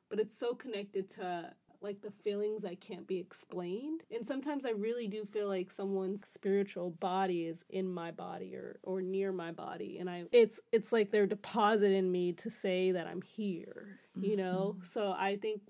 but 0.09 0.19
it's 0.19 0.37
so 0.37 0.53
connected 0.53 1.09
to 1.11 1.53
like 1.83 2.01
the 2.01 2.11
feelings 2.11 2.65
I 2.65 2.75
can't 2.75 3.05
be 3.05 3.17
explained. 3.17 4.03
And 4.11 4.25
sometimes 4.25 4.65
I 4.65 4.71
really 4.71 5.07
do 5.07 5.25
feel 5.25 5.47
like 5.47 5.69
someone's 5.69 6.27
spiritual 6.27 6.91
body 6.91 7.45
is 7.45 7.65
in 7.69 7.91
my 7.91 8.11
body 8.11 8.55
or 8.55 8.79
or 8.83 9.01
near 9.01 9.31
my 9.31 9.51
body 9.51 9.97
and 9.99 10.09
I 10.09 10.23
it's 10.31 10.59
it's 10.71 10.91
like 10.91 11.11
they're 11.11 11.27
depositing 11.27 12.11
me 12.11 12.33
to 12.33 12.49
say 12.49 12.91
that 12.91 13.07
I'm 13.07 13.21
here, 13.21 13.99
you 14.15 14.31
mm-hmm. 14.31 14.37
know? 14.37 14.77
So 14.81 15.13
I 15.17 15.35
think 15.35 15.61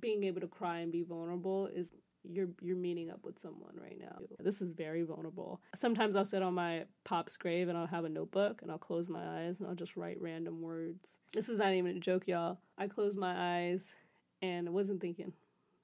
being 0.00 0.24
able 0.24 0.40
to 0.40 0.48
cry 0.48 0.78
and 0.78 0.90
be 0.90 1.02
vulnerable 1.02 1.68
is 1.72 1.92
you're 2.24 2.48
you're 2.60 2.76
meeting 2.76 3.10
up 3.10 3.24
with 3.24 3.38
someone 3.38 3.74
right 3.80 3.98
now. 3.98 4.18
This 4.38 4.62
is 4.62 4.70
very 4.70 5.02
vulnerable. 5.02 5.60
Sometimes 5.74 6.16
I'll 6.16 6.24
sit 6.24 6.42
on 6.42 6.54
my 6.54 6.84
pop's 7.04 7.36
grave 7.36 7.68
and 7.68 7.76
I'll 7.76 7.86
have 7.86 8.04
a 8.04 8.08
notebook 8.08 8.62
and 8.62 8.70
I'll 8.70 8.78
close 8.78 9.08
my 9.08 9.40
eyes 9.40 9.60
and 9.60 9.68
I'll 9.68 9.74
just 9.74 9.96
write 9.96 10.20
random 10.20 10.60
words. 10.60 11.18
This 11.32 11.48
is 11.48 11.58
not 11.58 11.72
even 11.72 11.96
a 11.96 12.00
joke, 12.00 12.28
y'all. 12.28 12.58
I 12.78 12.88
closed 12.88 13.16
my 13.16 13.34
eyes 13.36 13.94
and 14.40 14.68
I 14.68 14.70
wasn't 14.70 15.00
thinking. 15.00 15.32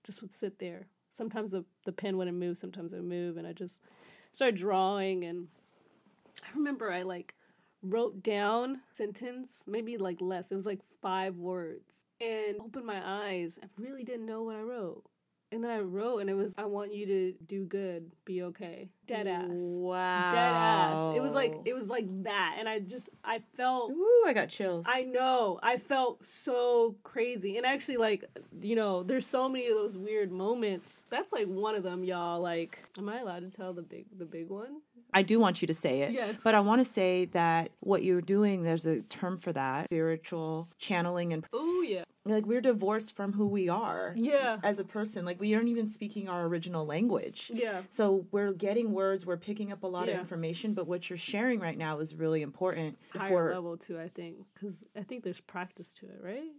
Just 0.04 0.22
would 0.22 0.32
sit 0.32 0.58
there. 0.58 0.86
Sometimes 1.10 1.50
the, 1.50 1.64
the 1.84 1.92
pen 1.92 2.16
wouldn't 2.16 2.36
move, 2.36 2.58
sometimes 2.58 2.92
it 2.92 2.96
would 2.96 3.08
move, 3.08 3.36
and 3.36 3.46
I 3.46 3.52
just 3.52 3.80
started 4.32 4.56
drawing 4.56 5.24
and 5.24 5.48
I 6.44 6.56
remember 6.56 6.92
I 6.92 7.02
like 7.02 7.34
wrote 7.82 8.22
down 8.22 8.80
sentence, 8.92 9.64
maybe 9.66 9.96
like 9.96 10.20
less. 10.20 10.50
It 10.50 10.54
was 10.54 10.66
like 10.66 10.80
five 11.00 11.36
words. 11.36 12.04
And 12.20 12.60
opened 12.60 12.86
my 12.86 13.00
eyes. 13.04 13.58
I 13.62 13.66
really 13.80 14.04
didn't 14.04 14.26
know 14.26 14.42
what 14.42 14.56
I 14.56 14.60
wrote. 14.60 15.04
And 15.50 15.64
then 15.64 15.70
I 15.70 15.80
wrote 15.80 16.18
and 16.18 16.28
it 16.28 16.34
was 16.34 16.54
I 16.58 16.66
want 16.66 16.92
you 16.92 17.06
to 17.06 17.32
do 17.46 17.64
good, 17.64 18.10
be 18.24 18.42
okay. 18.42 18.90
Dead 19.06 19.26
ass. 19.26 19.48
Wow. 19.50 20.30
Dead 20.30 20.54
ass. 20.54 21.16
It 21.16 21.20
was 21.20 21.34
like 21.34 21.54
it 21.64 21.72
was 21.74 21.88
like 21.88 22.06
that. 22.24 22.56
And 22.58 22.68
I 22.68 22.80
just 22.80 23.08
I 23.24 23.40
felt 23.56 23.90
Ooh, 23.90 24.24
I 24.26 24.32
got 24.34 24.50
chills. 24.50 24.84
I 24.88 25.04
know. 25.04 25.58
I 25.62 25.78
felt 25.78 26.22
so 26.24 26.96
crazy. 27.02 27.56
And 27.56 27.64
actually, 27.64 27.96
like, 27.96 28.24
you 28.60 28.76
know, 28.76 29.02
there's 29.02 29.26
so 29.26 29.48
many 29.48 29.68
of 29.68 29.76
those 29.76 29.96
weird 29.96 30.30
moments. 30.30 31.06
That's 31.08 31.32
like 31.32 31.46
one 31.46 31.74
of 31.74 31.82
them, 31.82 32.04
y'all. 32.04 32.40
Like, 32.40 32.78
am 32.98 33.08
I 33.08 33.20
allowed 33.20 33.40
to 33.40 33.50
tell 33.50 33.72
the 33.72 33.82
big 33.82 34.06
the 34.18 34.26
big 34.26 34.48
one? 34.48 34.82
I 35.14 35.22
do 35.22 35.40
want 35.40 35.62
you 35.62 35.66
to 35.68 35.74
say 35.74 36.02
it. 36.02 36.12
Yes. 36.12 36.42
But 36.42 36.54
I 36.54 36.60
want 36.60 36.80
to 36.80 36.84
say 36.84 37.24
that 37.26 37.70
what 37.80 38.02
you're 38.02 38.20
doing, 38.20 38.62
there's 38.62 38.86
a 38.86 39.00
term 39.02 39.38
for 39.38 39.52
that 39.52 39.86
spiritual 39.86 40.68
channeling. 40.78 41.32
And 41.32 41.44
Oh 41.52 41.82
yeah. 41.82 42.04
like, 42.24 42.44
we're 42.46 42.60
divorced 42.60 43.16
from 43.16 43.32
who 43.32 43.46
we 43.48 43.68
are 43.70 44.12
Yeah. 44.16 44.58
as 44.62 44.78
a 44.78 44.84
person. 44.84 45.24
Like, 45.24 45.40
we 45.40 45.54
aren't 45.54 45.68
even 45.68 45.86
speaking 45.86 46.28
our 46.28 46.44
original 46.46 46.84
language. 46.84 47.50
Yeah. 47.54 47.82
So 47.88 48.26
we're 48.30 48.52
getting 48.52 48.92
words, 48.92 49.24
we're 49.24 49.36
picking 49.38 49.72
up 49.72 49.82
a 49.82 49.86
lot 49.86 50.08
Yeah. 50.08 50.14
of 50.14 50.20
information, 50.20 50.74
but 50.74 50.86
what 50.86 51.08
you're 51.08 51.16
sharing 51.16 51.58
right 51.60 51.78
now 51.78 51.98
is 52.00 52.14
really 52.14 52.42
important 52.42 52.98
Higher 53.14 53.28
for 53.28 53.54
level 53.54 53.76
too, 53.78 53.98
I 53.98 54.08
think. 54.08 54.36
Because 54.54 54.84
I 54.94 55.02
think 55.02 55.24
there's 55.24 55.40
practice 55.40 55.94
to 55.94 56.06
it, 56.06 56.20
right? 56.22 56.52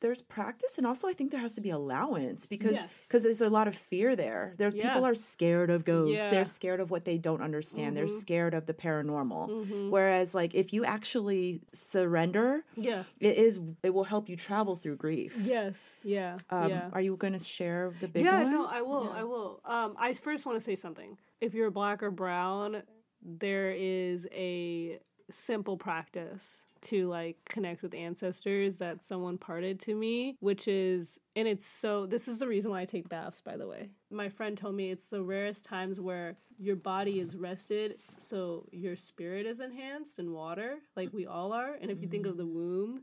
There's 0.00 0.22
practice 0.22 0.78
and 0.78 0.86
also 0.86 1.08
I 1.08 1.12
think 1.12 1.30
there 1.30 1.40
has 1.40 1.54
to 1.54 1.60
be 1.60 1.70
allowance 1.70 2.46
because 2.46 2.72
Yes. 2.72 3.06
because 3.06 3.22
there's 3.24 3.40
a 3.40 3.50
lot 3.50 3.66
of 3.68 3.74
fear 3.74 4.14
there. 4.16 4.54
There's 4.56 4.74
Yeah. 4.74 4.88
people 4.88 5.04
are 5.04 5.14
scared 5.14 5.70
of 5.70 5.84
ghosts. 5.84 6.20
Yeah. 6.22 6.30
They're 6.30 6.44
scared 6.44 6.80
of 6.80 6.90
what 6.90 7.04
they 7.04 7.18
don't 7.18 7.42
understand. 7.42 7.96
They're 7.96 8.04
Mhm. 8.06 8.20
scared 8.20 8.54
of 8.54 8.66
the 8.66 8.74
paranormal. 8.74 9.48
Mhm. 9.66 9.90
Whereas 9.90 10.34
like 10.34 10.54
if 10.54 10.72
you 10.72 10.84
actually 10.84 11.60
surrender, 11.72 12.64
Yeah. 12.76 13.04
it 13.20 13.36
is 13.36 13.58
it 13.82 13.90
will 13.94 14.04
help 14.04 14.28
you 14.28 14.36
travel 14.36 14.76
through 14.76 14.96
grief. 14.96 15.36
Yes. 15.42 15.98
Yeah. 16.04 16.38
Um, 16.50 16.70
yeah. 16.70 16.90
Are 16.92 17.00
you 17.00 17.16
going 17.16 17.32
to 17.32 17.38
share 17.38 17.92
the 18.00 18.08
big 18.08 18.24
yeah, 18.24 18.42
one? 18.44 18.52
no, 18.52 18.66
I 18.66 18.82
will. 18.82 19.10
I 19.10 19.24
will. 19.24 19.60
Um, 19.64 19.94
I 19.98 20.12
first 20.12 20.46
want 20.46 20.56
to 20.56 20.60
say 20.64 20.74
something. 20.76 21.16
If 21.40 21.54
you're 21.54 21.70
black 21.70 22.02
or 22.02 22.10
brown, 22.10 22.82
there 23.22 23.72
is 23.72 24.26
a 24.32 25.00
simple 25.30 25.76
practice 25.76 26.66
to 26.80 27.08
like 27.08 27.36
connect 27.48 27.82
with 27.82 27.94
ancestors 27.94 28.78
that 28.78 29.02
someone 29.02 29.36
parted 29.38 29.80
to 29.80 29.94
me, 29.94 30.36
which 30.40 30.68
is, 30.68 31.18
and 31.36 31.48
it's 31.48 31.66
so. 31.66 32.06
This 32.06 32.28
is 32.28 32.38
the 32.38 32.46
reason 32.46 32.70
why 32.70 32.82
I 32.82 32.84
take 32.84 33.08
baths, 33.08 33.40
by 33.40 33.56
the 33.56 33.66
way. 33.66 33.90
My 34.10 34.28
friend 34.28 34.56
told 34.56 34.74
me 34.74 34.90
it's 34.90 35.08
the 35.08 35.22
rarest 35.22 35.64
times 35.64 36.00
where 36.00 36.36
your 36.58 36.76
body 36.76 37.20
is 37.20 37.36
rested, 37.36 37.96
so 38.16 38.66
your 38.72 38.96
spirit 38.96 39.46
is 39.46 39.60
enhanced 39.60 40.18
in 40.18 40.32
water, 40.32 40.78
like 40.96 41.12
we 41.12 41.26
all 41.26 41.52
are. 41.52 41.74
And 41.80 41.90
if 41.90 42.02
you 42.02 42.08
think 42.08 42.26
of 42.26 42.36
the 42.36 42.44
mm. 42.44 42.52
womb, 42.52 43.02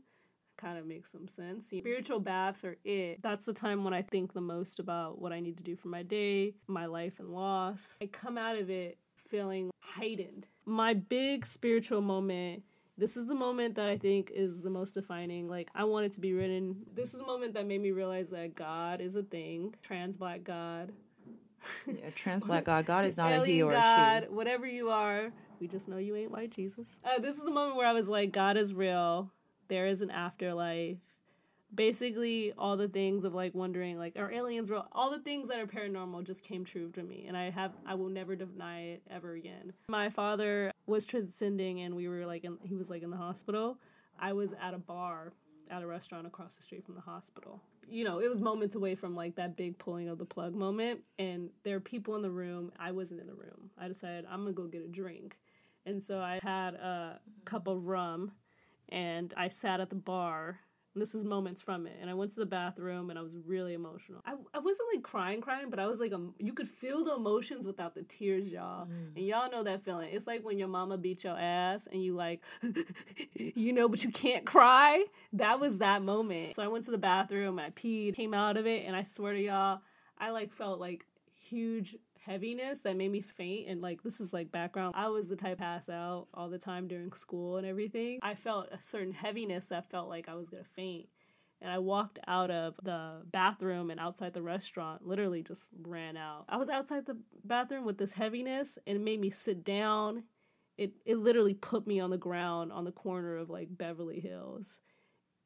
kind 0.56 0.78
of 0.78 0.86
makes 0.86 1.12
some 1.12 1.28
sense. 1.28 1.68
Spiritual 1.68 2.20
baths 2.20 2.64
are 2.64 2.76
it. 2.84 3.22
That's 3.22 3.44
the 3.44 3.52
time 3.52 3.84
when 3.84 3.94
I 3.94 4.02
think 4.02 4.32
the 4.32 4.40
most 4.40 4.78
about 4.78 5.20
what 5.20 5.32
I 5.32 5.40
need 5.40 5.56
to 5.58 5.62
do 5.62 5.76
for 5.76 5.88
my 5.88 6.02
day, 6.02 6.54
my 6.66 6.86
life 6.86 7.18
and 7.18 7.28
loss. 7.28 7.98
I 8.00 8.06
come 8.06 8.38
out 8.38 8.56
of 8.56 8.70
it 8.70 8.98
feeling 9.16 9.70
heightened. 9.80 10.46
My 10.66 10.94
big 10.94 11.46
spiritual 11.46 12.00
moment. 12.00 12.62
This 12.98 13.16
is 13.16 13.26
the 13.26 13.34
moment 13.34 13.74
that 13.74 13.88
I 13.88 13.98
think 13.98 14.30
is 14.34 14.62
the 14.62 14.70
most 14.70 14.94
defining. 14.94 15.48
Like, 15.48 15.68
I 15.74 15.84
want 15.84 16.06
it 16.06 16.12
to 16.14 16.20
be 16.20 16.32
written. 16.32 16.76
This 16.94 17.12
is 17.12 17.20
the 17.20 17.26
moment 17.26 17.54
that 17.54 17.66
made 17.66 17.82
me 17.82 17.90
realize 17.90 18.30
that 18.30 18.54
God 18.54 19.00
is 19.00 19.16
a 19.16 19.22
thing. 19.22 19.74
Trans 19.82 20.16
black 20.16 20.42
God. 20.42 20.92
Yeah, 21.86 22.10
trans 22.14 22.44
black 22.46 22.64
God. 22.64 22.86
God 22.86 23.04
is 23.04 23.16
not 23.18 23.32
a 23.32 23.44
he 23.44 23.62
or 23.62 23.70
God, 23.70 24.22
a 24.22 24.26
she. 24.26 24.32
whatever 24.32 24.66
you 24.66 24.88
are. 24.90 25.30
We 25.60 25.68
just 25.68 25.88
know 25.88 25.98
you 25.98 26.16
ain't 26.16 26.30
white 26.30 26.50
Jesus. 26.50 26.98
Uh, 27.04 27.18
this 27.18 27.36
is 27.36 27.44
the 27.44 27.50
moment 27.50 27.76
where 27.76 27.86
I 27.86 27.92
was 27.92 28.08
like, 28.08 28.32
God 28.32 28.56
is 28.56 28.74
real. 28.74 29.30
There 29.68 29.86
is 29.86 30.02
an 30.02 30.10
afterlife. 30.10 30.98
Basically, 31.76 32.52
all 32.58 32.76
the 32.76 32.88
things 32.88 33.24
of 33.24 33.34
like 33.34 33.54
wondering, 33.54 33.98
like, 33.98 34.16
are 34.16 34.32
aliens 34.32 34.70
real? 34.70 34.88
All 34.92 35.10
the 35.10 35.20
things 35.20 35.48
that 35.48 35.58
are 35.58 35.66
paranormal 35.66 36.24
just 36.24 36.42
came 36.42 36.64
true 36.64 36.90
to 36.92 37.02
me, 37.02 37.26
and 37.28 37.36
I 37.36 37.50
have, 37.50 37.72
I 37.86 37.94
will 37.94 38.08
never 38.08 38.34
deny 38.34 38.80
it 38.82 39.02
ever 39.10 39.34
again. 39.34 39.72
My 39.88 40.08
father 40.08 40.72
was 40.86 41.06
transcending, 41.06 41.82
and 41.82 41.94
we 41.94 42.08
were 42.08 42.26
like, 42.26 42.44
in, 42.44 42.58
he 42.62 42.74
was 42.74 42.90
like 42.90 43.02
in 43.02 43.10
the 43.10 43.16
hospital. 43.16 43.78
I 44.18 44.32
was 44.32 44.54
at 44.60 44.74
a 44.74 44.78
bar 44.78 45.32
at 45.70 45.82
a 45.82 45.86
restaurant 45.86 46.26
across 46.26 46.54
the 46.54 46.62
street 46.62 46.84
from 46.84 46.94
the 46.94 47.00
hospital. 47.00 47.60
You 47.88 48.04
know, 48.04 48.18
it 48.18 48.28
was 48.28 48.40
moments 48.40 48.74
away 48.74 48.94
from 48.94 49.14
like 49.14 49.34
that 49.36 49.56
big 49.56 49.78
pulling 49.78 50.08
of 50.08 50.18
the 50.18 50.24
plug 50.24 50.54
moment. 50.54 51.00
And 51.18 51.50
there 51.62 51.76
are 51.76 51.80
people 51.80 52.16
in 52.16 52.22
the 52.22 52.30
room. 52.30 52.72
I 52.78 52.92
wasn't 52.92 53.20
in 53.20 53.26
the 53.26 53.34
room. 53.34 53.70
I 53.78 53.88
decided 53.88 54.26
I'm 54.30 54.42
gonna 54.42 54.52
go 54.52 54.64
get 54.64 54.84
a 54.84 54.88
drink. 54.88 55.38
And 55.84 56.02
so 56.02 56.20
I 56.20 56.40
had 56.42 56.74
a 56.74 57.20
cup 57.44 57.68
of 57.68 57.86
rum 57.86 58.32
and 58.88 59.32
I 59.36 59.48
sat 59.48 59.80
at 59.80 59.88
the 59.88 59.96
bar. 59.96 60.60
This 60.96 61.14
is 61.14 61.24
moments 61.24 61.60
from 61.60 61.86
it. 61.86 61.96
And 62.00 62.08
I 62.08 62.14
went 62.14 62.32
to 62.32 62.40
the 62.40 62.46
bathroom 62.46 63.10
and 63.10 63.18
I 63.18 63.22
was 63.22 63.36
really 63.46 63.74
emotional. 63.74 64.22
I, 64.24 64.34
I 64.54 64.58
wasn't 64.58 64.88
like 64.94 65.02
crying, 65.02 65.40
crying, 65.40 65.68
but 65.70 65.78
I 65.78 65.86
was 65.86 66.00
like, 66.00 66.12
um, 66.12 66.34
you 66.38 66.52
could 66.52 66.68
feel 66.68 67.04
the 67.04 67.14
emotions 67.14 67.66
without 67.66 67.94
the 67.94 68.02
tears, 68.02 68.50
y'all. 68.50 68.88
And 69.14 69.26
y'all 69.26 69.50
know 69.50 69.62
that 69.62 69.84
feeling. 69.84 70.08
It's 70.10 70.26
like 70.26 70.44
when 70.44 70.58
your 70.58 70.68
mama 70.68 70.96
beat 70.96 71.24
your 71.24 71.38
ass 71.38 71.86
and 71.86 72.02
you 72.02 72.14
like, 72.14 72.42
you 73.34 73.72
know, 73.72 73.88
but 73.88 74.02
you 74.02 74.10
can't 74.10 74.46
cry. 74.46 75.04
That 75.34 75.60
was 75.60 75.78
that 75.78 76.02
moment. 76.02 76.56
So 76.56 76.62
I 76.62 76.68
went 76.68 76.84
to 76.86 76.90
the 76.90 76.98
bathroom 76.98 77.58
I 77.58 77.70
peed, 77.70 78.14
came 78.14 78.34
out 78.34 78.56
of 78.56 78.66
it, 78.66 78.84
and 78.86 78.96
I 78.96 79.02
swear 79.02 79.34
to 79.34 79.40
y'all, 79.40 79.80
I 80.18 80.30
like 80.30 80.52
felt 80.52 80.80
like 80.80 81.04
huge 81.34 81.96
heaviness 82.26 82.80
that 82.80 82.96
made 82.96 83.12
me 83.12 83.20
faint 83.20 83.68
and 83.68 83.80
like 83.80 84.02
this 84.02 84.20
is 84.20 84.32
like 84.32 84.50
background 84.50 84.94
i 84.96 85.08
was 85.08 85.28
the 85.28 85.36
type 85.36 85.58
pass 85.58 85.88
out 85.88 86.26
all 86.34 86.48
the 86.48 86.58
time 86.58 86.88
during 86.88 87.12
school 87.12 87.56
and 87.56 87.66
everything 87.66 88.18
i 88.22 88.34
felt 88.34 88.68
a 88.72 88.82
certain 88.82 89.12
heaviness 89.12 89.68
that 89.68 89.88
felt 89.90 90.08
like 90.08 90.28
i 90.28 90.34
was 90.34 90.48
gonna 90.48 90.64
faint 90.74 91.08
and 91.60 91.70
I 91.70 91.78
walked 91.78 92.18
out 92.26 92.50
of 92.50 92.74
the 92.82 93.22
bathroom 93.32 93.90
and 93.90 93.98
outside 93.98 94.34
the 94.34 94.42
restaurant, 94.42 95.06
literally 95.06 95.42
just 95.42 95.68
ran 95.82 96.16
out. 96.16 96.44
I 96.48 96.58
was 96.58 96.68
outside 96.68 97.06
the 97.06 97.16
bathroom 97.44 97.84
with 97.84 97.96
this 97.98 98.12
heaviness 98.12 98.78
and 98.86 98.96
it 98.96 99.00
made 99.00 99.20
me 99.20 99.30
sit 99.30 99.64
down. 99.64 100.24
It 100.76 100.92
it 101.06 101.16
literally 101.16 101.54
put 101.54 101.86
me 101.86 102.00
on 102.00 102.10
the 102.10 102.18
ground 102.18 102.72
on 102.72 102.84
the 102.84 102.92
corner 102.92 103.36
of 103.36 103.48
like 103.48 103.68
Beverly 103.70 104.20
Hills. 104.20 104.80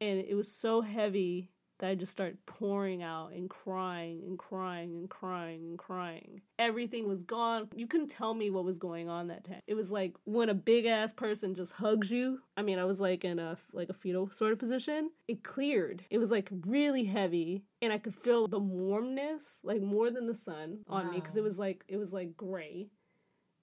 And 0.00 0.18
it 0.18 0.34
was 0.34 0.50
so 0.50 0.80
heavy 0.80 1.50
that 1.80 1.88
I 1.88 1.94
just 1.94 2.12
started 2.12 2.38
pouring 2.46 3.02
out 3.02 3.32
and 3.32 3.48
crying 3.48 4.22
and 4.26 4.38
crying 4.38 4.94
and 4.94 5.08
crying 5.08 5.64
and 5.64 5.78
crying. 5.78 6.40
Everything 6.58 7.08
was 7.08 7.22
gone. 7.22 7.68
You 7.74 7.86
couldn't 7.86 8.08
tell 8.08 8.34
me 8.34 8.50
what 8.50 8.64
was 8.64 8.78
going 8.78 9.08
on 9.08 9.28
that 9.28 9.44
time. 9.44 9.62
It 9.66 9.74
was 9.74 9.90
like 9.90 10.14
when 10.24 10.50
a 10.50 10.54
big 10.54 10.86
ass 10.86 11.12
person 11.12 11.54
just 11.54 11.72
hugs 11.72 12.10
you. 12.10 12.40
I 12.56 12.62
mean, 12.62 12.78
I 12.78 12.84
was 12.84 13.00
like 13.00 13.24
in 13.24 13.38
a 13.38 13.56
like 13.72 13.88
a 13.88 13.94
fetal 13.94 14.30
sort 14.30 14.52
of 14.52 14.58
position. 14.58 15.10
It 15.26 15.42
cleared. 15.42 16.04
It 16.10 16.18
was 16.18 16.30
like 16.30 16.50
really 16.66 17.04
heavy 17.04 17.64
and 17.82 17.92
I 17.92 17.98
could 17.98 18.14
feel 18.14 18.46
the 18.46 18.60
warmness 18.60 19.60
like 19.62 19.80
more 19.80 20.10
than 20.10 20.26
the 20.26 20.34
sun 20.34 20.80
on 20.86 21.10
me 21.10 21.16
because 21.16 21.36
it 21.36 21.42
was 21.42 21.58
like 21.58 21.84
it 21.88 21.96
was 21.96 22.12
like 22.12 22.36
gray. 22.36 22.90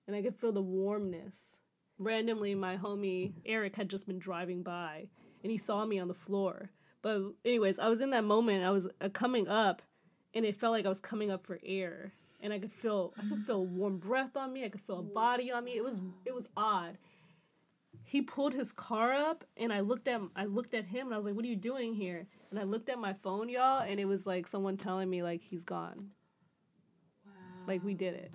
And 0.07 0.15
I 0.15 0.21
could 0.21 0.35
feel 0.35 0.51
the 0.51 0.61
warmness. 0.61 1.59
Randomly 1.99 2.55
my 2.55 2.77
homie 2.77 3.33
Eric 3.45 3.75
had 3.75 3.89
just 3.89 4.07
been 4.07 4.19
driving 4.19 4.63
by 4.63 5.07
and 5.43 5.51
he 5.51 5.57
saw 5.57 5.85
me 5.85 5.99
on 5.99 6.07
the 6.07 6.13
floor. 6.13 6.71
But 7.01 7.21
anyways, 7.45 7.79
I 7.79 7.89
was 7.89 8.01
in 8.01 8.09
that 8.11 8.23
moment. 8.23 8.63
I 8.63 8.71
was 8.71 8.87
uh, 9.01 9.09
coming 9.09 9.47
up, 9.47 9.81
and 10.33 10.45
it 10.45 10.55
felt 10.55 10.71
like 10.71 10.85
I 10.85 10.89
was 10.89 10.99
coming 10.99 11.31
up 11.31 11.45
for 11.45 11.59
air, 11.63 12.13
and 12.41 12.51
I 12.51 12.59
could 12.59 12.71
feel 12.71 13.13
I 13.17 13.27
could 13.27 13.45
feel 13.45 13.65
warm 13.65 13.97
breath 13.97 14.35
on 14.35 14.53
me. 14.53 14.65
I 14.65 14.69
could 14.69 14.81
feel 14.81 14.99
a 14.99 15.03
body 15.03 15.51
on 15.51 15.63
me. 15.63 15.77
It 15.77 15.83
was 15.83 16.01
it 16.25 16.33
was 16.33 16.49
odd. 16.57 16.97
He 18.03 18.21
pulled 18.21 18.53
his 18.53 18.71
car 18.71 19.13
up, 19.13 19.43
and 19.57 19.71
I 19.71 19.81
looked 19.81 20.07
at 20.07 20.21
I 20.35 20.45
looked 20.45 20.73
at 20.73 20.85
him, 20.85 21.07
and 21.07 21.13
I 21.13 21.17
was 21.17 21.25
like, 21.25 21.35
"What 21.35 21.45
are 21.45 21.49
you 21.49 21.55
doing 21.55 21.93
here?" 21.93 22.27
And 22.49 22.59
I 22.59 22.63
looked 22.63 22.89
at 22.89 22.99
my 22.99 23.13
phone, 23.13 23.49
y'all, 23.49 23.81
and 23.81 23.99
it 23.99 24.05
was 24.05 24.25
like 24.25 24.47
someone 24.47 24.77
telling 24.77 25.09
me 25.09 25.23
like 25.23 25.41
he's 25.41 25.63
gone. 25.63 26.11
Like 27.67 27.83
we 27.83 27.93
did 27.93 28.13
it. 28.13 28.31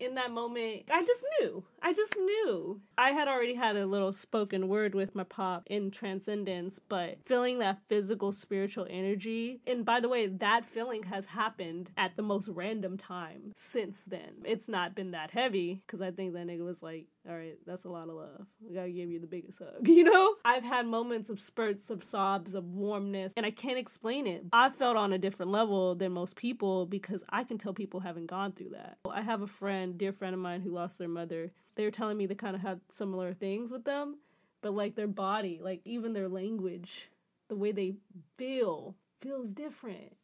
In 0.00 0.16
that 0.16 0.32
moment, 0.32 0.82
I 0.90 1.04
just 1.04 1.24
knew. 1.40 1.64
I 1.82 1.92
just 1.92 2.16
knew. 2.16 2.80
I 2.96 3.10
had 3.10 3.26
already 3.26 3.54
had 3.54 3.76
a 3.76 3.86
little 3.86 4.12
spoken 4.12 4.68
word 4.68 4.94
with 4.94 5.14
my 5.14 5.24
pop 5.24 5.64
in 5.66 5.90
Transcendence, 5.90 6.78
but 6.78 7.18
feeling 7.24 7.58
that 7.58 7.80
physical, 7.88 8.30
spiritual 8.30 8.86
energy. 8.88 9.60
And 9.66 9.84
by 9.84 9.98
the 9.98 10.08
way, 10.08 10.28
that 10.28 10.64
feeling 10.64 11.02
has 11.04 11.26
happened 11.26 11.90
at 11.96 12.16
the 12.16 12.22
most 12.22 12.48
random 12.48 12.96
time 12.96 13.52
since 13.56 14.04
then. 14.04 14.42
It's 14.44 14.68
not 14.68 14.94
been 14.94 15.10
that 15.10 15.32
heavy 15.32 15.82
because 15.86 16.00
I 16.00 16.12
think 16.12 16.34
that 16.34 16.46
nigga 16.46 16.64
was 16.64 16.82
like, 16.82 17.06
all 17.28 17.36
right, 17.36 17.56
that's 17.66 17.84
a 17.84 17.88
lot 17.88 18.08
of 18.08 18.14
love. 18.14 18.46
We 18.60 18.74
gotta 18.74 18.90
give 18.90 19.10
you 19.10 19.20
the 19.20 19.26
biggest 19.26 19.58
hug, 19.58 19.86
you 19.88 20.04
know? 20.04 20.34
I've 20.44 20.64
had 20.64 20.86
moments 20.86 21.30
of 21.30 21.40
spurts 21.40 21.90
of 21.90 22.02
sobs, 22.02 22.54
of 22.54 22.64
warmness, 22.64 23.32
and 23.36 23.46
I 23.46 23.50
can't 23.50 23.78
explain 23.78 24.26
it. 24.26 24.44
I 24.52 24.70
felt 24.70 24.96
on 24.96 25.12
a 25.12 25.18
different 25.18 25.52
level 25.52 25.94
than 25.94 26.12
most 26.12 26.36
people 26.36 26.86
because 26.86 27.22
I 27.28 27.44
can 27.44 27.58
tell 27.58 27.74
people 27.74 28.00
haven't 28.00 28.26
gone 28.26 28.52
through 28.52 28.70
that. 28.70 28.98
I 29.08 29.22
have 29.22 29.42
a 29.42 29.46
friend, 29.46 29.96
dear 29.96 30.12
friend 30.12 30.34
of 30.34 30.40
mine, 30.40 30.62
who 30.62 30.70
lost 30.70 30.98
their 30.98 31.08
mother. 31.08 31.52
They 31.74 31.84
were 31.84 31.90
telling 31.90 32.16
me 32.16 32.26
they 32.26 32.34
kind 32.34 32.54
of 32.54 32.62
had 32.62 32.80
similar 32.90 33.32
things 33.32 33.70
with 33.70 33.84
them, 33.84 34.18
but 34.60 34.74
like 34.74 34.94
their 34.94 35.06
body, 35.06 35.60
like 35.62 35.80
even 35.84 36.12
their 36.12 36.28
language, 36.28 37.10
the 37.48 37.56
way 37.56 37.72
they 37.72 37.94
feel, 38.36 38.94
feels 39.20 39.52
different. 39.52 40.16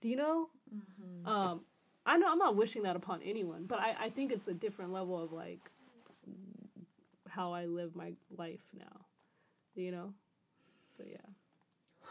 Do 0.00 0.08
you 0.08 0.16
know? 0.16 0.48
Um, 1.24 1.60
I 2.06 2.16
know 2.18 2.30
I'm 2.30 2.38
not 2.38 2.56
wishing 2.56 2.82
that 2.82 2.96
upon 2.96 3.20
anyone, 3.22 3.64
but 3.66 3.78
I, 3.78 3.94
I 4.00 4.10
think 4.10 4.32
it's 4.32 4.48
a 4.48 4.54
different 4.54 4.92
level 4.92 5.20
of 5.20 5.32
like 5.32 5.60
how 7.28 7.52
I 7.52 7.66
live 7.66 7.94
my 7.96 8.12
life 8.36 8.60
now. 8.78 9.06
You 9.74 9.90
know? 9.92 10.14
So 10.96 11.04
yeah. 11.10 11.18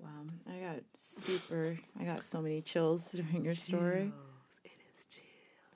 Wow, 0.00 0.26
I 0.48 0.60
got 0.60 0.82
super. 0.94 1.76
I 1.98 2.04
got 2.04 2.22
so 2.22 2.40
many 2.40 2.60
chills 2.60 3.10
during 3.10 3.44
your 3.44 3.52
story. 3.52 4.12
Chill. 4.14 4.27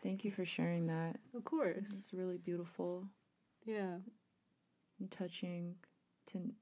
Thank 0.02 0.24
you 0.24 0.30
for 0.30 0.44
sharing 0.44 0.86
that. 0.88 1.16
Of 1.34 1.44
course. 1.44 1.76
It's 1.96 2.12
really 2.12 2.38
beautiful 2.38 3.06
Yeah. 3.64 3.96
and 4.98 5.10
touching 5.10 5.76
to 6.26 6.52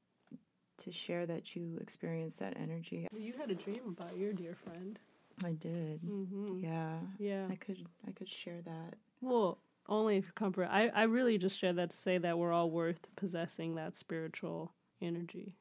to 0.79 0.91
share 0.91 1.27
that 1.27 1.55
you 1.55 1.77
experienced 1.83 2.41
that 2.41 2.57
energy. 2.57 3.07
You 3.15 3.35
had 3.35 3.51
a 3.51 3.55
dream 3.55 3.83
about 3.89 4.17
your 4.17 4.33
dear 4.33 4.55
friend. 4.55 4.99
I 5.45 5.53
did. 5.53 6.01
Mm-hmm. 6.03 6.61
Yeah. 6.61 7.01
Yeah. 7.19 7.47
I 7.51 7.57
could 7.57 7.87
I 8.09 8.13
could 8.13 8.29
share 8.29 8.63
that. 8.63 8.95
Well, 9.21 9.59
only 9.89 10.21
for 10.23 10.33
comfort. 10.33 10.69
I, 10.71 10.89
I 10.89 11.03
really 11.03 11.37
just 11.37 11.59
share 11.59 11.73
that 11.75 11.91
to 11.91 11.97
say 11.97 12.17
that 12.19 12.39
we're 12.39 12.53
all 12.53 12.71
worth 12.71 13.15
possessing 13.17 13.75
that 13.75 13.97
spiritual 13.99 14.73
energy. 15.03 15.55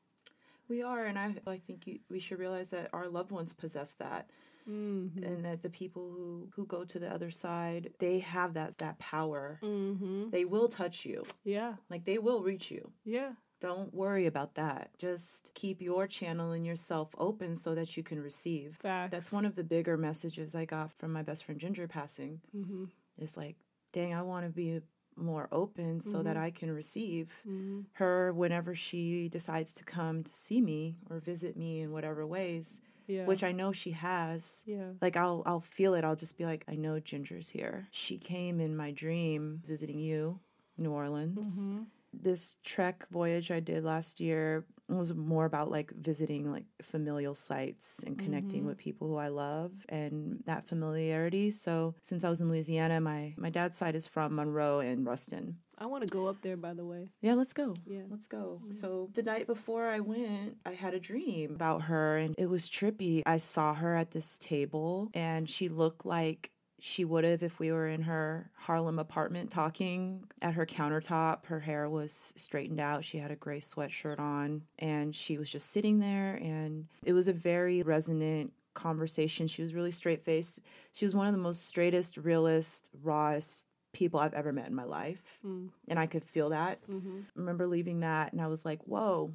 We 0.69 0.84
are, 0.84 1.03
and 1.05 1.17
I 1.19 1.34
I 1.47 1.57
think 1.57 1.88
you, 1.88 1.99
we 2.09 2.19
should 2.19 2.39
realize 2.39 2.69
that 2.69 2.89
our 2.93 3.07
loved 3.09 3.32
ones 3.32 3.53
possess 3.53 3.93
that, 3.95 4.30
Mm-hmm. 4.70 5.24
and 5.24 5.45
that 5.45 5.61
the 5.61 5.70
people 5.70 6.11
who 6.11 6.49
who 6.55 6.65
go 6.65 6.84
to 6.86 6.99
the 6.99 7.11
other 7.11 7.32
side, 7.32 7.91
they 7.99 8.20
have 8.20 8.53
that 8.53 8.78
that 8.78 8.99
power. 8.99 9.59
Mm-hmm. 9.63 10.30
They 10.30 10.45
will 10.45 10.67
touch 10.67 11.05
you, 11.05 11.24
Yeah. 11.43 11.74
like 11.89 12.05
they 12.05 12.17
will 12.17 12.43
reach 12.43 12.70
you. 12.72 12.91
Yeah. 13.03 13.32
Don't 13.61 13.93
worry 13.93 14.26
about 14.26 14.55
that. 14.55 14.91
Just 14.97 15.51
keep 15.53 15.82
your 15.82 16.07
channel 16.07 16.51
and 16.51 16.65
yourself 16.65 17.09
open 17.17 17.55
so 17.55 17.76
that 17.76 17.97
you 17.97 18.03
can 18.03 18.22
receive. 18.22 18.78
Facts. 18.82 19.11
That's 19.11 19.32
one 19.34 19.45
of 19.45 19.55
the 19.55 19.65
bigger 19.65 19.97
messages 19.97 20.55
I 20.55 20.63
got 20.65 20.91
from 20.93 21.11
my 21.11 21.24
best 21.24 21.43
friend 21.43 21.59
Ginger 21.59 21.88
passing. 21.88 22.39
Mm-hmm. 22.55 22.86
It's 23.17 23.36
like, 23.36 23.57
dang, 23.91 24.13
I 24.13 24.22
want 24.22 24.45
to 24.45 24.49
be 24.51 24.80
more 25.17 25.49
open 25.51 25.99
so 25.99 26.24
that 26.24 26.38
I 26.38 26.51
can 26.51 26.72
receive 26.72 27.34
Mm-hmm. 27.45 27.82
her 27.93 28.32
whenever 28.32 28.74
she 28.76 29.28
decides 29.28 29.74
to 29.74 29.84
come 29.84 30.24
to 30.24 30.32
see 30.32 30.61
me 30.61 30.95
or 31.09 31.20
visit 31.20 31.57
me 31.57 31.82
in 31.82 31.91
whatever 31.91 32.26
ways, 32.26 32.80
Yeah. 33.10 33.26
which 33.26 33.43
I 33.43 33.51
know 33.51 33.72
she 33.72 33.91
has. 33.91 34.64
yeah. 34.68 34.91
Like 35.01 35.18
I'll 35.18 35.41
I'll 35.45 35.60
feel 35.78 35.95
it. 35.95 36.03
I'll 36.05 36.16
just 36.16 36.38
be 36.38 36.45
like, 36.45 36.64
I 36.70 36.76
know 36.76 36.99
Ginger's 36.99 37.49
here. 37.49 37.88
She 37.91 38.18
came 38.18 38.62
in 38.62 38.78
my 38.78 38.91
dream 38.91 39.62
visiting 39.66 39.99
you, 39.99 40.39
New 40.78 40.91
Orleans. 40.91 41.68
Mm-hmm. 41.68 41.84
This 42.14 42.55
trek 42.64 43.05
voyage 43.12 43.51
I 43.51 43.60
did 43.60 43.84
last 43.84 44.20
year 44.20 44.66
was 44.88 45.14
more 45.14 45.45
about 45.45 45.70
like 45.70 45.91
visiting 45.91 46.51
like 46.51 46.66
familial 46.82 47.36
sites 47.36 48.03
and 48.05 48.18
connecting 48.18 48.66
with 48.66 48.78
people 48.78 49.07
who 49.07 49.18
I 49.18 49.28
love 49.28 49.72
and 49.89 50.41
that 50.45 50.66
familiarity. 50.66 51.51
So 51.51 51.93
since 52.01 52.24
I 52.24 52.30
was 52.30 52.41
in 52.41 52.49
Louisiana, 52.49 52.99
my 52.99 53.34
my 53.38 53.49
dad's 53.51 53.78
side 53.78 53.95
is 53.95 54.07
from 54.07 54.36
Monroe 54.36 54.80
and 54.80 55.05
Ruston. 55.05 55.57
I 55.80 55.86
want 55.86 56.03
to 56.03 56.09
go 56.09 56.27
up 56.27 56.41
there, 56.41 56.57
by 56.57 56.73
the 56.73 56.86
way. 56.86 57.09
Yeah, 57.21 57.36
let's 57.36 57.53
go. 57.53 57.75
Yeah. 57.86 58.01
Let's 58.09 58.27
go. 58.27 58.61
So 58.69 59.09
the 59.13 59.23
night 59.23 59.47
before 59.47 59.88
I 59.88 60.01
went, 60.01 60.57
I 60.65 60.71
had 60.71 60.93
a 60.93 60.99
dream 60.99 61.55
about 61.55 61.84
her 61.84 62.17
and 62.17 62.36
it 62.38 62.47
was 62.47 62.69
trippy. 62.69 63.23
I 63.25 63.38
saw 63.38 63.73
her 63.73 63.95
at 63.95 64.11
this 64.11 64.38
table 64.38 65.09
and 65.13 65.49
she 65.49 65.69
looked 65.69 66.05
like 66.05 66.51
she 66.82 67.03
would 67.05 67.23
have 67.23 67.43
if 67.43 67.59
we 67.59 67.71
were 67.71 67.88
in 67.88 68.01
her 68.03 68.51
Harlem 68.55 68.99
apartment 68.99 69.51
talking 69.51 70.23
at 70.41 70.53
her 70.53 70.65
countertop. 70.65 71.45
Her 71.45 71.59
hair 71.59 71.89
was 71.89 72.34
straightened 72.36 72.80
out. 72.80 73.05
She 73.05 73.17
had 73.17 73.32
a 73.32 73.36
gray 73.36 73.59
sweatshirt 73.59 74.19
on 74.19 74.63
and 74.80 75.15
she 75.15 75.38
was 75.38 75.49
just 75.49 75.71
sitting 75.71 75.99
there 75.99 76.36
and 76.36 76.88
it 77.03 77.13
was 77.13 77.27
a 77.27 77.34
very 77.34 77.84
resonant 77.84 78.53
conversation. 78.73 79.47
She 79.47 79.61
was 79.61 79.73
really 79.73 79.91
straight 79.91 80.23
faced. 80.23 80.61
She 80.93 81.05
was 81.05 81.15
one 81.15 81.27
of 81.27 81.34
the 81.34 81.39
most 81.39 81.65
straightest, 81.65 82.17
realest, 82.17 82.91
rawest 83.01 83.65
people 83.94 84.20
I've 84.20 84.34
ever 84.34 84.54
met 84.54 84.68
in 84.68 84.76
my 84.76 84.84
life. 84.84 85.40
Mm. 85.46 85.70
And 85.88 86.00
I 86.00 86.06
could 86.06 86.24
feel 86.24 86.50
that. 86.50 86.82
Mm-hmm. 86.88 87.20
I 87.36 87.40
remember 87.40 87.68
leaving 87.68 88.02
that 88.02 88.32
and 88.32 88.42
I 88.42 88.48
was 88.48 88.66
like, 88.66 88.82
whoa. 88.84 89.32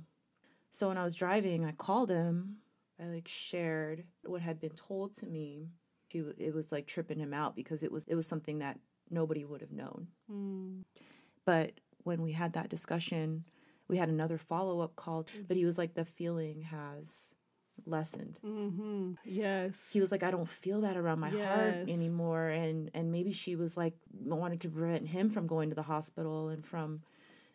So 0.71 0.89
when 0.89 0.99
I 0.99 1.05
was 1.05 1.15
driving, 1.15 1.65
I 1.65 1.73
called 1.73 2.11
him. 2.11 2.57
I 3.01 3.07
like 3.07 3.29
shared 3.29 4.05
what 4.25 4.41
had 4.41 4.61
been 4.61 4.71
told 4.71 5.15
to 5.17 5.27
me. 5.27 5.71
He, 6.09 6.21
it 6.39 6.55
was 6.55 6.71
like 6.71 6.87
tripping 6.87 7.19
him 7.19 7.35
out 7.35 7.57
because 7.57 7.83
it 7.83 7.91
was 7.91 8.05
it 8.05 8.15
was 8.15 8.27
something 8.27 8.61
that 8.61 8.79
nobody 9.11 9.45
would 9.45 9.61
have 9.61 9.73
known. 9.73 10.07
Mm. 10.31 10.85
But 11.45 11.73
when 12.05 12.23
we 12.23 12.33
had 12.33 12.53
that 12.53 12.69
discussion, 12.69 13.45
we 13.89 13.99
had 13.99 14.09
another 14.09 14.39
follow 14.39 14.81
up 14.81 14.97
call, 14.97 15.27
but 15.49 15.57
he 15.57 15.65
was 15.65 15.79
like, 15.79 15.95
the 15.95 16.05
feeling 16.05 16.63
has 16.63 17.35
lessened. 17.87 18.41
Mm-hmm. 18.45 19.12
Yes. 19.25 19.91
He 19.93 20.01
was 20.01 20.12
like, 20.12 20.22
I 20.22 20.31
don't 20.31 20.49
feel 20.49 20.83
that 20.83 20.97
around 20.97 21.20
my 21.20 21.31
heart 21.31 21.89
anymore. 21.89 22.49
And 22.49 22.91
and 22.95 23.11
maybe 23.12 23.33
she 23.33 23.57
was 23.57 23.77
like 23.77 23.95
wanted 24.12 24.61
to 24.62 24.68
prevent 24.68 25.07
him 25.09 25.31
from 25.31 25.47
going 25.47 25.68
to 25.70 25.75
the 25.75 25.83
hospital 25.83 26.49
and 26.49 26.64
from, 26.64 27.03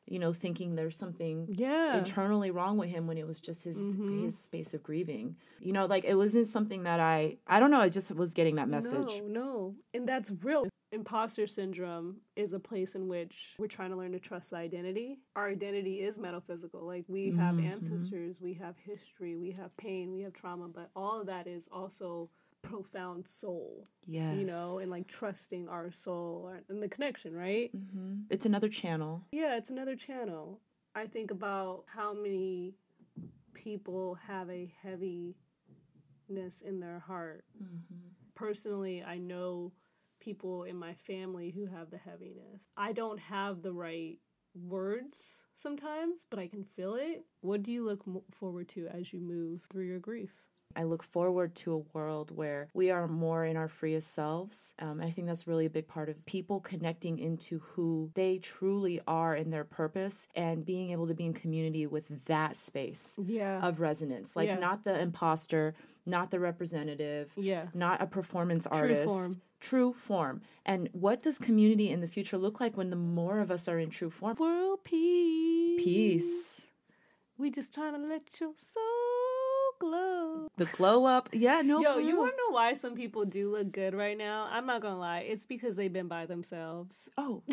you 0.06 0.20
know, 0.20 0.34
thinking 0.34 0.76
there's 0.76 0.98
something 0.98 1.48
yeah. 1.50 1.98
internally 1.98 2.52
wrong 2.52 2.78
with 2.78 2.90
him 2.90 3.08
when 3.08 3.18
it 3.18 3.26
was 3.28 3.40
just 3.40 3.64
his 3.64 3.98
Mhm. 3.98 4.24
his 4.24 4.38
space 4.38 4.74
of 4.74 4.84
grieving. 4.84 5.36
You 5.60 5.74
know, 5.74 5.86
like 5.86 6.06
it 6.06 6.16
wasn't 6.16 6.48
something 6.48 6.84
that 6.84 7.00
I 7.00 7.38
I 7.48 7.60
don't 7.60 7.72
know, 7.72 7.82
I 7.82 7.90
just 7.90 8.14
was 8.16 8.34
getting 8.34 8.56
that 8.56 8.70
message. 8.70 9.22
No, 9.26 9.28
no. 9.28 9.76
And 9.94 10.08
that's 10.08 10.32
real. 10.44 10.68
Imposter 10.92 11.46
syndrome 11.46 12.18
is 12.36 12.54
a 12.54 12.60
place 12.60 12.96
in 12.96 13.08
which 13.08 13.54
we're 13.60 13.68
trying 13.68 13.92
to 13.92 13.96
learn 13.96 14.12
to 14.14 14.20
trust 14.20 14.50
the 14.50 14.56
identity. 14.58 15.20
Our 15.36 15.50
identity 15.50 16.02
is 16.02 16.18
metaphysical. 16.18 16.84
Like 16.86 17.06
we 17.08 17.30
have 17.32 17.56
Mhm. 17.58 17.64
ancestors, 17.66 18.42
we 18.42 18.54
have 18.56 18.76
history, 18.80 19.36
we 19.38 19.52
have 19.52 19.76
pain, 19.78 20.12
we 20.12 20.22
have 20.22 20.34
trauma, 20.34 20.68
but 20.68 20.90
all 20.96 21.22
of 21.22 21.28
that 21.28 21.46
is 21.46 21.68
also 21.68 22.32
profound 22.64 23.26
soul, 23.28 23.88
Yes. 24.08 24.36
you 24.36 24.46
know, 24.46 24.80
and 24.80 24.90
like 24.90 25.08
trusting 25.08 25.70
our 25.70 25.92
soul 25.92 26.48
and 26.68 26.82
the 26.82 26.90
connection, 26.90 27.36
right? 27.36 27.72
hmm 27.72 28.24
It's 28.32 28.48
another 28.48 28.68
channel. 28.70 29.28
Yeah, 29.32 29.58
it's 29.58 29.70
another 29.70 29.96
channel. 29.96 30.60
I 30.96 31.06
think 31.06 31.30
about 31.30 31.86
how 31.88 32.14
many 32.14 32.76
people 33.54 34.16
have 34.16 34.50
a 34.50 34.66
heaviness 34.82 35.36
in 36.62 36.80
their 36.80 37.00
heart. 37.00 37.46
Personally, 38.36 39.04
I 39.04 39.18
know 39.18 39.72
people 40.20 40.64
in 40.64 40.76
my 40.76 40.94
family 40.94 41.52
who 41.52 41.66
have 41.66 41.90
the 41.92 41.98
heaviness. 41.98 42.68
I 42.78 42.92
don't 42.92 43.20
have 43.20 43.62
the 43.62 43.74
right 43.74 44.18
words 44.56 45.44
sometimes, 45.56 46.26
but 46.30 46.40
I 46.40 46.48
can 46.48 46.64
feel 46.64 46.96
it. 46.96 47.24
What 47.42 47.64
do 47.64 47.72
you 47.72 47.86
look 47.86 48.04
forward 48.32 48.68
to 48.70 48.88
as 48.88 49.14
you 49.14 49.20
move 49.20 49.62
through 49.72 49.86
your 49.86 50.00
grief? 50.00 50.32
I 50.76 50.84
look 50.84 51.02
forward 51.02 51.56
to 51.56 51.74
a 51.74 51.98
world 51.98 52.30
where 52.30 52.70
we 52.76 52.92
are 52.92 53.08
more 53.08 53.44
in 53.44 53.58
our 53.58 53.68
freest 53.68 54.14
selves. 54.14 54.76
Um, 54.78 55.02
I 55.02 55.10
think 55.10 55.26
that's 55.28 55.48
really 55.48 55.66
a 55.66 55.70
big 55.70 55.88
part 55.88 56.10
of 56.10 56.24
people 56.28 56.60
connecting 56.60 57.18
into 57.18 57.58
who 57.60 58.12
they 58.14 58.38
truly 58.38 59.02
are 59.08 59.34
and 59.34 59.52
their 59.52 59.64
purpose 59.64 60.28
and 60.36 60.64
being 60.64 60.92
able 60.92 61.08
to 61.08 61.16
be 61.16 61.26
in 61.26 61.34
community 61.34 61.88
with 61.88 62.24
that 62.26 62.56
space 62.56 63.18
Yeah. 63.26 63.66
of 63.68 63.80
resonance. 63.80 64.36
Like, 64.36 64.48
Yeah. 64.50 64.60
not 64.60 64.84
the 64.84 65.00
imposter, 65.00 65.74
not 66.10 66.32
the 66.32 66.40
representative, 66.40 67.32
yeah. 67.36 67.68
not 67.74 68.02
a 68.02 68.08
performance 68.08 68.68
artist. 68.68 69.06
form. 69.06 69.42
True 69.60 69.94
form. 69.94 70.42
And 70.66 70.88
what 70.94 71.22
does 71.22 71.38
community 71.38 71.90
in 71.90 72.00
the 72.00 72.08
future 72.08 72.38
look 72.38 72.62
like 72.62 72.78
when 72.78 72.90
the 72.90 72.96
more 72.96 73.40
of 73.40 73.52
us 73.52 73.68
are 73.68 73.78
in 73.78 73.90
true 73.90 74.10
form? 74.10 74.38
World 74.40 74.84
peace. 74.86 75.84
Peace. 75.84 76.68
We 77.38 77.52
just 77.52 77.74
trying 77.74 77.94
to 77.94 78.00
let 78.00 78.40
your 78.40 78.54
soul 78.56 78.84
glow. 79.80 80.48
The 80.58 80.66
glow 80.66 81.06
up. 81.06 81.30
Yeah, 81.34 81.62
no. 81.62 81.82
Yo, 81.82 81.98
you 81.98 82.18
want 82.18 82.34
to 82.34 82.38
know 82.38 82.54
why 82.54 82.74
some 82.74 82.96
people 82.96 83.26
do 83.26 83.50
look 83.50 83.72
good 83.72 83.94
right 83.94 84.18
now? 84.18 84.48
I'm 84.52 84.66
not 84.66 84.82
gonna 84.82 85.00
lie. 85.00 85.20
It's 85.20 85.46
because 85.46 85.76
they've 85.76 85.92
been 85.92 86.08
by 86.08 86.26
themselves. 86.26 87.10
Oh, 87.18 87.42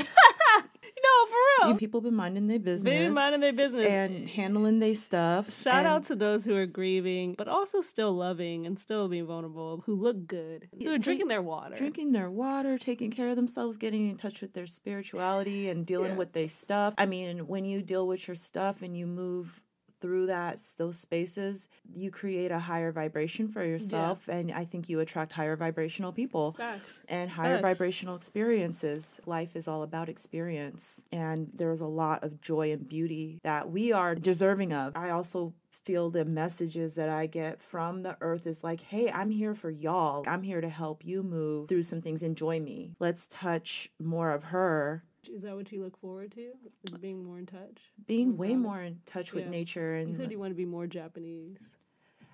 No, 1.05 1.27
for 1.27 1.67
you 1.67 1.69
real. 1.73 1.77
people 1.79 2.01
been 2.01 2.15
minding 2.17 2.47
their 2.49 2.59
business. 2.59 2.85
Been 2.91 3.13
minding 3.15 3.41
their 3.41 3.53
business. 3.53 3.85
And 3.85 4.29
handling 4.31 4.79
their 4.79 4.95
stuff. 4.95 5.55
Shout 5.63 5.75
and 5.75 5.87
out 5.87 6.05
to 6.05 6.17
those 6.17 6.45
who 6.45 6.57
are 6.57 6.65
grieving, 6.65 7.35
but 7.35 7.49
also 7.49 7.83
still 7.83 8.13
loving 8.17 8.65
and 8.67 8.79
still 8.79 9.07
being 9.07 9.27
vulnerable, 9.27 9.83
who 9.85 9.95
look 9.95 10.27
good, 10.27 10.69
who 10.73 10.89
are 10.89 10.95
take- 10.95 11.03
drinking 11.05 11.29
their 11.29 11.43
water. 11.43 11.77
drinking 11.77 12.13
their 12.13 12.31
water, 12.31 12.79
taking 12.79 13.11
care 13.11 13.29
of 13.29 13.37
themselves, 13.37 13.77
getting 13.77 14.09
in 14.09 14.17
touch 14.17 14.41
with 14.41 14.55
their 14.55 14.67
spirituality 14.67 15.69
and 15.69 15.85
dealing 15.87 16.13
Yeah. 16.13 16.17
with 16.19 16.33
their 16.33 16.49
stuff. 16.49 16.95
I 16.97 17.05
mean, 17.07 17.47
when 17.47 17.65
you 17.67 17.83
deal 17.83 18.07
with 18.07 18.27
your 18.27 18.35
stuff 18.35 18.81
and 18.81 18.97
you 18.97 19.07
move 19.07 19.63
through 20.01 20.27
that 20.27 20.59
those 20.79 20.99
spaces, 20.99 21.69
you 21.93 22.11
create 22.11 22.51
a 22.51 22.59
higher 22.59 22.93
vibration 22.93 23.49
for 23.49 23.65
yourself 23.65 24.29
and 24.29 24.53
I 24.53 24.65
think 24.65 24.89
you 24.89 25.01
attract 25.01 25.33
higher 25.33 25.57
vibrational 25.57 26.13
people. 26.13 26.53
Facts. 26.53 26.83
and 27.09 27.31
higher 27.31 27.57
Facts. 27.57 27.69
vibrational 27.69 28.17
experiences. 28.17 29.21
Life 29.27 29.57
is 29.57 29.69
all 29.69 29.83
about 29.83 30.09
experience, 30.09 31.05
and 31.13 31.49
there's 31.55 31.81
a 31.81 31.87
lot 31.87 32.25
of 32.25 32.41
joy 32.41 32.73
and 32.73 32.89
beauty 32.89 33.41
that 33.45 33.71
we 33.71 33.93
are 33.93 34.15
deserving 34.15 34.73
of. 34.73 34.97
I 34.97 35.11
also 35.11 35.55
feel 35.85 36.11
the 36.11 36.25
messages 36.25 36.97
that 36.97 37.09
I 37.09 37.27
get 37.27 37.61
from 37.61 38.03
the 38.03 38.17
earth 38.21 38.47
is 38.47 38.65
like, 38.65 38.81
hey, 38.81 39.09
I'm 39.11 39.31
here 39.31 39.55
for 39.55 39.71
y'all. 39.71 40.25
I'm 40.27 40.43
here 40.43 40.61
to 40.61 40.69
help 40.69 41.05
you 41.05 41.23
move 41.23 41.69
through 41.69 41.85
some 41.85 42.01
things. 42.03 42.25
Enjoy 42.25 42.59
me. 42.59 42.97
Let's 42.99 43.29
touch 43.29 43.89
more 44.01 44.33
of 44.33 44.45
her. 44.45 45.05
Is 45.29 45.43
that 45.43 45.55
what 45.57 45.71
you 45.73 45.83
look 45.83 45.97
forward 45.99 46.33
to? 46.33 46.53
Is 46.85 46.99
being 47.01 47.25
more 47.25 47.39
in 47.39 47.47
touch? 47.47 47.93
Being 48.07 48.37
way 48.37 48.57
more 48.57 48.81
in 48.83 49.01
touch 49.07 49.33
with 49.33 49.45
Yeah. 49.45 49.51
nature 49.51 49.99
You 50.07 50.15
said 50.15 50.31
you 50.31 50.39
want 50.39 50.51
to 50.51 50.57
be 50.57 50.65
more 50.65 50.87
Japanese. 50.87 51.77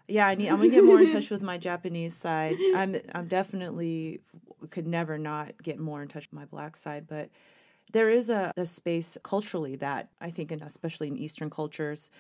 yeah, 0.09 0.27
I 0.27 0.35
need. 0.35 0.49
I'm 0.49 0.57
gonna 0.59 0.69
get 0.69 0.85
more 0.85 1.01
in 1.01 1.11
touch 1.11 1.31
with 1.35 1.43
my 1.43 1.59
Japanese 1.59 2.15
side. 2.15 2.57
I'm 2.75 2.97
I'm 3.15 3.27
definitely 3.27 4.21
could 4.71 4.87
never 4.87 5.19
not 5.19 5.61
get 5.63 5.79
more 5.79 6.03
in 6.03 6.09
touch 6.09 6.25
with 6.31 6.33
my 6.33 6.45
black 6.45 6.77
side, 6.77 7.07
but 7.07 7.31
there 7.93 8.09
is 8.09 8.31
a, 8.31 8.53
a 8.57 8.67
space 8.67 9.19
culturally 9.23 9.77
that 9.77 10.09
I 10.21 10.31
think, 10.31 10.51
and 10.51 10.63
especially 10.63 11.09
in 11.09 11.17
Eastern 11.17 11.51
cultures, 11.51 12.11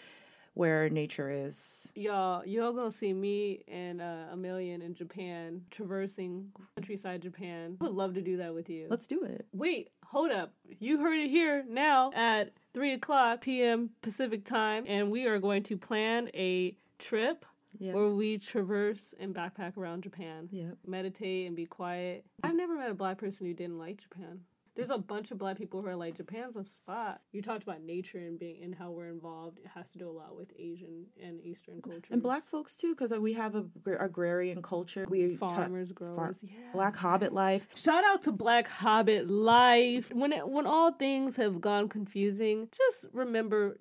where 0.55 0.89
nature 0.91 1.31
is. 1.31 1.93
Y'all, 1.95 2.45
y'all 2.47 2.73
gonna 2.73 2.91
see 2.91 3.13
me 3.13 3.63
and 3.69 4.01
uh, 4.01 4.27
Amelian 4.33 4.83
in 4.83 4.95
Japan 4.95 5.63
traversing 5.71 6.51
countryside 6.77 7.23
Japan. 7.23 7.77
I 7.81 7.85
would 7.85 7.95
love 7.95 8.15
to 8.15 8.21
do 8.23 8.37
that 8.39 8.55
with 8.55 8.69
you. 8.69 8.87
Let's 8.91 9.07
do 9.07 9.23
it. 9.25 9.47
Wait, 9.53 9.91
hold 10.05 10.31
up. 10.31 10.53
You 10.79 10.99
heard 10.99 11.19
it 11.19 11.31
here 11.31 11.65
now 11.69 12.11
at 12.15 12.53
3 12.75 12.93
o'clock 12.95 13.41
p.m. 13.41 13.91
Pacific 14.03 14.45
time, 14.45 14.85
and 14.87 15.11
we 15.11 15.27
are 15.27 15.39
going 15.39 15.63
to 15.65 15.77
plan 15.77 16.29
a 16.35 16.77
trip 16.99 17.45
Yeah. 17.79 17.93
where 17.95 18.09
we 18.11 18.39
traverse 18.39 19.15
and 19.19 19.35
backpack 19.35 19.77
around 19.77 20.03
Japan. 20.03 20.49
Yeah. 20.51 20.71
Meditate 20.87 21.47
and 21.47 21.57
be 21.57 21.67
quiet. 21.67 22.25
I've 22.43 22.55
never 22.57 22.77
met 22.77 22.91
a 22.91 22.95
black 22.95 23.19
person 23.19 23.47
who 23.47 23.55
didn't 23.55 23.79
like 23.79 23.99
Japan. 23.99 24.41
There's 24.75 24.91
a 24.91 24.97
bunch 24.97 25.31
of 25.31 25.39
black 25.39 25.59
people 25.59 25.83
who 25.83 25.89
are 25.89 25.97
like, 25.97 26.17
Japan's 26.17 26.57
a 26.57 26.65
spot. 26.65 27.21
You 27.33 27.43
talked 27.43 27.63
about 27.63 27.83
nature 27.83 28.19
and 28.19 28.39
being 28.39 28.63
and 28.63 28.75
how 28.75 28.91
we're 28.91 29.09
involved. 29.09 29.59
It 29.59 29.67
has 29.75 29.93
to 29.93 29.99
do 29.99 30.09
a 30.09 30.11
lot 30.13 30.35
with 30.35 30.51
Asian 30.59 31.05
and 31.23 31.41
Eastern 31.43 31.83
cultures. 31.83 32.11
And 32.11 32.23
black 32.23 32.43
folks 32.43 32.75
too, 32.75 32.95
because 32.95 33.13
uh, 33.13 33.21
we 33.21 33.35
have 33.35 33.55
a 33.55 33.63
gr- 33.83 33.95
agrarian 33.97 34.63
culture. 34.63 35.05
We 35.09 35.37
ta- 35.37 35.49
farmers, 35.49 35.89
far- 35.91 36.15
growers. 36.15 36.43
yeah. 36.43 36.73
Black 36.73 36.97
Hobbit 36.97 37.35
life. 37.35 37.67
Shout 37.75 38.03
out 38.05 38.23
to 38.23 38.33
Black 38.33 38.67
Hobbit 38.67 39.29
life. 39.29 40.11
When 40.15 40.33
it, 40.33 40.49
when 40.49 40.67
all 40.67 40.93
things 40.93 41.37
have 41.37 41.61
gone 41.61 41.89
confusing, 41.91 42.69
just 42.75 43.09
remember 43.13 43.77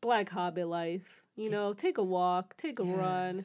Black 0.00 0.28
Hobbit 0.28 0.68
life. 0.68 1.22
You 1.34 1.50
know, 1.50 1.74
take 1.74 1.98
a 1.98 2.02
walk, 2.04 2.56
take 2.56 2.78
a 2.78 2.84
run, 2.84 3.44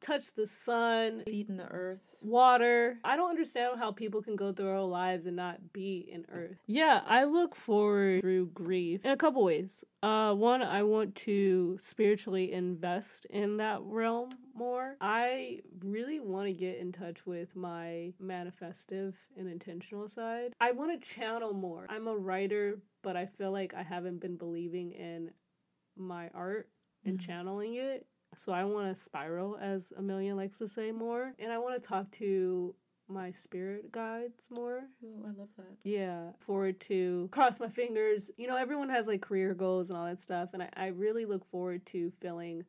touch 0.00 0.32
the 0.34 0.46
sun, 0.46 1.22
Feeding 1.26 1.56
the 1.56 1.66
earth. 1.66 2.11
Water. 2.24 2.98
I 3.04 3.16
don't 3.16 3.30
understand 3.30 3.78
how 3.78 3.92
people 3.92 4.22
can 4.22 4.36
go 4.36 4.52
through 4.52 4.70
our 4.70 4.82
lives 4.82 5.26
and 5.26 5.36
not 5.36 5.72
be 5.72 6.08
in 6.10 6.24
earth. 6.30 6.56
Yeah, 6.66 7.00
I 7.06 7.24
look 7.24 7.54
forward 7.54 8.20
through 8.20 8.46
grief 8.46 9.04
in 9.04 9.10
a 9.10 9.16
couple 9.16 9.44
ways. 9.44 9.84
Uh, 10.02 10.34
one, 10.34 10.62
I 10.62 10.82
want 10.82 11.14
to 11.16 11.76
spiritually 11.80 12.52
invest 12.52 13.26
in 13.26 13.56
that 13.58 13.80
realm 13.82 14.30
more. 14.54 14.96
I 15.00 15.60
really 15.84 16.20
want 16.20 16.46
to 16.46 16.52
get 16.52 16.78
in 16.78 16.92
touch 16.92 17.26
with 17.26 17.54
my 17.56 18.12
manifestive 18.22 19.14
and 19.36 19.48
intentional 19.48 20.08
side. 20.08 20.54
I 20.60 20.72
want 20.72 21.00
to 21.00 21.08
channel 21.08 21.52
more. 21.52 21.86
I'm 21.88 22.08
a 22.08 22.16
writer, 22.16 22.80
but 23.02 23.16
I 23.16 23.26
feel 23.26 23.52
like 23.52 23.74
I 23.74 23.82
haven't 23.82 24.20
been 24.20 24.36
believing 24.36 24.92
in 24.92 25.30
my 25.96 26.30
art 26.34 26.68
and 27.04 27.20
channeling 27.20 27.74
it. 27.76 28.06
So 28.34 28.52
I 28.52 28.64
want 28.64 28.94
to 28.94 29.00
spiral, 29.00 29.58
as 29.60 29.92
Amelian 29.98 30.36
likes 30.36 30.58
to 30.58 30.68
say, 30.68 30.90
more. 30.92 31.34
And 31.38 31.52
I 31.52 31.58
want 31.58 31.80
to 31.80 31.86
talk 31.86 32.10
to 32.12 32.74
my 33.08 33.30
spirit 33.30 33.92
guides 33.92 34.46
more. 34.50 34.84
Oh, 35.04 35.24
I 35.24 35.38
love 35.38 35.48
that. 35.58 35.76
Yeah. 35.84 36.30
Forward 36.38 36.80
to 36.82 37.28
cross 37.30 37.60
my 37.60 37.68
fingers. 37.68 38.30
You 38.38 38.46
know, 38.46 38.56
everyone 38.56 38.88
has 38.88 39.06
like 39.06 39.20
career 39.20 39.54
goals 39.54 39.90
and 39.90 39.98
all 39.98 40.06
that 40.06 40.20
stuff. 40.20 40.50
And 40.54 40.62
I, 40.62 40.68
I 40.76 40.86
really 40.88 41.26
look 41.26 41.44
forward 41.44 41.84
to 41.86 42.10
feeling 42.20 42.64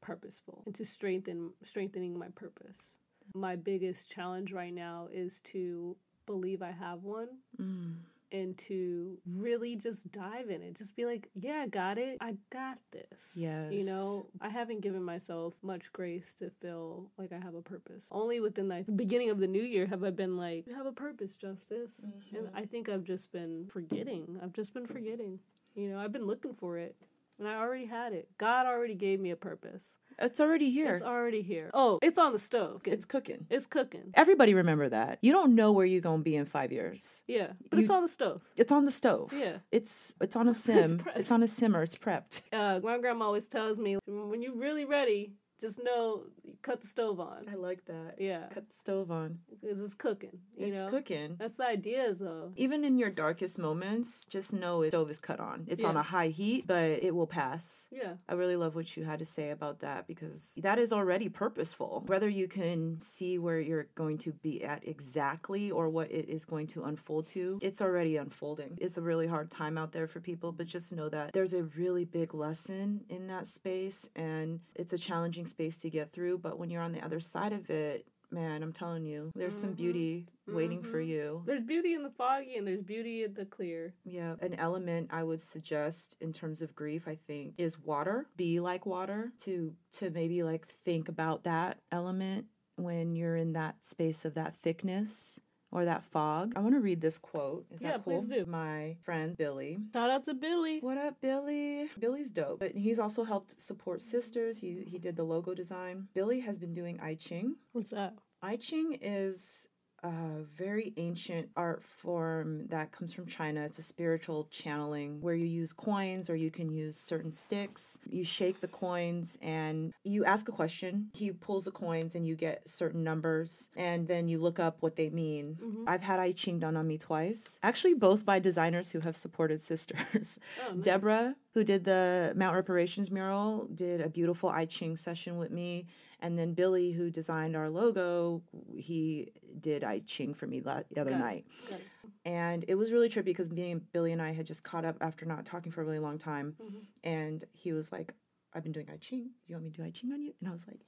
purposeful 0.00 0.62
and 0.66 0.74
to 0.74 0.84
strengthen 0.84 1.52
strengthening 1.62 2.18
my 2.18 2.28
purpose. 2.34 2.98
My 3.34 3.56
biggest 3.56 4.10
challenge 4.10 4.52
right 4.52 4.72
now 4.74 5.08
is 5.12 5.40
to 5.42 5.96
believe 6.26 6.62
I 6.62 6.70
have 6.70 7.02
one 7.02 7.28
Mm. 7.60 7.96
And 8.32 8.56
to 8.58 9.18
really 9.26 9.76
just 9.76 10.10
dive 10.10 10.48
in 10.50 10.62
it. 10.62 10.74
Just 10.74 10.96
be 10.96 11.04
like, 11.04 11.28
yeah, 11.34 11.62
I 11.64 11.68
got 11.68 11.98
it. 11.98 12.18
I 12.20 12.34
got 12.50 12.78
this. 12.90 13.32
Yes. 13.36 13.72
You 13.72 13.84
know, 13.84 14.26
I 14.40 14.48
haven't 14.48 14.80
given 14.80 15.02
myself 15.02 15.54
much 15.62 15.92
grace 15.92 16.34
to 16.36 16.50
feel 16.50 17.10
like 17.18 17.32
I 17.32 17.38
have 17.38 17.54
a 17.54 17.62
purpose. 17.62 18.08
Only 18.10 18.40
within 18.40 18.68
like, 18.68 18.86
the 18.86 18.92
beginning 18.92 19.30
of 19.30 19.38
the 19.38 19.46
new 19.46 19.62
year 19.62 19.86
have 19.86 20.02
I 20.02 20.10
been 20.10 20.36
like, 20.36 20.66
you 20.66 20.74
have 20.74 20.86
a 20.86 20.92
purpose, 20.92 21.36
Justice. 21.36 22.00
And 22.34 22.46
mm-hmm. 22.46 22.56
I 22.56 22.64
think 22.64 22.88
I've 22.88 23.04
just 23.04 23.32
been 23.32 23.66
forgetting. 23.68 24.38
I've 24.42 24.52
just 24.52 24.74
been 24.74 24.86
forgetting. 24.86 25.38
You 25.74 25.90
know, 25.90 25.98
I've 25.98 26.12
been 26.12 26.26
looking 26.26 26.52
for 26.52 26.78
it. 26.78 26.96
And 27.42 27.50
I 27.50 27.56
already 27.58 27.86
had 27.86 28.12
it. 28.12 28.28
God 28.38 28.66
already 28.66 28.94
gave 28.94 29.18
me 29.18 29.32
a 29.32 29.36
purpose. 29.36 29.98
It's 30.20 30.40
already 30.40 30.70
here. 30.70 30.92
It's 30.92 31.02
already 31.02 31.42
here. 31.42 31.70
Oh, 31.74 31.98
it's 32.00 32.16
on 32.16 32.32
the 32.32 32.38
stove. 32.38 32.82
It's 32.84 33.04
cooking. 33.04 33.46
It's 33.50 33.66
cooking. 33.66 34.12
Everybody 34.14 34.54
remember 34.54 34.88
that. 34.88 35.18
You 35.22 35.32
don't 35.32 35.56
know 35.56 35.72
where 35.72 35.84
you're 35.84 36.00
gonna 36.00 36.22
be 36.22 36.36
in 36.36 36.44
five 36.44 36.70
years. 36.70 37.24
Yeah, 37.26 37.48
but 37.68 37.80
it's 37.80 37.90
on 37.90 38.02
the 38.02 38.08
stove. 38.08 38.42
It's 38.56 38.70
on 38.70 38.84
the 38.84 38.92
stove. 38.92 39.32
Yeah. 39.36 39.56
It's 39.72 40.14
it's 40.20 40.36
on 40.36 40.46
a 40.46 40.54
sim. 40.66 40.98
prepped. 40.98 41.16
it's 41.16 41.32
on 41.32 41.42
a 41.42 41.48
simmer. 41.48 41.82
It's 41.82 41.96
prepped. 41.96 42.42
Uh, 42.52 42.78
my 42.80 42.98
grandma 42.98 43.24
always 43.24 43.48
tells 43.48 43.76
me 43.76 43.98
when 44.06 44.40
you're 44.40 44.54
really 44.54 44.84
ready, 44.84 45.32
just 45.62 45.82
know 45.82 46.24
cut 46.60 46.80
the 46.80 46.86
stove 46.86 47.20
on. 47.20 47.46
I 47.50 47.54
like 47.54 47.84
that. 47.86 48.16
Yeah, 48.18 48.46
Cut 48.52 48.68
the 48.68 48.74
stove 48.74 49.10
on. 49.10 49.38
because 49.48 49.80
it's 49.80 49.94
cooking. 49.94 50.38
You 50.56 50.66
it's 50.66 50.80
know, 50.82 50.90
cooking. 50.90 51.36
that's 51.38 51.56
the 51.56 51.66
idea, 51.66 52.12
though. 52.14 52.52
Even 52.56 52.84
in 52.84 52.98
your 52.98 53.10
darkest 53.10 53.58
moments, 53.58 54.26
just 54.26 54.52
know 54.52 54.82
the 54.82 54.90
stove 54.90 55.10
is 55.10 55.20
cut 55.20 55.38
on. 55.40 55.64
It's 55.68 55.84
on 55.84 55.96
a 55.96 56.02
high 56.02 56.28
heat, 56.28 56.66
but 56.66 56.84
it 56.84 57.14
will 57.14 57.26
pass. 57.28 57.88
Yeah, 57.92 58.14
I 58.28 58.34
really 58.34 58.56
love 58.56 58.74
what 58.74 58.96
you 58.96 59.04
had 59.04 59.20
to 59.20 59.24
say 59.24 59.50
about 59.50 59.80
that 59.80 60.06
because 60.06 60.58
that 60.62 60.78
is 60.78 60.92
already 60.92 61.28
purposeful. 61.28 62.02
Whether 62.06 62.28
you 62.28 62.48
can 62.48 62.98
see 63.00 63.38
where 63.38 63.60
you're 63.60 63.86
going 63.94 64.18
to 64.18 64.32
be 64.32 64.64
at 64.64 64.86
exactly 64.86 65.70
or 65.70 65.88
what 65.88 66.10
it 66.10 66.28
is 66.28 66.44
going 66.44 66.66
to 66.68 66.84
unfold 66.84 67.28
to, 67.28 67.58
it's 67.62 67.80
already 67.80 68.16
unfolding. 68.16 68.76
It's 68.80 68.96
a 68.98 69.02
really 69.02 69.28
hard 69.28 69.50
time 69.50 69.78
out 69.78 69.92
there 69.92 70.08
for 70.08 70.20
people, 70.20 70.50
but 70.52 70.66
just 70.66 70.92
know 70.92 71.08
that 71.08 71.32
there's 71.32 71.54
a 71.54 71.62
really 71.62 72.04
big 72.04 72.34
lesson 72.34 73.04
in 73.08 73.28
that 73.28 73.46
space 73.46 74.08
and 74.16 74.60
it's 74.74 74.92
a 74.92 74.98
challenging 74.98 75.46
space 75.52 75.76
to 75.78 75.90
get 75.90 76.12
through. 76.12 76.38
But 76.38 76.58
when 76.58 76.70
you're 76.70 76.82
on 76.82 76.92
the 76.92 77.04
other 77.04 77.20
side 77.20 77.52
of 77.52 77.70
it, 77.70 78.06
man, 78.32 78.62
I'm 78.62 78.72
telling 78.72 79.04
you, 79.04 79.30
there's 79.34 79.56
some 79.56 79.70
mm-hmm. 79.70 79.82
beauty 79.82 80.26
waiting 80.48 80.82
for 80.82 80.98
mm-hmm. 80.98 81.10
you. 81.10 81.42
there's 81.46 81.64
beauty 81.64 81.94
in 81.94 82.02
the 82.02 82.10
foggy 82.10 82.56
and 82.56 82.66
there's 82.66 82.82
beauty 82.82 83.24
in 83.24 83.34
the 83.34 83.44
clear. 83.44 83.94
Yeah, 84.04 84.34
an 84.40 84.54
element 84.54 85.10
I 85.12 85.22
would 85.22 85.40
suggest 85.40 86.16
in 86.20 86.32
terms 86.32 86.62
of 86.62 86.74
grief, 86.74 87.06
I 87.06 87.18
think, 87.26 87.54
is 87.58 87.78
water. 87.78 88.26
Be 88.36 88.60
like 88.60 88.86
water 88.86 89.32
to 89.40 89.74
to 89.98 90.10
maybe 90.10 90.42
like 90.42 90.66
think 90.66 91.08
about 91.08 91.44
that 91.44 91.78
element 91.90 92.46
when 92.76 93.14
you're 93.14 93.36
in 93.36 93.52
that 93.52 93.84
space 93.84 94.24
of 94.24 94.34
that 94.34 94.56
thickness 94.62 95.38
or 95.72 95.84
that 95.86 96.04
fog. 96.04 96.52
I 96.54 96.60
want 96.60 96.74
to 96.74 96.80
read 96.80 97.00
this 97.00 97.18
quote. 97.18 97.66
Is 97.70 97.82
Yeah, 97.82 97.92
that 97.92 98.04
cool? 98.04 98.20
please 98.20 98.28
do. 98.28 98.44
My 98.46 98.96
friend 99.02 99.36
Billy. 99.36 99.78
Shout 99.92 100.10
out 100.10 100.24
to 100.26 100.34
Billy. 100.34 100.78
What 100.80 100.98
up, 100.98 101.20
Billy? 101.20 101.88
Billy's 101.98 102.30
dope, 102.30 102.60
but 102.60 102.72
he's 102.72 102.98
also 102.98 103.24
helped 103.24 103.60
support 103.60 104.00
sisters. 104.00 104.58
He 104.58 104.84
he 104.86 104.98
did 104.98 105.16
the 105.16 105.24
logo 105.24 105.54
design. 105.54 106.08
Billy 106.14 106.40
has 106.40 106.58
been 106.58 106.74
doing 106.74 107.00
I 107.00 107.14
Ching. 107.14 107.56
What's 107.72 107.90
that? 107.90 108.14
I 108.42 108.56
Ching 108.56 108.98
is 109.00 109.66
a 110.02 110.42
very 110.56 110.92
ancient 110.96 111.48
art 111.56 111.82
form 111.84 112.66
that 112.68 112.90
comes 112.92 113.12
from 113.12 113.26
China. 113.26 113.62
It's 113.64 113.78
a 113.78 113.82
spiritual 113.82 114.48
channeling 114.50 115.20
where 115.20 115.34
you 115.34 115.46
use 115.46 115.72
coins 115.72 116.28
or 116.28 116.36
you 116.36 116.50
can 116.50 116.70
use 116.70 116.98
certain 116.98 117.30
sticks. 117.30 117.98
You 118.08 118.24
shake 118.24 118.60
the 118.60 118.68
coins 118.68 119.38
and 119.42 119.92
you 120.04 120.24
ask 120.24 120.48
a 120.48 120.52
question. 120.52 121.10
He 121.14 121.30
pulls 121.30 121.64
the 121.64 121.70
coins 121.70 122.16
and 122.16 122.26
you 122.26 122.34
get 122.34 122.68
certain 122.68 123.04
numbers 123.04 123.70
and 123.76 124.08
then 124.08 124.28
you 124.28 124.38
look 124.38 124.58
up 124.58 124.78
what 124.80 124.96
they 124.96 125.10
mean. 125.10 125.58
Mm-hmm. 125.62 125.84
I've 125.88 126.02
had 126.02 126.18
I 126.18 126.32
Ching 126.32 126.58
done 126.58 126.76
on 126.76 126.86
me 126.86 126.98
twice. 126.98 127.60
Actually, 127.62 127.94
both 127.94 128.24
by 128.24 128.38
designers 128.38 128.90
who 128.90 129.00
have 129.00 129.16
supported 129.16 129.60
sisters. 129.72 130.38
Oh, 130.66 130.74
nice. 130.74 130.84
Deborah, 130.84 131.36
who 131.54 131.62
did 131.62 131.84
the 131.84 132.32
Mount 132.34 132.56
Reparations 132.56 133.10
mural, 133.10 133.68
did 133.74 134.00
a 134.00 134.08
beautiful 134.08 134.48
I 134.48 134.64
Ching 134.64 134.96
session 134.96 135.38
with 135.38 135.50
me. 135.50 135.86
And 136.22 136.38
then 136.38 136.54
Billy, 136.54 136.92
who 136.92 137.10
designed 137.10 137.56
our 137.56 137.68
logo, 137.68 138.42
he 138.76 139.32
did 139.60 139.82
I 139.84 139.98
Ching 140.06 140.32
for 140.34 140.46
me 140.46 140.60
la- 140.62 140.82
the 140.90 141.00
other 141.00 141.10
it. 141.10 141.18
night. 141.18 141.44
It. 141.70 141.82
And 142.24 142.64
it 142.68 142.76
was 142.76 142.92
really 142.92 143.08
trippy 143.08 143.24
because 143.26 143.50
me 143.50 143.72
and 143.72 143.92
Billy 143.92 144.12
and 144.12 144.22
I 144.22 144.32
had 144.32 144.46
just 144.46 144.62
caught 144.62 144.84
up 144.84 144.96
after 145.00 145.26
not 145.26 145.44
talking 145.44 145.72
for 145.72 145.82
a 145.82 145.84
really 145.84 145.98
long 145.98 146.18
time. 146.18 146.54
Mm-hmm. 146.62 146.78
And 147.02 147.44
he 147.52 147.72
was 147.72 147.90
like, 147.92 148.14
I've 148.54 148.62
been 148.62 148.72
doing 148.72 148.86
I 148.92 148.96
Ching. 148.98 149.30
You 149.48 149.56
want 149.56 149.64
me 149.64 149.70
to 149.72 149.76
do 149.78 149.84
I 149.84 149.90
Ching 149.90 150.12
on 150.12 150.22
you? 150.22 150.32
And 150.40 150.48
I 150.48 150.52
was 150.52 150.64
like, 150.68 150.80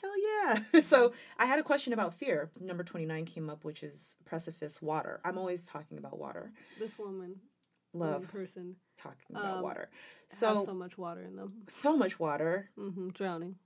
hell 0.00 0.12
yeah. 0.74 0.80
so 0.82 1.12
I 1.38 1.44
had 1.44 1.58
a 1.58 1.62
question 1.62 1.92
about 1.92 2.14
fear. 2.14 2.50
Number 2.58 2.82
29 2.82 3.26
came 3.26 3.50
up, 3.50 3.64
which 3.64 3.82
is 3.82 4.16
precipice 4.24 4.80
water. 4.80 5.20
I'm 5.26 5.36
always 5.36 5.64
talking 5.66 5.98
about 5.98 6.18
water. 6.18 6.52
This 6.78 6.98
woman, 6.98 7.36
Love 7.92 8.28
person, 8.28 8.76
talking 8.96 9.36
about 9.36 9.56
Um, 9.58 9.62
water. 9.62 9.90
has 10.30 10.38
So, 10.38 10.64
so 10.64 10.72
much 10.72 10.96
water 10.96 11.20
in 11.22 11.36
them. 11.36 11.52
so 11.68 11.96
much 11.98 12.18
water. 12.18 12.70
hmm 12.76 13.10
drowning. 13.10 13.56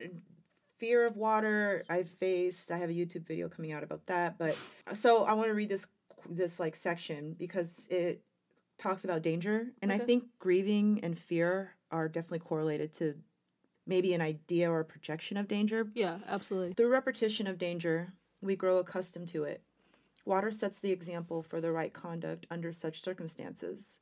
Fear 0.85 1.07
of 1.07 1.17
water 1.17 1.83
I've 1.89 2.09
faced. 2.09 2.71
I 2.71 2.77
have 2.77 2.91
a 2.91 2.93
YouTube 2.93 3.27
video 3.27 3.49
coming 3.49 3.73
out 3.73 3.83
about 3.83 4.05
that. 4.07 4.37
But 4.37 4.59
so 4.93 5.25
I 5.25 5.33
want 5.33 5.49
to 5.49 5.55
read 5.55 5.71
this 5.71 5.87
this 6.29 6.61
like 6.61 6.77
section 6.77 7.35
because 7.39 7.89
it 7.91 8.23
talks 8.77 9.05
about 9.05 9.23
danger, 9.23 9.69
and 9.81 9.91
I 9.93 9.99
think 9.99 10.25
grieving 10.39 11.01
and 11.03 11.17
fear 11.17 11.73
are 11.91 12.09
definitely 12.09 12.41
correlated 12.41 12.93
to 12.95 13.15
maybe 13.87 14.13
an 14.15 14.21
idea 14.21 14.71
or 14.71 14.85
projection 14.85 15.37
of 15.37 15.49
danger. 15.49 15.89
Yeah, 15.95 16.19
absolutely. 16.29 16.75
Through 16.75 16.89
repetition 16.89 17.47
of 17.47 17.57
danger, 17.57 18.13
we 18.43 18.57
grow 18.57 18.79
accustomed 18.79 19.29
to 19.29 19.45
it. 19.45 19.63
Water 20.27 20.51
sets 20.51 20.81
the 20.81 20.91
example 20.91 21.43
for 21.43 21.61
the 21.61 21.73
right 21.73 21.93
conduct 21.93 22.47
under 22.51 22.73
such 22.73 23.01
circumstances. 23.01 24.01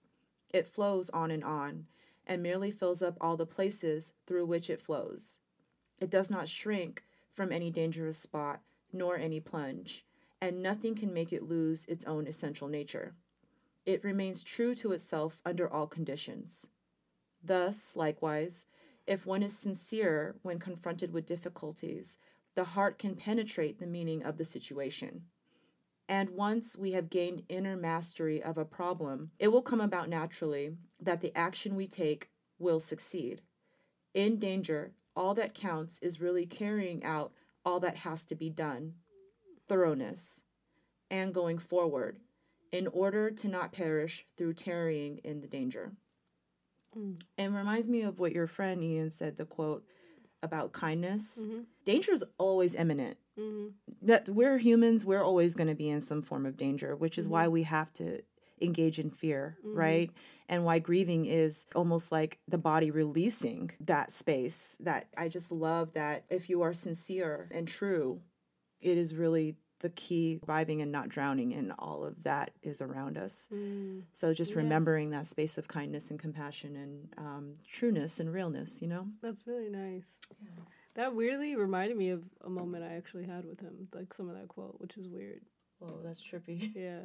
It 0.50 0.66
flows 0.66 1.10
on 1.10 1.30
and 1.30 1.44
on, 1.44 1.86
and 2.26 2.42
merely 2.42 2.70
fills 2.70 3.02
up 3.02 3.16
all 3.20 3.36
the 3.36 3.46
places 3.46 4.12
through 4.26 4.46
which 4.46 4.70
it 4.70 4.80
flows. 4.80 5.38
It 6.02 6.10
does 6.10 6.32
not 6.32 6.48
shrink 6.48 7.04
from 7.32 7.52
any 7.52 7.70
dangerous 7.70 8.18
spot, 8.18 8.60
nor 8.92 9.16
any 9.16 9.38
plunge, 9.38 10.04
and 10.40 10.60
nothing 10.60 10.96
can 10.96 11.14
make 11.14 11.32
it 11.32 11.44
lose 11.44 11.86
its 11.86 12.04
own 12.06 12.26
essential 12.26 12.66
nature. 12.66 13.14
It 13.86 14.02
remains 14.02 14.42
true 14.42 14.74
to 14.74 14.90
itself 14.90 15.38
under 15.46 15.72
all 15.72 15.86
conditions. 15.86 16.70
Thus, 17.40 17.94
likewise, 17.94 18.66
if 19.06 19.26
one 19.26 19.44
is 19.44 19.56
sincere 19.56 20.34
when 20.42 20.58
confronted 20.58 21.12
with 21.12 21.24
difficulties, 21.24 22.18
the 22.56 22.64
heart 22.64 22.98
can 22.98 23.14
penetrate 23.14 23.78
the 23.78 23.86
meaning 23.86 24.24
of 24.24 24.38
the 24.38 24.44
situation. 24.44 25.26
And 26.08 26.30
once 26.30 26.76
we 26.76 26.90
have 26.92 27.10
gained 27.10 27.44
inner 27.48 27.76
mastery 27.76 28.42
of 28.42 28.58
a 28.58 28.64
problem, 28.64 29.30
it 29.38 29.52
will 29.52 29.62
come 29.62 29.80
about 29.80 30.08
naturally 30.08 30.78
that 31.00 31.20
the 31.20 31.36
action 31.38 31.76
we 31.76 31.86
take 31.86 32.28
will 32.58 32.80
succeed. 32.80 33.40
In 34.14 34.40
danger, 34.40 34.94
all 35.14 35.34
that 35.34 35.54
counts 35.54 36.00
is 36.00 36.20
really 36.20 36.46
carrying 36.46 37.04
out 37.04 37.32
all 37.64 37.80
that 37.80 37.98
has 37.98 38.24
to 38.24 38.34
be 38.34 38.50
done 38.50 38.94
thoroughness 39.68 40.42
and 41.10 41.32
going 41.32 41.58
forward 41.58 42.18
in 42.72 42.86
order 42.88 43.30
to 43.30 43.48
not 43.48 43.72
perish 43.72 44.26
through 44.36 44.54
tarrying 44.54 45.18
in 45.24 45.40
the 45.40 45.46
danger. 45.46 45.92
Mm. 46.98 47.20
And 47.38 47.54
reminds 47.54 47.88
me 47.88 48.02
of 48.02 48.18
what 48.18 48.32
your 48.32 48.46
friend 48.46 48.82
Ian 48.82 49.10
said 49.10 49.36
the 49.36 49.44
quote 49.44 49.84
about 50.42 50.72
kindness. 50.72 51.38
Mm-hmm. 51.40 51.60
Danger 51.84 52.12
is 52.12 52.24
always 52.38 52.74
imminent. 52.74 53.18
Mm-hmm. 53.38 53.68
That 54.06 54.28
we're 54.28 54.58
humans, 54.58 55.06
we're 55.06 55.22
always 55.22 55.54
going 55.54 55.68
to 55.68 55.74
be 55.74 55.88
in 55.88 56.00
some 56.00 56.22
form 56.22 56.44
of 56.44 56.56
danger, 56.56 56.96
which 56.96 57.18
is 57.18 57.28
why 57.28 57.44
mm-hmm. 57.44 57.52
we 57.52 57.62
have 57.62 57.92
to 57.94 58.20
engage 58.60 58.98
in 58.98 59.10
fear, 59.10 59.56
right? 59.64 60.10
And 60.52 60.66
why 60.66 60.80
grieving 60.80 61.24
is 61.24 61.66
almost 61.74 62.12
like 62.12 62.38
the 62.46 62.58
body 62.58 62.90
releasing 62.90 63.70
that 63.80 64.12
space. 64.12 64.76
That 64.80 65.08
I 65.16 65.28
just 65.28 65.50
love 65.50 65.94
that 65.94 66.24
if 66.28 66.50
you 66.50 66.60
are 66.60 66.74
sincere 66.74 67.48
and 67.50 67.66
true, 67.66 68.20
it 68.78 68.98
is 68.98 69.14
really 69.14 69.56
the 69.80 69.88
key 69.88 70.38
surviving 70.40 70.82
and 70.82 70.92
not 70.92 71.08
drowning 71.08 71.52
in 71.52 71.72
all 71.78 72.04
of 72.04 72.22
that 72.24 72.50
is 72.62 72.82
around 72.82 73.16
us. 73.16 73.48
So 74.12 74.34
just 74.34 74.54
remembering 74.54 75.08
that 75.10 75.26
space 75.26 75.56
of 75.56 75.68
kindness 75.68 76.10
and 76.10 76.20
compassion 76.20 76.76
and 76.76 77.08
um, 77.16 77.54
trueness 77.66 78.20
and 78.20 78.30
realness, 78.30 78.82
you 78.82 78.88
know? 78.88 79.06
That's 79.22 79.46
really 79.46 79.70
nice. 79.70 80.20
That 80.94 81.14
weirdly 81.14 81.56
reminded 81.56 81.96
me 81.96 82.10
of 82.10 82.28
a 82.44 82.50
moment 82.50 82.84
I 82.84 82.94
actually 82.94 83.24
had 83.24 83.46
with 83.46 83.58
him, 83.60 83.88
like 83.94 84.12
some 84.12 84.28
of 84.28 84.36
that 84.36 84.48
quote, 84.48 84.76
which 84.78 84.98
is 84.98 85.08
weird. 85.08 85.40
Whoa, 85.78 86.00
that's 86.04 86.22
trippy. 86.22 86.70
Yeah. 86.76 87.00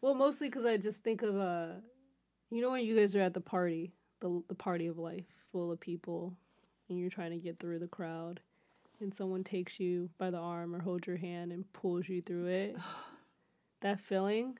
Well, 0.00 0.14
mostly 0.14 0.48
because 0.48 0.64
I 0.64 0.78
just 0.78 1.04
think 1.04 1.22
of 1.22 1.36
uh, 1.36 1.74
you 2.50 2.62
know 2.62 2.70
when 2.70 2.84
you 2.84 2.96
guys 2.96 3.14
are 3.16 3.20
at 3.20 3.34
the 3.34 3.40
party, 3.40 3.92
the 4.20 4.42
the 4.48 4.54
party 4.54 4.86
of 4.86 4.98
life, 4.98 5.26
full 5.52 5.70
of 5.72 5.80
people, 5.80 6.34
and 6.88 6.98
you're 6.98 7.10
trying 7.10 7.30
to 7.30 7.36
get 7.38 7.58
through 7.58 7.78
the 7.78 7.88
crowd, 7.88 8.40
and 9.00 9.12
someone 9.12 9.44
takes 9.44 9.78
you 9.78 10.10
by 10.18 10.30
the 10.30 10.38
arm 10.38 10.74
or 10.74 10.80
holds 10.80 11.06
your 11.06 11.16
hand 11.16 11.52
and 11.52 11.70
pulls 11.72 12.08
you 12.08 12.20
through 12.22 12.46
it. 12.46 12.76
that 13.80 14.00
feeling. 14.00 14.58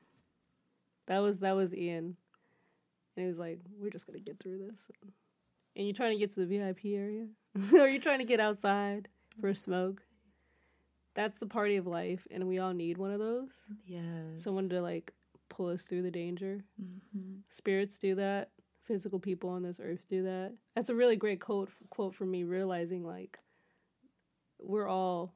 That 1.06 1.18
was 1.20 1.40
that 1.40 1.56
was 1.56 1.74
Ian, 1.74 2.16
and 3.16 3.24
he 3.24 3.26
was 3.26 3.38
like, 3.38 3.60
"We're 3.78 3.90
just 3.90 4.06
gonna 4.06 4.18
get 4.18 4.38
through 4.38 4.58
this." 4.58 4.90
And 5.74 5.86
you're 5.86 5.94
trying 5.94 6.12
to 6.12 6.18
get 6.18 6.32
to 6.32 6.40
the 6.40 6.46
VIP 6.46 6.94
area, 6.94 7.26
or 7.72 7.88
you're 7.88 8.00
trying 8.00 8.18
to 8.18 8.24
get 8.24 8.40
outside 8.40 9.08
for 9.40 9.48
a 9.48 9.54
smoke. 9.54 10.02
That's 11.14 11.40
the 11.40 11.46
party 11.46 11.76
of 11.76 11.86
life, 11.86 12.26
and 12.30 12.46
we 12.46 12.58
all 12.58 12.74
need 12.74 12.98
one 12.98 13.10
of 13.10 13.18
those 13.18 13.52
Yes. 13.86 14.02
someone 14.36 14.68
to 14.68 14.80
like 14.82 15.12
pull 15.48 15.68
us 15.68 15.82
through 15.82 16.02
the 16.02 16.10
danger. 16.10 16.62
Spirits 17.48 17.98
do 17.98 18.14
that. 18.16 18.50
Physical 18.82 19.18
people 19.18 19.50
on 19.50 19.62
this 19.62 19.80
earth 19.82 20.02
do 20.08 20.22
that. 20.24 20.52
That's 20.74 20.88
a 20.88 20.94
really 20.94 21.16
great 21.16 21.40
quote 21.40 21.70
quote 21.90 22.14
for 22.14 22.24
me. 22.24 22.44
Realizing 22.44 23.04
like 23.04 23.38
we're 24.58 24.88
all 24.88 25.34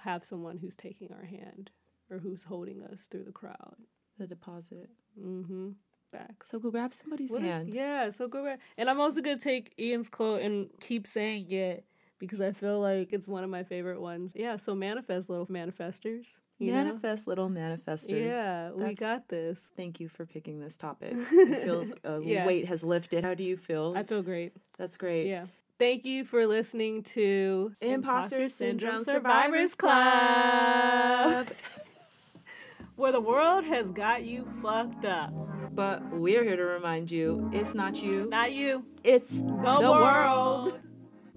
have 0.00 0.24
someone 0.24 0.58
who's 0.58 0.76
taking 0.76 1.12
our 1.12 1.24
hand 1.24 1.70
or 2.10 2.18
who's 2.18 2.42
holding 2.44 2.82
us 2.84 3.06
through 3.06 3.24
the 3.24 3.32
crowd. 3.32 3.76
the 4.18 4.26
deposit. 4.26 4.88
hmm 5.20 5.70
Facts. 6.10 6.50
So 6.50 6.60
go 6.60 6.70
grab 6.70 6.92
somebody's 6.92 7.32
What 7.32 7.42
hand. 7.42 7.74
yeah, 7.74 8.10
so 8.10 8.28
go 8.28 8.40
grab. 8.42 8.60
And 8.78 8.88
I'm 8.88 9.00
also 9.00 9.20
gonna 9.20 9.38
take 9.38 9.74
Ian's 9.78 10.08
quote 10.08 10.40
and 10.40 10.68
keep 10.80 11.04
saying 11.06 11.50
it 11.50 11.84
because 12.20 12.40
I 12.40 12.52
feel 12.52 12.80
like 12.80 13.12
it's 13.12 13.28
one 13.28 13.42
of 13.44 13.50
my 13.50 13.64
favorite 13.64 14.00
ones. 14.00 14.32
Yeah, 14.36 14.54
so 14.56 14.74
manifest, 14.74 15.28
little 15.28 15.46
manifestors. 15.48 16.38
You 16.58 16.72
know? 16.72 16.84
Manifest 16.84 17.26
little 17.26 17.50
manifestors. 17.50 18.30
Yeah, 18.30 18.70
we 18.72 18.94
got 18.94 19.28
this. 19.28 19.70
Thank 19.76 20.00
you 20.00 20.08
for 20.08 20.24
picking 20.24 20.58
this 20.58 20.76
topic. 20.76 21.12
I 21.16 21.44
feel 21.64 21.86
uh, 22.04 22.10
a 22.12 22.20
Yeah. 22.24 22.46
weight 22.46 22.66
has 22.66 22.82
lifted. 22.82 23.24
How 23.24 23.34
do 23.34 23.44
you 23.44 23.56
feel? 23.58 23.92
I 23.96 24.02
feel 24.04 24.22
great. 24.22 24.52
That's 24.78 24.96
great. 24.96 25.26
Yeah. 25.26 25.46
Thank 25.78 26.06
you 26.06 26.24
for 26.24 26.46
listening 26.46 27.02
to 27.02 27.72
Imposter 27.82 28.48
Syndrome 28.48 28.96
Survivors 28.96 29.72
Survivors 29.72 29.74
Club. 29.74 31.46
where 32.96 33.12
the 33.12 33.20
world 33.20 33.62
has 33.64 33.90
got 33.90 34.24
you 34.24 34.46
fucked 34.62 35.04
up. 35.04 35.30
But 35.74 36.02
we're 36.10 36.42
here 36.42 36.56
to 36.56 36.64
remind 36.64 37.10
you 37.10 37.50
it's 37.52 37.74
not 37.74 38.02
you, 38.02 38.26
Not 38.30 38.52
you. 38.52 38.86
it's 39.04 39.40
The, 39.40 39.46
the 39.46 39.92
world. 39.92 40.80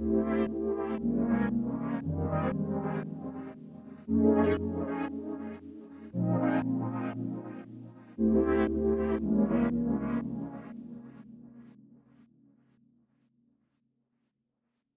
world. 0.07 0.49